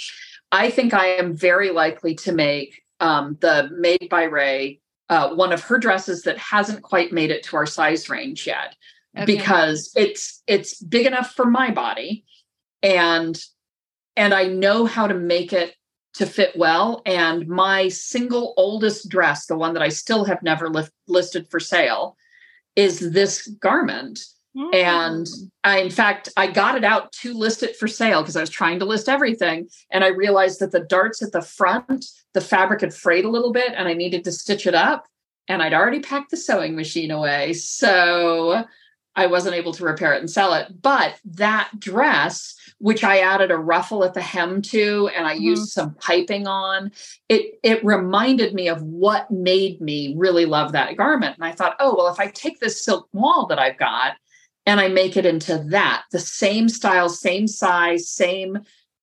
I 0.52 0.70
think 0.70 0.94
I 0.94 1.08
am 1.08 1.34
very 1.34 1.72
likely 1.72 2.16
to 2.16 2.34
make 2.34 2.84
um, 3.00 3.38
the 3.40 3.70
Made 3.74 4.10
by 4.10 4.24
Rae 4.24 4.82
uh, 5.10 5.34
one 5.34 5.52
of 5.52 5.64
her 5.64 5.78
dresses 5.78 6.24
that 6.24 6.38
hasn't 6.38 6.84
quite 6.84 7.12
made 7.12 7.32
it 7.32 7.44
to 7.44 7.56
our 7.58 7.66
size 7.66 8.10
range 8.10 8.46
yet 8.46 8.76
okay. 9.16 9.26
because 9.26 9.92
it's 9.96 10.42
it's 10.48 10.82
big 10.82 11.06
enough 11.06 11.32
for 11.32 11.46
my 11.46 11.72
body 11.72 12.24
and 12.84 13.42
and 14.16 14.34
I 14.34 14.46
know 14.46 14.86
how 14.86 15.08
to 15.08 15.14
make 15.14 15.54
it 15.54 15.76
to 16.16 16.26
fit 16.26 16.56
well 16.56 17.02
and 17.06 17.48
my 17.48 17.88
single 17.88 18.54
oldest 18.58 19.10
dress 19.10 19.46
the 19.46 19.58
one 19.58 19.74
that 19.74 19.84
I 19.84 19.90
still 19.90 20.26
have 20.26 20.44
never 20.44 20.70
li- 20.70 20.88
listed 21.08 21.48
for 21.50 21.60
sale 21.60 22.16
is 22.76 23.12
this 23.12 23.48
garment 23.48 24.20
mm. 24.56 24.74
and 24.74 25.28
I 25.64 25.80
in 25.80 25.90
fact 25.90 26.30
I 26.38 26.48
got 26.48 26.76
it 26.76 26.84
out 26.84 27.12
to 27.14 27.34
list 27.34 27.64
it 27.64 27.76
for 27.76 27.88
sale 27.88 28.22
because 28.22 28.36
I 28.36 28.42
was 28.42 28.50
trying 28.50 28.80
to 28.80 28.86
list 28.86 29.10
everything 29.10 29.68
and 29.92 30.04
I 30.04 30.08
realized 30.08 30.60
that 30.60 30.72
the 30.72 30.82
darts 30.82 31.22
at 31.22 31.32
the 31.32 31.42
front 31.42 32.06
the 32.34 32.42
fabric 32.42 32.82
had 32.82 32.94
frayed 32.94 33.26
a 33.26 33.30
little 33.30 33.52
bit 33.52 33.74
and 33.76 33.88
I 33.88 33.94
needed 33.94 34.24
to 34.26 34.32
stitch 34.32 34.68
it 34.68 34.76
up 34.76 35.06
and 35.48 35.62
I'd 35.62 35.74
already 35.74 36.00
packed 36.00 36.32
the 36.32 36.38
sewing 36.38 36.76
machine 36.76 37.12
away 37.12 37.54
so 37.54 38.66
I 39.20 39.28
wasn't 39.28 39.56
able 39.56 39.74
to 39.74 39.84
repair 39.84 40.14
it 40.14 40.20
and 40.20 40.30
sell 40.30 40.54
it. 40.54 40.82
But 40.82 41.20
that 41.26 41.72
dress, 41.78 42.56
which 42.78 43.04
I 43.04 43.20
added 43.20 43.52
a 43.52 43.58
ruffle 43.58 44.06
at 44.06 44.14
the 44.14 44.22
hem 44.22 44.62
to 44.62 45.10
and 45.16 45.28
I 45.28 45.34
mm-hmm. 45.36 45.44
used 45.44 45.70
some 45.72 45.96
piping 45.96 46.48
on, 46.48 46.92
it 47.28 47.60
it 47.62 47.84
reminded 47.84 48.54
me 48.54 48.70
of 48.70 48.82
what 48.82 49.30
made 49.30 49.82
me 49.82 50.16
really 50.18 50.46
love 50.46 50.72
that 50.72 50.96
garment. 50.96 51.36
And 51.36 51.44
I 51.44 51.52
thought, 51.52 51.76
oh, 51.80 51.96
well, 51.98 52.08
if 52.08 52.20
I 52.20 52.28
take 52.28 52.60
this 52.60 52.84
silk 52.84 53.10
voile 53.14 53.48
that 53.48 53.60
I've 53.60 53.78
got 53.78 54.14
and 54.70 54.80
I 54.80 54.88
make 54.88 55.18
it 55.18 55.26
into 55.26 55.58
that, 55.70 56.04
the 56.12 56.20
same 56.20 56.70
style, 56.70 57.10
same 57.10 57.48
size, 57.48 58.08
same 58.08 58.60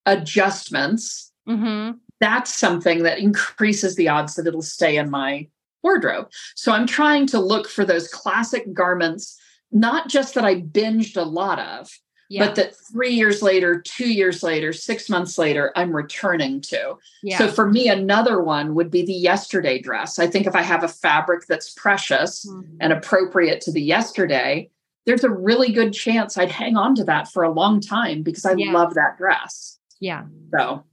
adjustments, 0.06 1.32
mm-hmm. 1.48 1.96
that's 2.20 2.54
something 2.54 3.02
that 3.02 3.18
increases 3.18 3.96
the 3.96 4.08
odds 4.08 4.36
that 4.36 4.46
it'll 4.46 4.62
stay 4.62 4.96
in 4.96 5.10
my 5.10 5.48
wardrobe. 5.82 6.30
So 6.54 6.70
I'm 6.70 6.86
trying 6.86 7.26
to 7.28 7.40
look 7.40 7.68
for 7.68 7.84
those 7.84 8.06
classic 8.06 8.72
garments 8.72 9.36
not 9.72 10.08
just 10.08 10.34
that 10.36 10.44
I 10.44 10.60
binged 10.60 11.16
a 11.16 11.24
lot 11.24 11.58
of, 11.58 11.90
yeah. 12.30 12.46
but 12.46 12.54
that 12.54 12.76
three 12.92 13.10
years 13.10 13.42
later, 13.42 13.80
two 13.80 14.08
years 14.08 14.44
later, 14.44 14.72
six 14.72 15.10
months 15.10 15.36
later, 15.36 15.72
I'm 15.74 15.94
returning 15.94 16.60
to. 16.60 16.94
Yeah. 17.24 17.38
So 17.38 17.48
for 17.48 17.68
me, 17.68 17.88
another 17.88 18.40
one 18.40 18.76
would 18.76 18.92
be 18.92 19.04
the 19.04 19.12
yesterday 19.12 19.80
dress. 19.80 20.20
I 20.20 20.28
think 20.28 20.46
if 20.46 20.54
I 20.54 20.62
have 20.62 20.84
a 20.84 20.88
fabric 20.88 21.46
that's 21.48 21.74
precious 21.74 22.46
mm-hmm. 22.46 22.76
and 22.78 22.92
appropriate 22.92 23.60
to 23.62 23.72
the 23.72 23.82
yesterday, 23.82 24.70
there's 25.06 25.24
a 25.24 25.30
really 25.30 25.72
good 25.72 25.92
chance 25.92 26.36
I'd 26.36 26.50
hang 26.50 26.76
on 26.76 26.94
to 26.96 27.04
that 27.04 27.28
for 27.28 27.44
a 27.44 27.52
long 27.52 27.80
time 27.80 28.22
because 28.22 28.44
I 28.44 28.54
yeah. 28.56 28.72
love 28.72 28.94
that 28.94 29.16
dress. 29.16 29.78
Yeah. 30.00 30.24
So 30.52 30.84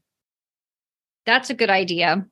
that's 1.26 1.50
a 1.50 1.56
good 1.56 1.70
idea. 1.70 2.26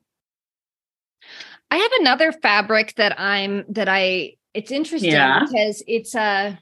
I 1.70 1.76
have 1.76 1.92
another 2.00 2.32
fabric 2.32 2.94
that 2.96 3.18
I'm 3.18 3.64
that 3.70 3.88
I 3.88 4.34
it's 4.54 4.70
interesting 4.70 5.12
yeah. 5.12 5.40
because 5.40 5.82
it's 5.86 6.14
a 6.14 6.58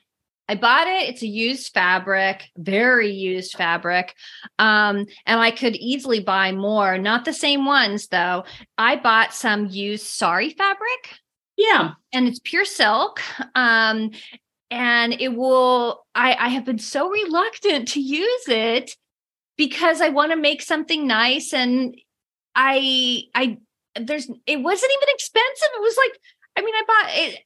I 0.48 0.56
bought 0.56 0.88
it. 0.88 1.09
It's 1.09 1.22
a 1.22 1.28
used 1.28 1.72
fabric, 1.72 2.48
very 2.56 3.12
used 3.12 3.52
fabric. 3.56 4.16
Um, 4.59 5.06
and 5.24 5.40
I 5.40 5.52
could 5.52 5.76
easily 5.76 6.18
buy 6.18 6.50
more, 6.50 6.98
not 6.98 7.24
the 7.24 7.33
same 7.33 7.66
ones 7.66 8.09
though. 8.09 8.44
I 8.76 8.96
bought 8.96 9.33
some 9.33 9.66
used 9.66 10.06
sari 10.06 10.50
fabric. 10.50 11.20
Yeah. 11.56 11.92
And 12.12 12.26
it's 12.26 12.40
pure 12.42 12.64
silk. 12.64 13.20
Um, 13.54 14.11
and 14.70 15.12
it 15.20 15.35
will, 15.35 16.04
I, 16.14 16.35
I 16.38 16.48
have 16.48 16.64
been 16.64 16.78
so 16.78 17.11
reluctant 17.11 17.88
to 17.88 18.00
use 18.00 18.48
it 18.48 18.92
because 19.56 20.00
I 20.00 20.09
want 20.09 20.33
to 20.33 20.37
make 20.37 20.62
something 20.62 21.06
nice. 21.06 21.52
And 21.52 21.96
I, 22.54 23.22
I, 23.35 23.59
there's, 24.00 24.30
it 24.46 24.62
wasn't 24.62 24.92
even 24.92 25.09
expensive. 25.14 25.68
It 25.74 25.83
was 25.83 25.96
like, 25.96 26.20
I 26.56 26.62
mean, 26.62 26.74
I 26.74 26.83
bought 26.87 27.11
it 27.14 27.40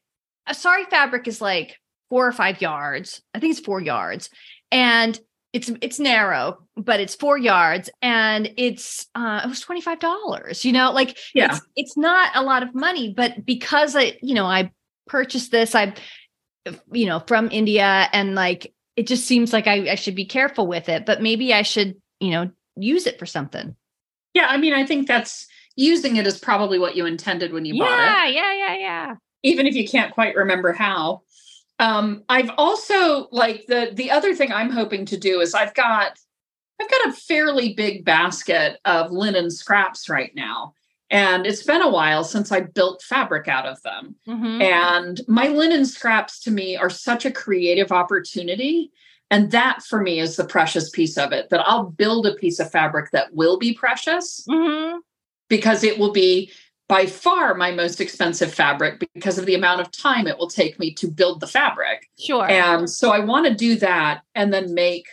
a 0.46 0.54
sari 0.54 0.84
fabric 0.84 1.26
is 1.28 1.40
like 1.40 1.78
four 2.10 2.26
or 2.26 2.32
five 2.32 2.60
yards. 2.60 3.22
I 3.34 3.38
think 3.38 3.52
it's 3.52 3.64
four 3.64 3.80
yards. 3.80 4.30
And 4.70 5.18
it's 5.52 5.70
it's 5.80 6.00
narrow, 6.00 6.58
but 6.76 6.98
it's 6.98 7.14
four 7.14 7.38
yards 7.38 7.88
and 8.02 8.52
it's 8.56 9.06
uh 9.14 9.42
it 9.44 9.48
was 9.48 9.64
$25, 9.64 10.64
you 10.64 10.72
know, 10.72 10.90
like 10.90 11.16
yeah. 11.32 11.52
it's 11.52 11.60
it's 11.76 11.96
not 11.96 12.34
a 12.34 12.42
lot 12.42 12.64
of 12.64 12.74
money, 12.74 13.14
but 13.16 13.46
because 13.46 13.94
I, 13.94 14.18
you 14.20 14.34
know, 14.34 14.46
I 14.46 14.72
purchased 15.06 15.52
this, 15.52 15.76
I 15.76 15.94
you 16.92 17.06
know, 17.06 17.20
from 17.20 17.48
India 17.50 18.08
and 18.12 18.34
like 18.34 18.72
it 18.96 19.06
just 19.06 19.26
seems 19.26 19.52
like 19.52 19.66
I, 19.66 19.90
I 19.90 19.94
should 19.96 20.14
be 20.14 20.24
careful 20.24 20.66
with 20.66 20.88
it, 20.88 21.04
but 21.04 21.20
maybe 21.20 21.52
I 21.52 21.62
should, 21.62 21.96
you 22.20 22.30
know, 22.30 22.50
use 22.76 23.06
it 23.06 23.18
for 23.18 23.26
something. 23.26 23.74
Yeah, 24.34 24.46
I 24.48 24.56
mean, 24.56 24.72
I 24.72 24.86
think 24.86 25.08
that's 25.08 25.46
using 25.76 26.16
it 26.16 26.26
is 26.26 26.38
probably 26.38 26.78
what 26.78 26.96
you 26.96 27.06
intended 27.06 27.52
when 27.52 27.64
you 27.64 27.74
yeah, 27.74 27.84
bought 27.84 28.28
it. 28.28 28.34
Yeah, 28.34 28.52
yeah, 28.52 28.52
yeah, 28.52 28.78
yeah 28.78 29.14
even 29.44 29.66
if 29.66 29.76
you 29.76 29.86
can't 29.86 30.12
quite 30.12 30.34
remember 30.34 30.72
how. 30.72 31.22
Um, 31.78 32.24
I've 32.28 32.50
also 32.56 33.28
like 33.30 33.66
the 33.66 33.90
the 33.92 34.10
other 34.10 34.34
thing 34.34 34.50
I'm 34.50 34.70
hoping 34.70 35.06
to 35.06 35.16
do 35.16 35.40
is 35.40 35.54
I've 35.54 35.74
got 35.74 36.18
I've 36.80 36.90
got 36.90 37.08
a 37.08 37.12
fairly 37.12 37.74
big 37.74 38.04
basket 38.04 38.80
of 38.84 39.12
linen 39.12 39.50
scraps 39.50 40.08
right 40.08 40.32
now. 40.34 40.74
And 41.14 41.46
it's 41.46 41.62
been 41.62 41.80
a 41.80 41.88
while 41.88 42.24
since 42.24 42.50
I 42.50 42.58
built 42.58 43.00
fabric 43.00 43.46
out 43.46 43.66
of 43.66 43.80
them. 43.82 44.16
Mm-hmm. 44.26 44.62
And 44.62 45.20
my 45.28 45.46
linen 45.46 45.86
scraps 45.86 46.40
to 46.40 46.50
me 46.50 46.76
are 46.76 46.90
such 46.90 47.24
a 47.24 47.30
creative 47.30 47.92
opportunity. 47.92 48.90
And 49.30 49.52
that 49.52 49.84
for 49.84 50.02
me 50.02 50.18
is 50.18 50.34
the 50.34 50.44
precious 50.44 50.90
piece 50.90 51.16
of 51.16 51.30
it 51.32 51.50
that 51.50 51.62
I'll 51.68 51.84
build 51.84 52.26
a 52.26 52.34
piece 52.34 52.58
of 52.58 52.68
fabric 52.68 53.12
that 53.12 53.32
will 53.32 53.60
be 53.60 53.74
precious 53.74 54.44
mm-hmm. 54.50 54.98
because 55.48 55.84
it 55.84 56.00
will 56.00 56.10
be 56.10 56.50
by 56.88 57.06
far 57.06 57.54
my 57.54 57.70
most 57.70 58.00
expensive 58.00 58.52
fabric 58.52 58.98
because 59.14 59.38
of 59.38 59.46
the 59.46 59.54
amount 59.54 59.82
of 59.82 59.92
time 59.92 60.26
it 60.26 60.36
will 60.36 60.50
take 60.50 60.80
me 60.80 60.92
to 60.94 61.06
build 61.06 61.38
the 61.38 61.46
fabric. 61.46 62.10
Sure. 62.18 62.44
And 62.44 62.90
so 62.90 63.12
I 63.12 63.20
want 63.20 63.46
to 63.46 63.54
do 63.54 63.76
that 63.76 64.22
and 64.34 64.52
then 64.52 64.74
make 64.74 65.06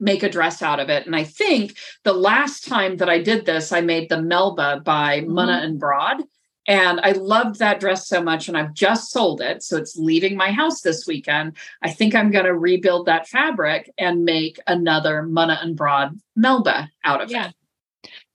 make 0.00 0.22
a 0.22 0.28
dress 0.28 0.62
out 0.62 0.80
of 0.80 0.90
it. 0.90 1.06
And 1.06 1.16
I 1.16 1.24
think 1.24 1.76
the 2.04 2.12
last 2.12 2.66
time 2.66 2.96
that 2.98 3.08
I 3.08 3.20
did 3.20 3.46
this, 3.46 3.72
I 3.72 3.80
made 3.80 4.08
the 4.08 4.20
Melba 4.20 4.80
by 4.84 5.20
mm-hmm. 5.20 5.30
Muna 5.32 5.62
and 5.64 5.78
Broad. 5.78 6.22
And 6.68 7.00
I 7.00 7.12
loved 7.12 7.60
that 7.60 7.78
dress 7.78 8.08
so 8.08 8.20
much, 8.20 8.48
and 8.48 8.58
I've 8.58 8.74
just 8.74 9.12
sold 9.12 9.40
it. 9.40 9.62
So 9.62 9.76
it's 9.76 9.96
leaving 9.96 10.36
my 10.36 10.50
house 10.50 10.80
this 10.80 11.06
weekend. 11.06 11.56
I 11.80 11.90
think 11.90 12.12
I'm 12.12 12.32
going 12.32 12.44
to 12.44 12.58
rebuild 12.58 13.06
that 13.06 13.28
fabric 13.28 13.92
and 13.98 14.24
make 14.24 14.58
another 14.66 15.22
Muna 15.22 15.62
and 15.62 15.76
Broad 15.76 16.18
Melba 16.34 16.90
out 17.04 17.22
of 17.22 17.30
yeah. 17.30 17.48
it. 17.48 17.54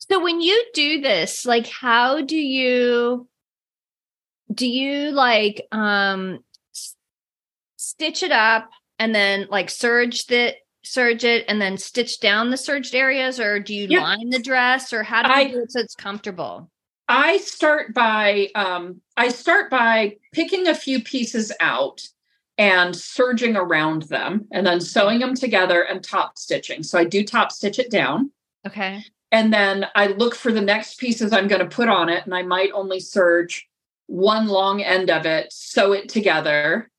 So 0.09 0.21
when 0.21 0.39
you 0.41 0.63
do 0.73 1.01
this, 1.01 1.45
like 1.45 1.67
how 1.67 2.21
do 2.21 2.37
you 2.37 3.27
do 4.53 4.67
you 4.67 5.11
like 5.11 5.65
um 5.71 6.39
stitch 7.77 8.21
it 8.21 8.31
up 8.31 8.69
and 8.99 9.15
then 9.15 9.47
like 9.49 9.69
serge 9.69 10.25
the 10.25 10.53
serge 10.83 11.23
it 11.23 11.45
and 11.47 11.61
then 11.61 11.77
stitch 11.77 12.19
down 12.19 12.49
the 12.49 12.57
serged 12.57 12.95
areas 12.95 13.39
or 13.39 13.59
do 13.59 13.73
you 13.73 13.87
Yep. 13.89 14.01
line 14.01 14.29
the 14.29 14.39
dress 14.41 14.93
or 14.93 15.03
how 15.03 15.23
do 15.23 15.29
I- 15.29 15.41
you 15.41 15.51
do 15.53 15.59
it 15.63 15.71
so 15.71 15.79
it's 15.79 15.95
comfortable? 15.95 16.69
I 17.07 17.37
start 17.37 17.93
by 17.93 18.49
um, 18.55 19.01
I 19.17 19.29
start 19.29 19.69
by 19.69 20.17
picking 20.31 20.67
a 20.67 20.75
few 20.75 21.03
pieces 21.03 21.51
out 21.59 22.01
and 22.57 22.95
serging 22.95 23.55
around 23.57 24.03
them 24.03 24.47
and 24.51 24.65
then 24.65 24.79
sewing 24.79 25.19
them 25.19 25.35
together 25.35 25.81
and 25.81 26.03
top 26.03 26.37
stitching. 26.37 26.83
So 26.83 26.97
I 26.97 27.03
do 27.03 27.23
top 27.25 27.51
stitch 27.51 27.79
it 27.79 27.91
down 27.91 28.31
Okay. 28.65 29.03
and 29.31 29.53
then 29.53 29.87
I 29.95 30.07
look 30.07 30.35
for 30.35 30.51
the 30.51 30.61
next 30.61 30.99
pieces 30.99 31.33
I'm 31.33 31.47
going 31.47 31.61
to 31.67 31.75
put 31.75 31.89
on 31.89 32.07
it 32.07 32.23
and 32.25 32.33
I 32.33 32.43
might 32.43 32.71
only 32.73 32.99
serge 32.99 33.67
one 34.07 34.47
long 34.47 34.81
end 34.81 35.09
of 35.09 35.25
it, 35.25 35.51
sew 35.51 35.93
it 35.93 36.07
together, 36.09 36.89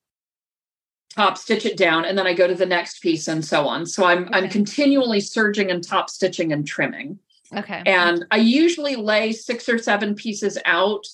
top 1.15 1.37
stitch 1.37 1.65
it 1.65 1.77
down 1.77 2.05
and 2.05 2.17
then 2.17 2.27
I 2.27 2.33
go 2.33 2.47
to 2.47 2.55
the 2.55 2.65
next 2.65 3.01
piece 3.01 3.27
and 3.27 3.43
so 3.43 3.67
on. 3.67 3.85
So 3.85 4.05
I'm 4.05 4.29
I'm 4.31 4.49
continually 4.49 5.19
serging 5.19 5.71
and 5.71 5.83
top 5.83 6.09
stitching 6.09 6.51
and 6.51 6.65
trimming. 6.65 7.19
Okay. 7.55 7.83
And 7.85 8.25
I 8.31 8.37
usually 8.37 8.95
lay 8.95 9.31
six 9.31 9.69
or 9.69 9.77
seven 9.77 10.15
pieces 10.15 10.57
out 10.65 11.05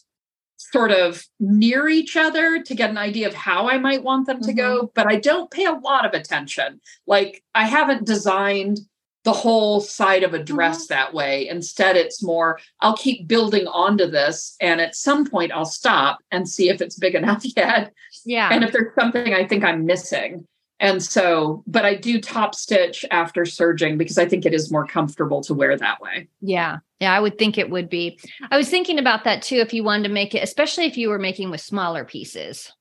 sort 0.58 0.92
of 0.92 1.26
near 1.40 1.88
each 1.88 2.16
other 2.18 2.62
to 2.62 2.76
get 2.76 2.90
an 2.90 2.98
idea 2.98 3.28
of 3.28 3.34
how 3.34 3.70
I 3.70 3.78
might 3.78 4.04
want 4.04 4.28
them 4.28 4.42
to 4.42 4.54
go, 4.54 4.84
mm-hmm. 4.84 4.92
but 4.94 5.08
I 5.08 5.16
don't 5.16 5.50
pay 5.50 5.66
a 5.66 5.74
lot 5.74 6.06
of 6.06 6.14
attention. 6.14 6.82
Like 7.08 7.44
I 7.56 7.66
haven't 7.66 8.06
designed 8.06 8.80
the 9.24 9.34
whole 9.34 9.82
side 9.82 10.24
of 10.24 10.34
a 10.34 10.44
dress 10.44 10.84
mm-hmm. 10.84 10.94
that 10.94 11.14
way. 11.14 11.48
Instead, 11.48 11.96
it's 11.96 12.24
more 12.24 12.60
I'll 12.80 12.98
keep 12.98 13.28
building 13.28 13.68
onto 13.68 14.08
this 14.08 14.56
and 14.62 14.80
at 14.80 14.96
some 14.96 15.26
point 15.26 15.52
I'll 15.52 15.66
stop 15.66 16.20
and 16.32 16.48
see 16.48 16.70
if 16.70 16.82
it's 16.82 16.96
big 16.96 17.16
enough 17.20 17.44
yet 17.56 17.92
yeah. 18.26 18.50
and 18.52 18.64
if 18.64 18.72
there's 18.72 18.94
something 18.96 19.34
I 19.34 19.46
think 19.46 19.64
I'm 19.64 19.86
missing. 19.86 20.48
And 20.82 21.04
so, 21.04 21.62
but 21.68 21.84
I 21.84 21.96
do 21.96 22.22
top 22.22 22.56
stitch 22.56 23.04
after 23.12 23.44
serging 23.44 23.98
because 23.98 24.18
I 24.18 24.26
think 24.26 24.46
it 24.46 24.54
is 24.54 24.72
more 24.72 24.88
comfortable 24.88 25.42
to 25.42 25.54
wear 25.54 25.76
that 25.78 26.00
way. 26.00 26.30
Yeah. 26.40 26.78
Yeah, 27.02 27.14
I 27.14 27.20
would 27.20 27.38
think 27.38 27.58
it 27.58 27.70
would 27.70 27.90
be. 27.90 28.18
I 28.50 28.58
was 28.58 28.70
thinking 28.70 28.98
about 28.98 29.26
that 29.26 29.42
too 29.42 29.58
if 29.58 29.74
you 29.74 29.84
wanted 29.84 30.04
to 30.04 30.14
make 30.14 30.36
it, 30.36 30.44
especially 30.44 30.86
if 30.86 30.98
you 30.98 31.10
were 31.10 31.20
making 31.20 31.52
with 31.52 31.62
smaller 31.62 32.06
pieces. 32.06 32.72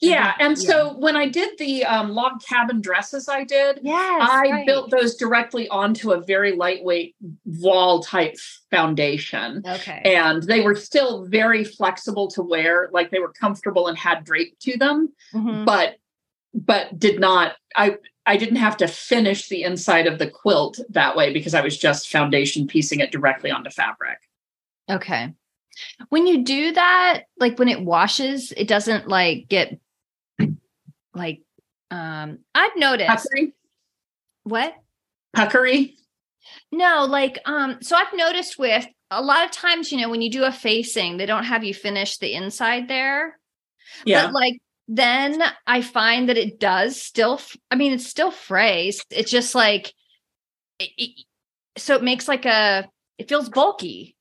Yeah. 0.00 0.34
And 0.38 0.56
Yeah. 0.58 0.68
so 0.68 0.94
when 0.98 1.16
I 1.16 1.28
did 1.28 1.58
the 1.58 1.84
um, 1.84 2.10
log 2.10 2.42
cabin 2.48 2.80
dresses, 2.80 3.28
I 3.28 3.44
did, 3.44 3.80
Yes. 3.82 4.28
I 4.30 4.64
built 4.66 4.90
those 4.90 5.16
directly 5.16 5.68
onto 5.68 6.12
a 6.12 6.20
very 6.20 6.52
lightweight 6.52 7.14
voile 7.46 8.02
type 8.02 8.36
foundation. 8.70 9.62
Okay. 9.66 10.00
And 10.04 10.42
they 10.42 10.60
were 10.60 10.74
still 10.76 11.24
very 11.26 11.64
flexible 11.64 12.28
to 12.28 12.42
wear, 12.42 12.88
like 12.92 13.10
they 13.10 13.18
were 13.20 13.32
comfortable 13.32 13.86
and 13.88 13.96
had 13.96 14.24
drape 14.24 14.58
to 14.60 14.76
them, 14.78 15.12
Mhm. 15.34 15.64
but 15.64 15.96
but 16.54 16.98
did 16.98 17.18
not 17.18 17.56
I 17.76 17.96
I 18.26 18.36
didn't 18.36 18.56
have 18.56 18.76
to 18.76 18.86
finish 18.86 19.48
the 19.48 19.62
inside 19.62 20.06
of 20.06 20.18
the 20.18 20.28
quilt 20.30 20.78
that 20.90 21.16
way 21.16 21.32
because 21.32 21.54
I 21.54 21.62
was 21.62 21.78
just 21.78 22.08
foundation 22.10 22.66
piecing 22.66 23.00
it 23.00 23.10
directly 23.10 23.50
onto 23.50 23.70
fabric. 23.70 24.18
Okay. 24.90 25.32
When 26.08 26.26
you 26.26 26.44
do 26.44 26.72
that, 26.72 27.24
like 27.38 27.58
when 27.58 27.68
it 27.68 27.80
washes, 27.80 28.52
it 28.56 28.68
doesn't 28.68 29.08
like 29.08 29.48
get 29.48 29.78
like 31.14 31.42
um 31.90 32.38
I've 32.54 32.76
noticed 32.76 33.08
Puckery? 33.10 33.52
what? 34.44 34.74
Puckery? 35.36 35.94
No, 36.70 37.04
like 37.04 37.38
um 37.46 37.78
so 37.82 37.96
I've 37.96 38.14
noticed 38.14 38.58
with 38.58 38.86
a 39.10 39.22
lot 39.22 39.44
of 39.44 39.50
times, 39.50 39.92
you 39.92 39.98
know, 40.00 40.08
when 40.08 40.22
you 40.22 40.30
do 40.30 40.44
a 40.44 40.52
facing, 40.52 41.16
they 41.16 41.26
don't 41.26 41.44
have 41.44 41.64
you 41.64 41.74
finish 41.74 42.16
the 42.18 42.32
inside 42.34 42.88
there. 42.88 43.38
Yeah. 44.04 44.26
But 44.26 44.32
like 44.34 44.58
then 44.88 45.42
I 45.66 45.80
find 45.82 46.28
that 46.28 46.36
it 46.38 46.58
does 46.58 47.00
still 47.00 47.40
I 47.70 47.76
mean 47.76 47.92
it's 47.92 48.06
still 48.06 48.30
phrased. 48.30 49.04
It's 49.10 49.30
just 49.30 49.54
like 49.54 49.92
it, 50.78 50.90
it- 50.96 51.24
so 51.78 51.94
it 51.96 52.02
makes 52.02 52.28
like 52.28 52.44
a 52.44 52.86
it 53.16 53.28
feels 53.30 53.48
bulky 53.48 54.14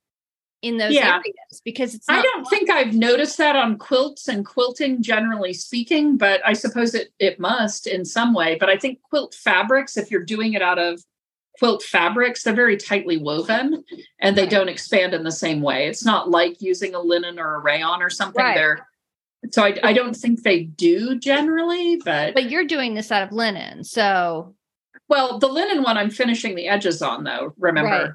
in 0.61 0.77
those 0.77 0.93
Yeah. 0.93 1.15
areas 1.15 1.61
because 1.65 1.95
it's 1.95 2.07
I 2.07 2.21
don't 2.21 2.45
think 2.49 2.69
I've 2.69 2.93
noticed 2.93 3.37
that 3.39 3.55
on 3.55 3.77
quilts 3.77 4.27
and 4.27 4.45
quilting 4.45 5.01
generally 5.01 5.53
speaking, 5.53 6.17
but 6.17 6.41
I 6.45 6.53
suppose 6.53 6.93
it 6.93 7.11
it 7.19 7.39
must 7.39 7.87
in 7.87 8.05
some 8.05 8.33
way. 8.33 8.57
But 8.59 8.69
I 8.69 8.77
think 8.77 9.01
quilt 9.01 9.33
fabrics, 9.33 9.97
if 9.97 10.11
you're 10.11 10.23
doing 10.23 10.53
it 10.53 10.61
out 10.61 10.77
of 10.79 11.01
quilt 11.59 11.83
fabrics, 11.83 12.43
they're 12.43 12.53
very 12.53 12.77
tightly 12.77 13.17
woven 13.17 13.83
and 14.19 14.35
they 14.35 14.43
Right. 14.43 14.51
don't 14.51 14.69
expand 14.69 15.13
in 15.13 15.23
the 15.23 15.31
same 15.31 15.61
way. 15.61 15.87
It's 15.87 16.05
not 16.05 16.29
like 16.29 16.61
using 16.61 16.95
a 16.95 16.99
linen 16.99 17.39
or 17.39 17.55
a 17.55 17.59
rayon 17.59 18.01
or 18.01 18.09
something. 18.09 18.43
Right. 18.43 18.55
They're 18.55 18.87
so 19.49 19.63
I, 19.63 19.75
I 19.83 19.93
don't 19.93 20.15
think 20.15 20.43
they 20.43 20.65
do 20.65 21.17
generally, 21.17 21.95
but, 22.05 22.35
but 22.35 22.51
you're 22.51 22.65
doing 22.65 22.93
this 22.93 23.11
out 23.11 23.23
of 23.23 23.31
linen. 23.31 23.83
So 23.83 24.53
well, 25.09 25.39
the 25.39 25.47
linen 25.47 25.81
one 25.83 25.97
I'm 25.97 26.11
finishing 26.11 26.55
the 26.55 26.67
edges 26.67 27.01
on 27.01 27.23
though, 27.23 27.53
remember. 27.57 27.89
Right. 27.89 28.11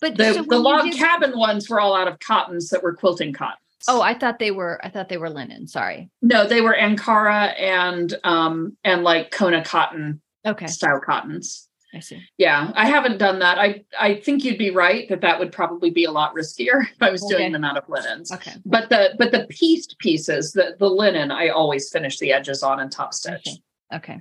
But 0.00 0.16
The 0.16 0.32
so 0.34 0.42
the 0.42 0.58
log 0.58 0.90
cabin 0.92 1.38
ones 1.38 1.68
were 1.68 1.80
all 1.80 1.94
out 1.94 2.08
of 2.08 2.18
cottons 2.20 2.68
that 2.70 2.82
were 2.82 2.94
quilting 2.94 3.32
cottons. 3.32 3.58
Oh, 3.86 4.00
I 4.02 4.14
thought 4.14 4.38
they 4.38 4.50
were 4.50 4.80
I 4.84 4.88
thought 4.90 5.08
they 5.08 5.18
were 5.18 5.30
linen. 5.30 5.66
Sorry. 5.68 6.10
No, 6.22 6.46
they 6.46 6.60
were 6.60 6.76
Ankara 6.78 7.58
and 7.60 8.12
um 8.24 8.76
and 8.84 9.04
like 9.04 9.30
Kona 9.30 9.64
cotton 9.64 10.20
Okay. 10.46 10.66
style 10.66 11.00
cottons. 11.00 11.64
I 11.94 12.00
see. 12.00 12.20
Yeah, 12.36 12.70
I 12.74 12.86
haven't 12.86 13.16
done 13.18 13.38
that. 13.38 13.58
I 13.58 13.84
I 13.98 14.16
think 14.16 14.44
you'd 14.44 14.58
be 14.58 14.70
right 14.70 15.08
that 15.08 15.22
that 15.22 15.38
would 15.38 15.52
probably 15.52 15.90
be 15.90 16.04
a 16.04 16.10
lot 16.10 16.34
riskier 16.34 16.82
if 16.92 17.00
I 17.02 17.10
was 17.10 17.22
Okay. 17.24 17.36
doing 17.36 17.52
them 17.52 17.64
out 17.64 17.78
of 17.78 17.88
linens. 17.88 18.30
Okay. 18.32 18.52
But 18.66 18.90
the 18.90 19.14
but 19.18 19.32
the 19.32 19.46
pieced 19.48 19.96
pieces, 19.98 20.52
the 20.52 20.76
the 20.78 20.88
linen, 20.88 21.30
I 21.30 21.48
always 21.48 21.88
finish 21.90 22.18
the 22.18 22.32
edges 22.32 22.62
on 22.62 22.80
and 22.80 22.90
top 22.92 23.14
stitch. 23.14 23.46
Okay. 23.48 23.62
Okay. 23.94 24.20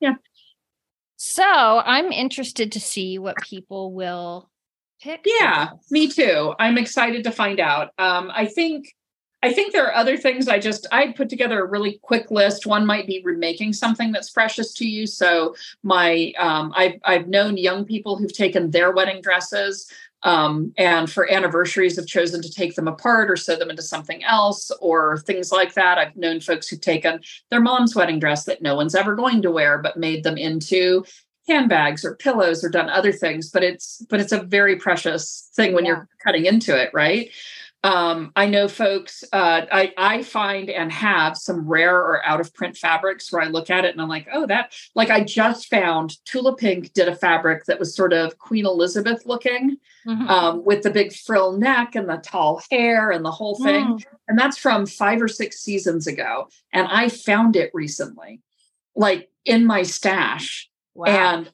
Yeah. 0.00 0.14
So 1.16 1.42
I'm 1.44 2.12
interested 2.12 2.70
to 2.72 2.80
see 2.80 3.18
what 3.18 3.40
people 3.40 3.92
will 3.92 4.50
pick. 5.00 5.24
Yeah, 5.24 5.70
me 5.90 6.08
too. 6.08 6.54
I'm 6.58 6.78
excited 6.78 7.24
to 7.24 7.30
find 7.30 7.60
out. 7.60 7.92
Um, 7.98 8.30
I 8.34 8.46
think 8.46 8.94
I 9.42 9.52
think 9.52 9.72
there 9.72 9.86
are 9.86 9.94
other 9.94 10.16
things. 10.16 10.48
I 10.48 10.58
just 10.58 10.86
I 10.90 11.12
put 11.12 11.28
together 11.28 11.60
a 11.60 11.68
really 11.68 12.00
quick 12.02 12.30
list. 12.30 12.66
One 12.66 12.84
might 12.84 13.06
be 13.06 13.22
remaking 13.24 13.72
something 13.72 14.10
that's 14.10 14.30
precious 14.30 14.72
to 14.74 14.88
you. 14.88 15.06
So 15.06 15.54
my 15.82 16.32
um, 16.38 16.72
I've 16.76 16.98
I've 17.04 17.28
known 17.28 17.56
young 17.56 17.84
people 17.84 18.16
who've 18.16 18.32
taken 18.32 18.70
their 18.70 18.90
wedding 18.90 19.22
dresses 19.22 19.90
um, 20.24 20.72
and 20.76 21.10
for 21.10 21.30
anniversaries 21.30 21.96
have 21.96 22.06
chosen 22.06 22.42
to 22.42 22.50
take 22.50 22.74
them 22.74 22.88
apart 22.88 23.30
or 23.30 23.36
sew 23.36 23.56
them 23.56 23.70
into 23.70 23.82
something 23.82 24.24
else 24.24 24.70
or 24.80 25.18
things 25.18 25.52
like 25.52 25.74
that. 25.74 25.98
I've 25.98 26.16
known 26.16 26.40
folks 26.40 26.68
who've 26.68 26.80
taken 26.80 27.20
their 27.50 27.60
mom's 27.60 27.94
wedding 27.94 28.18
dress 28.18 28.44
that 28.44 28.62
no 28.62 28.74
one's 28.74 28.96
ever 28.96 29.14
going 29.14 29.42
to 29.42 29.50
wear, 29.50 29.78
but 29.78 29.96
made 29.96 30.24
them 30.24 30.36
into 30.36 31.04
handbags 31.48 32.04
or 32.04 32.14
pillows 32.16 32.62
or 32.62 32.68
done 32.68 32.88
other 32.90 33.10
things 33.12 33.50
but 33.50 33.64
it's 33.64 34.04
but 34.10 34.20
it's 34.20 34.32
a 34.32 34.42
very 34.42 34.76
precious 34.76 35.50
thing 35.56 35.74
when 35.74 35.84
Yeah. 35.84 35.90
you're 35.92 36.08
cutting 36.24 36.44
into 36.46 36.76
it 36.80 36.90
right 36.92 37.30
um, 37.84 38.32
i 38.36 38.44
know 38.46 38.66
folks 38.68 39.22
uh, 39.32 39.62
I, 39.72 39.94
I 39.96 40.22
find 40.24 40.68
and 40.68 40.90
have 40.92 41.36
some 41.36 41.66
rare 41.66 41.96
or 41.96 42.24
out 42.26 42.40
of 42.40 42.52
print 42.52 42.76
fabrics 42.76 43.32
where 43.32 43.40
i 43.42 43.46
look 43.46 43.70
at 43.70 43.84
it 43.84 43.92
and 43.92 44.02
i'm 44.02 44.08
like 44.08 44.26
oh 44.32 44.46
that 44.46 44.74
like 44.94 45.10
i 45.10 45.22
just 45.22 45.68
found 45.70 46.16
tula 46.26 46.54
pink 46.56 46.92
did 46.92 47.08
a 47.08 47.16
fabric 47.16 47.64
that 47.66 47.78
was 47.78 47.94
sort 47.96 48.12
of 48.12 48.36
queen 48.38 48.66
elizabeth 48.66 49.22
looking 49.26 49.76
Mhm. 50.06 50.28
um, 50.28 50.64
with 50.64 50.82
the 50.84 50.90
big 50.90 51.12
frill 51.12 51.52
neck 51.58 51.94
and 51.94 52.08
the 52.08 52.16
tall 52.18 52.62
hair 52.70 53.10
and 53.10 53.24
the 53.24 53.30
whole 53.30 53.56
thing 53.56 53.84
Mm. 53.84 54.04
and 54.28 54.38
that's 54.38 54.56
from 54.58 54.84
five 54.86 55.20
or 55.22 55.28
six 55.28 55.60
seasons 55.60 56.06
ago 56.06 56.48
and 56.72 56.86
i 56.90 57.08
found 57.08 57.56
it 57.56 57.70
recently 57.74 58.40
like 58.96 59.30
in 59.44 59.64
my 59.66 59.82
stash 59.82 60.68
Wow. 60.98 61.06
and 61.06 61.52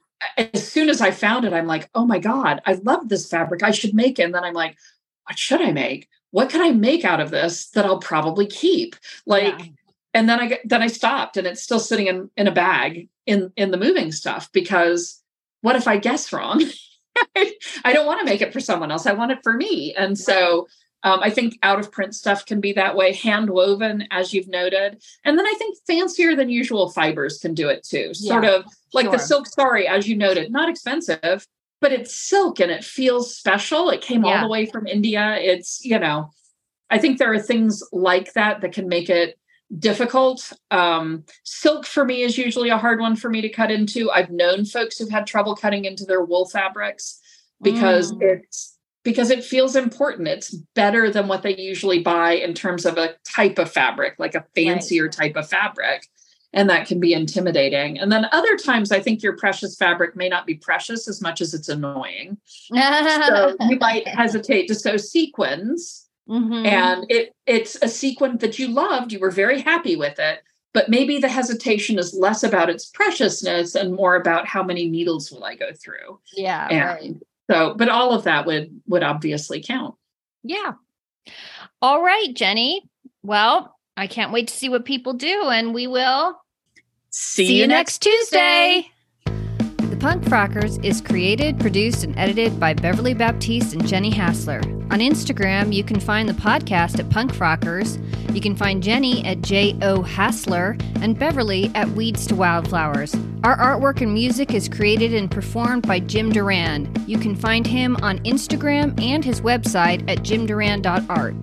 as 0.55 0.67
soon 0.67 0.89
as 0.89 1.01
I 1.01 1.11
found 1.11 1.45
it, 1.45 1.53
I'm 1.53 1.67
like, 1.67 1.91
oh 1.95 2.07
my 2.07 2.19
God, 2.19 2.63
I 2.67 2.75
love 2.75 3.09
this 3.09 3.29
fabric. 3.29 3.63
I 3.63 3.71
should 3.73 3.95
make 3.95 4.19
it. 4.19 4.23
And 4.25 4.35
then 4.35 4.45
I'm 4.45 4.55
like, 4.55 4.77
what 5.27 5.39
should 5.39 5.61
I 5.61 5.71
make? 5.73 6.09
What 6.31 6.51
can 6.51 6.63
I 6.63 6.71
make 6.73 7.05
out 7.05 7.21
of 7.21 7.31
this 7.31 7.69
that 7.71 7.85
I'll 7.85 7.99
probably 8.01 8.47
keep? 8.47 8.97
Like, 9.27 9.59
Yeah. 9.59 9.67
and 10.15 10.29
then 10.29 10.41
I 10.41 10.59
then 10.65 10.83
I 10.83 10.87
stopped 10.87 11.37
and 11.37 11.47
it's 11.47 11.63
still 11.63 11.79
sitting 11.79 12.07
in, 12.07 12.31
in 12.37 12.47
a 12.49 12.53
bag 12.53 13.09
in 13.27 13.53
in 13.57 13.71
the 13.71 13.77
moving 13.77 14.13
stuff 14.13 14.51
because 14.53 15.23
what 15.61 15.77
if 15.77 15.87
I 15.87 15.97
guess 15.99 16.33
wrong? 16.33 16.63
I 17.85 17.93
don't 17.93 18.07
want 18.07 18.21
to 18.21 18.25
make 18.27 18.41
it 18.43 18.53
for 18.53 18.61
someone 18.61 18.91
else. 18.91 19.07
I 19.07 19.13
want 19.13 19.31
it 19.33 19.39
for 19.43 19.53
me. 19.53 19.95
And 19.97 20.19
so 20.19 20.67
um, 21.05 21.21
I 21.23 21.31
think 21.31 21.59
out 21.63 21.79
of 21.79 21.93
print 21.93 22.15
stuff 22.15 22.45
can 22.47 22.61
be 22.61 22.73
that 22.73 22.97
way, 22.97 23.13
hand 23.13 23.51
woven, 23.51 24.09
as 24.11 24.33
you've 24.33 24.49
noted. 24.49 25.03
And 25.25 25.39
then 25.39 25.47
I 25.47 25.55
think 25.59 25.77
fancier 25.87 26.35
than 26.35 26.49
usual 26.49 26.91
fibers 26.91 27.39
can 27.39 27.55
do 27.55 27.69
it 27.69 27.85
too. 27.85 28.15
Sort 28.15 28.45
Yeah, 28.45 28.57
of 28.57 28.65
like 28.95 29.11
the 29.11 29.19
silk 29.19 29.47
sari, 29.47 29.87
as 29.87 30.09
you 30.09 30.17
noted, 30.17 30.51
not 30.51 30.69
expensive, 30.71 31.47
but 31.81 31.93
it's 31.93 32.15
silk 32.15 32.59
and 32.59 32.71
it 32.71 32.83
feels 32.83 33.37
special. 33.37 33.91
It 33.91 34.01
came 34.01 34.25
all 34.25 34.41
the 34.41 34.49
way 34.49 34.65
from 34.65 34.87
India. 34.87 35.37
It's, 35.39 35.85
you 35.85 35.99
know, 35.99 36.31
I 36.89 36.99
think 36.99 37.19
there 37.19 37.33
are 37.33 37.39
things 37.39 37.83
like 37.93 38.33
that 38.33 38.63
that 38.63 38.73
can 38.73 38.89
make 38.89 39.11
it 39.11 39.39
difficult. 39.79 40.53
Um, 40.71 41.25
silk 41.45 41.85
for 41.85 42.05
me 42.05 42.23
is 42.23 42.39
usually 42.39 42.71
a 42.71 42.79
hard 42.79 43.01
one 43.01 43.17
for 43.17 43.29
me 43.29 43.43
to 43.43 43.49
cut 43.49 43.71
into. 43.71 44.11
I've 44.11 44.31
known 44.31 44.65
folks 44.65 44.99
who've 44.99 45.11
had 45.11 45.27
trouble 45.27 45.55
cutting 45.55 45.85
into 45.85 46.05
their 46.05 46.25
wool 46.25 46.47
fabrics 46.47 47.21
because 47.61 48.13
Mm. 48.13 48.23
it's 48.23 48.74
because 49.05 49.31
it 49.31 49.45
feels 49.45 49.77
important. 49.77 50.27
It's 50.27 50.51
better 50.75 51.11
than 51.11 51.29
what 51.29 51.43
they 51.43 51.55
usually 51.57 52.01
buy 52.01 52.33
in 52.33 52.55
terms 52.55 52.87
of 52.87 52.99
a 52.99 53.15
type 53.25 53.59
of 53.59 53.71
fabric, 53.71 54.15
like 54.19 54.35
a 54.35 54.47
fancier 54.55 55.09
type 55.09 55.37
of 55.37 55.49
fabric. 55.49 56.09
and 56.57 56.71
that 56.71 56.87
can 56.87 57.01
be 57.01 57.13
intimidating. 57.13 57.99
And 57.99 58.13
then 58.13 58.29
other 58.31 58.57
times, 58.57 58.93
I 58.93 59.01
think 59.01 59.25
your 59.25 59.37
precious 59.37 59.77
fabric 59.77 60.15
may 60.15 60.29
not 60.29 60.47
be 60.47 60.55
precious 60.55 61.09
as 61.09 61.21
much 61.21 61.41
as 61.41 61.53
it's 61.53 61.69
annoying. 61.69 62.39
so 63.27 63.57
you 63.69 63.77
might 63.77 64.07
hesitate 64.07 64.69
to 64.69 64.77
sew 64.77 64.97
sequins, 64.97 66.07
mm-hmm. 66.29 66.65
and 66.65 67.07
it 67.09 67.35
it's 67.47 67.77
a 67.83 67.89
sequin 67.89 68.39
that 68.39 68.57
you 68.57 68.69
loved. 68.69 69.13
You 69.13 69.19
were 69.19 69.33
very 69.33 69.63
happy 69.63 69.97
with 69.97 70.21
it, 70.21 70.45
but 70.73 70.89
maybe 70.89 71.19
the 71.19 71.29
hesitation 71.29 71.99
is 71.99 72.15
less 72.15 72.45
about 72.45 72.71
its 72.71 72.87
preciousness 72.87 73.75
and 73.75 73.93
more 73.93 74.15
about 74.15 74.47
how 74.47 74.63
many 74.63 74.89
needles 74.89 75.33
will 75.33 75.45
I 75.45 75.57
go 75.57 75.73
through. 75.73 76.21
Yeah, 76.37 76.69
and 76.69 76.85
right. 76.85 77.17
So, 77.51 77.75
but 77.75 77.89
all 77.89 78.13
of 78.13 78.25
that 78.25 78.47
would 78.47 78.81
would 78.87 79.03
obviously 79.03 79.63
count. 79.63 79.95
Yeah. 80.43 80.73
All 81.83 82.03
right, 82.03 82.33
Jenny. 82.35 82.89
Well, 83.23 83.77
I 83.97 84.07
can't 84.07 84.33
wait 84.33 84.49
to 84.49 84.55
see 84.55 84.69
what 84.69 84.85
people 84.85 85.13
do, 85.15 85.49
and 85.49 85.75
we 85.75 85.87
will 85.87 86.41
see, 87.11 87.47
see 87.47 87.61
you, 87.61 87.67
next 87.67 88.03
Tuesday. 88.03 88.83
Tuesday. 88.83 88.91
Punk 90.05 90.25
Frockers 90.25 90.85
is 90.85 91.01
created, 91.01 91.59
produced, 91.59 92.05
and 92.05 92.15
edited 92.19 92.61
by 92.61 92.75
Beverly 92.75 93.15
Baptiste 93.15 93.73
and 93.73 93.87
Jenny 93.87 94.11
Hassler. 94.11 94.59
On 94.91 94.99
Instagram, 94.99 95.73
you 95.73 95.83
can 95.83 95.99
find 95.99 96.29
the 96.29 96.35
podcast 96.35 96.99
at 96.99 97.09
Punk 97.09 97.33
Frockers. 97.33 97.97
You 98.35 98.43
can 98.43 98.55
find 98.55 98.83
Jenny 98.83 99.25
at 99.25 99.41
J.O. 99.41 100.03
Hassler 100.03 100.77
and 101.01 101.19
Beverly 101.19 101.73
at 101.75 101.89
Weeds 101.93 102.27
to 102.27 102.35
Wildflowers. 102.35 103.15
Our 103.45 103.57
artwork 103.57 104.03
and 104.03 104.13
music 104.13 104.53
is 104.53 104.69
created 104.69 105.15
and 105.15 105.31
performed 105.31 105.89
by 105.89 106.01
Jim 106.01 106.31
Duran. 106.31 106.95
You 107.07 107.17
can 107.17 107.35
find 107.35 107.67
him 107.67 107.97
on 108.03 108.19
Instagram 108.25 109.01
and 109.01 109.25
his 109.25 109.41
website 109.41 110.07
at 110.07 110.19
jimduran.art. 110.19 111.35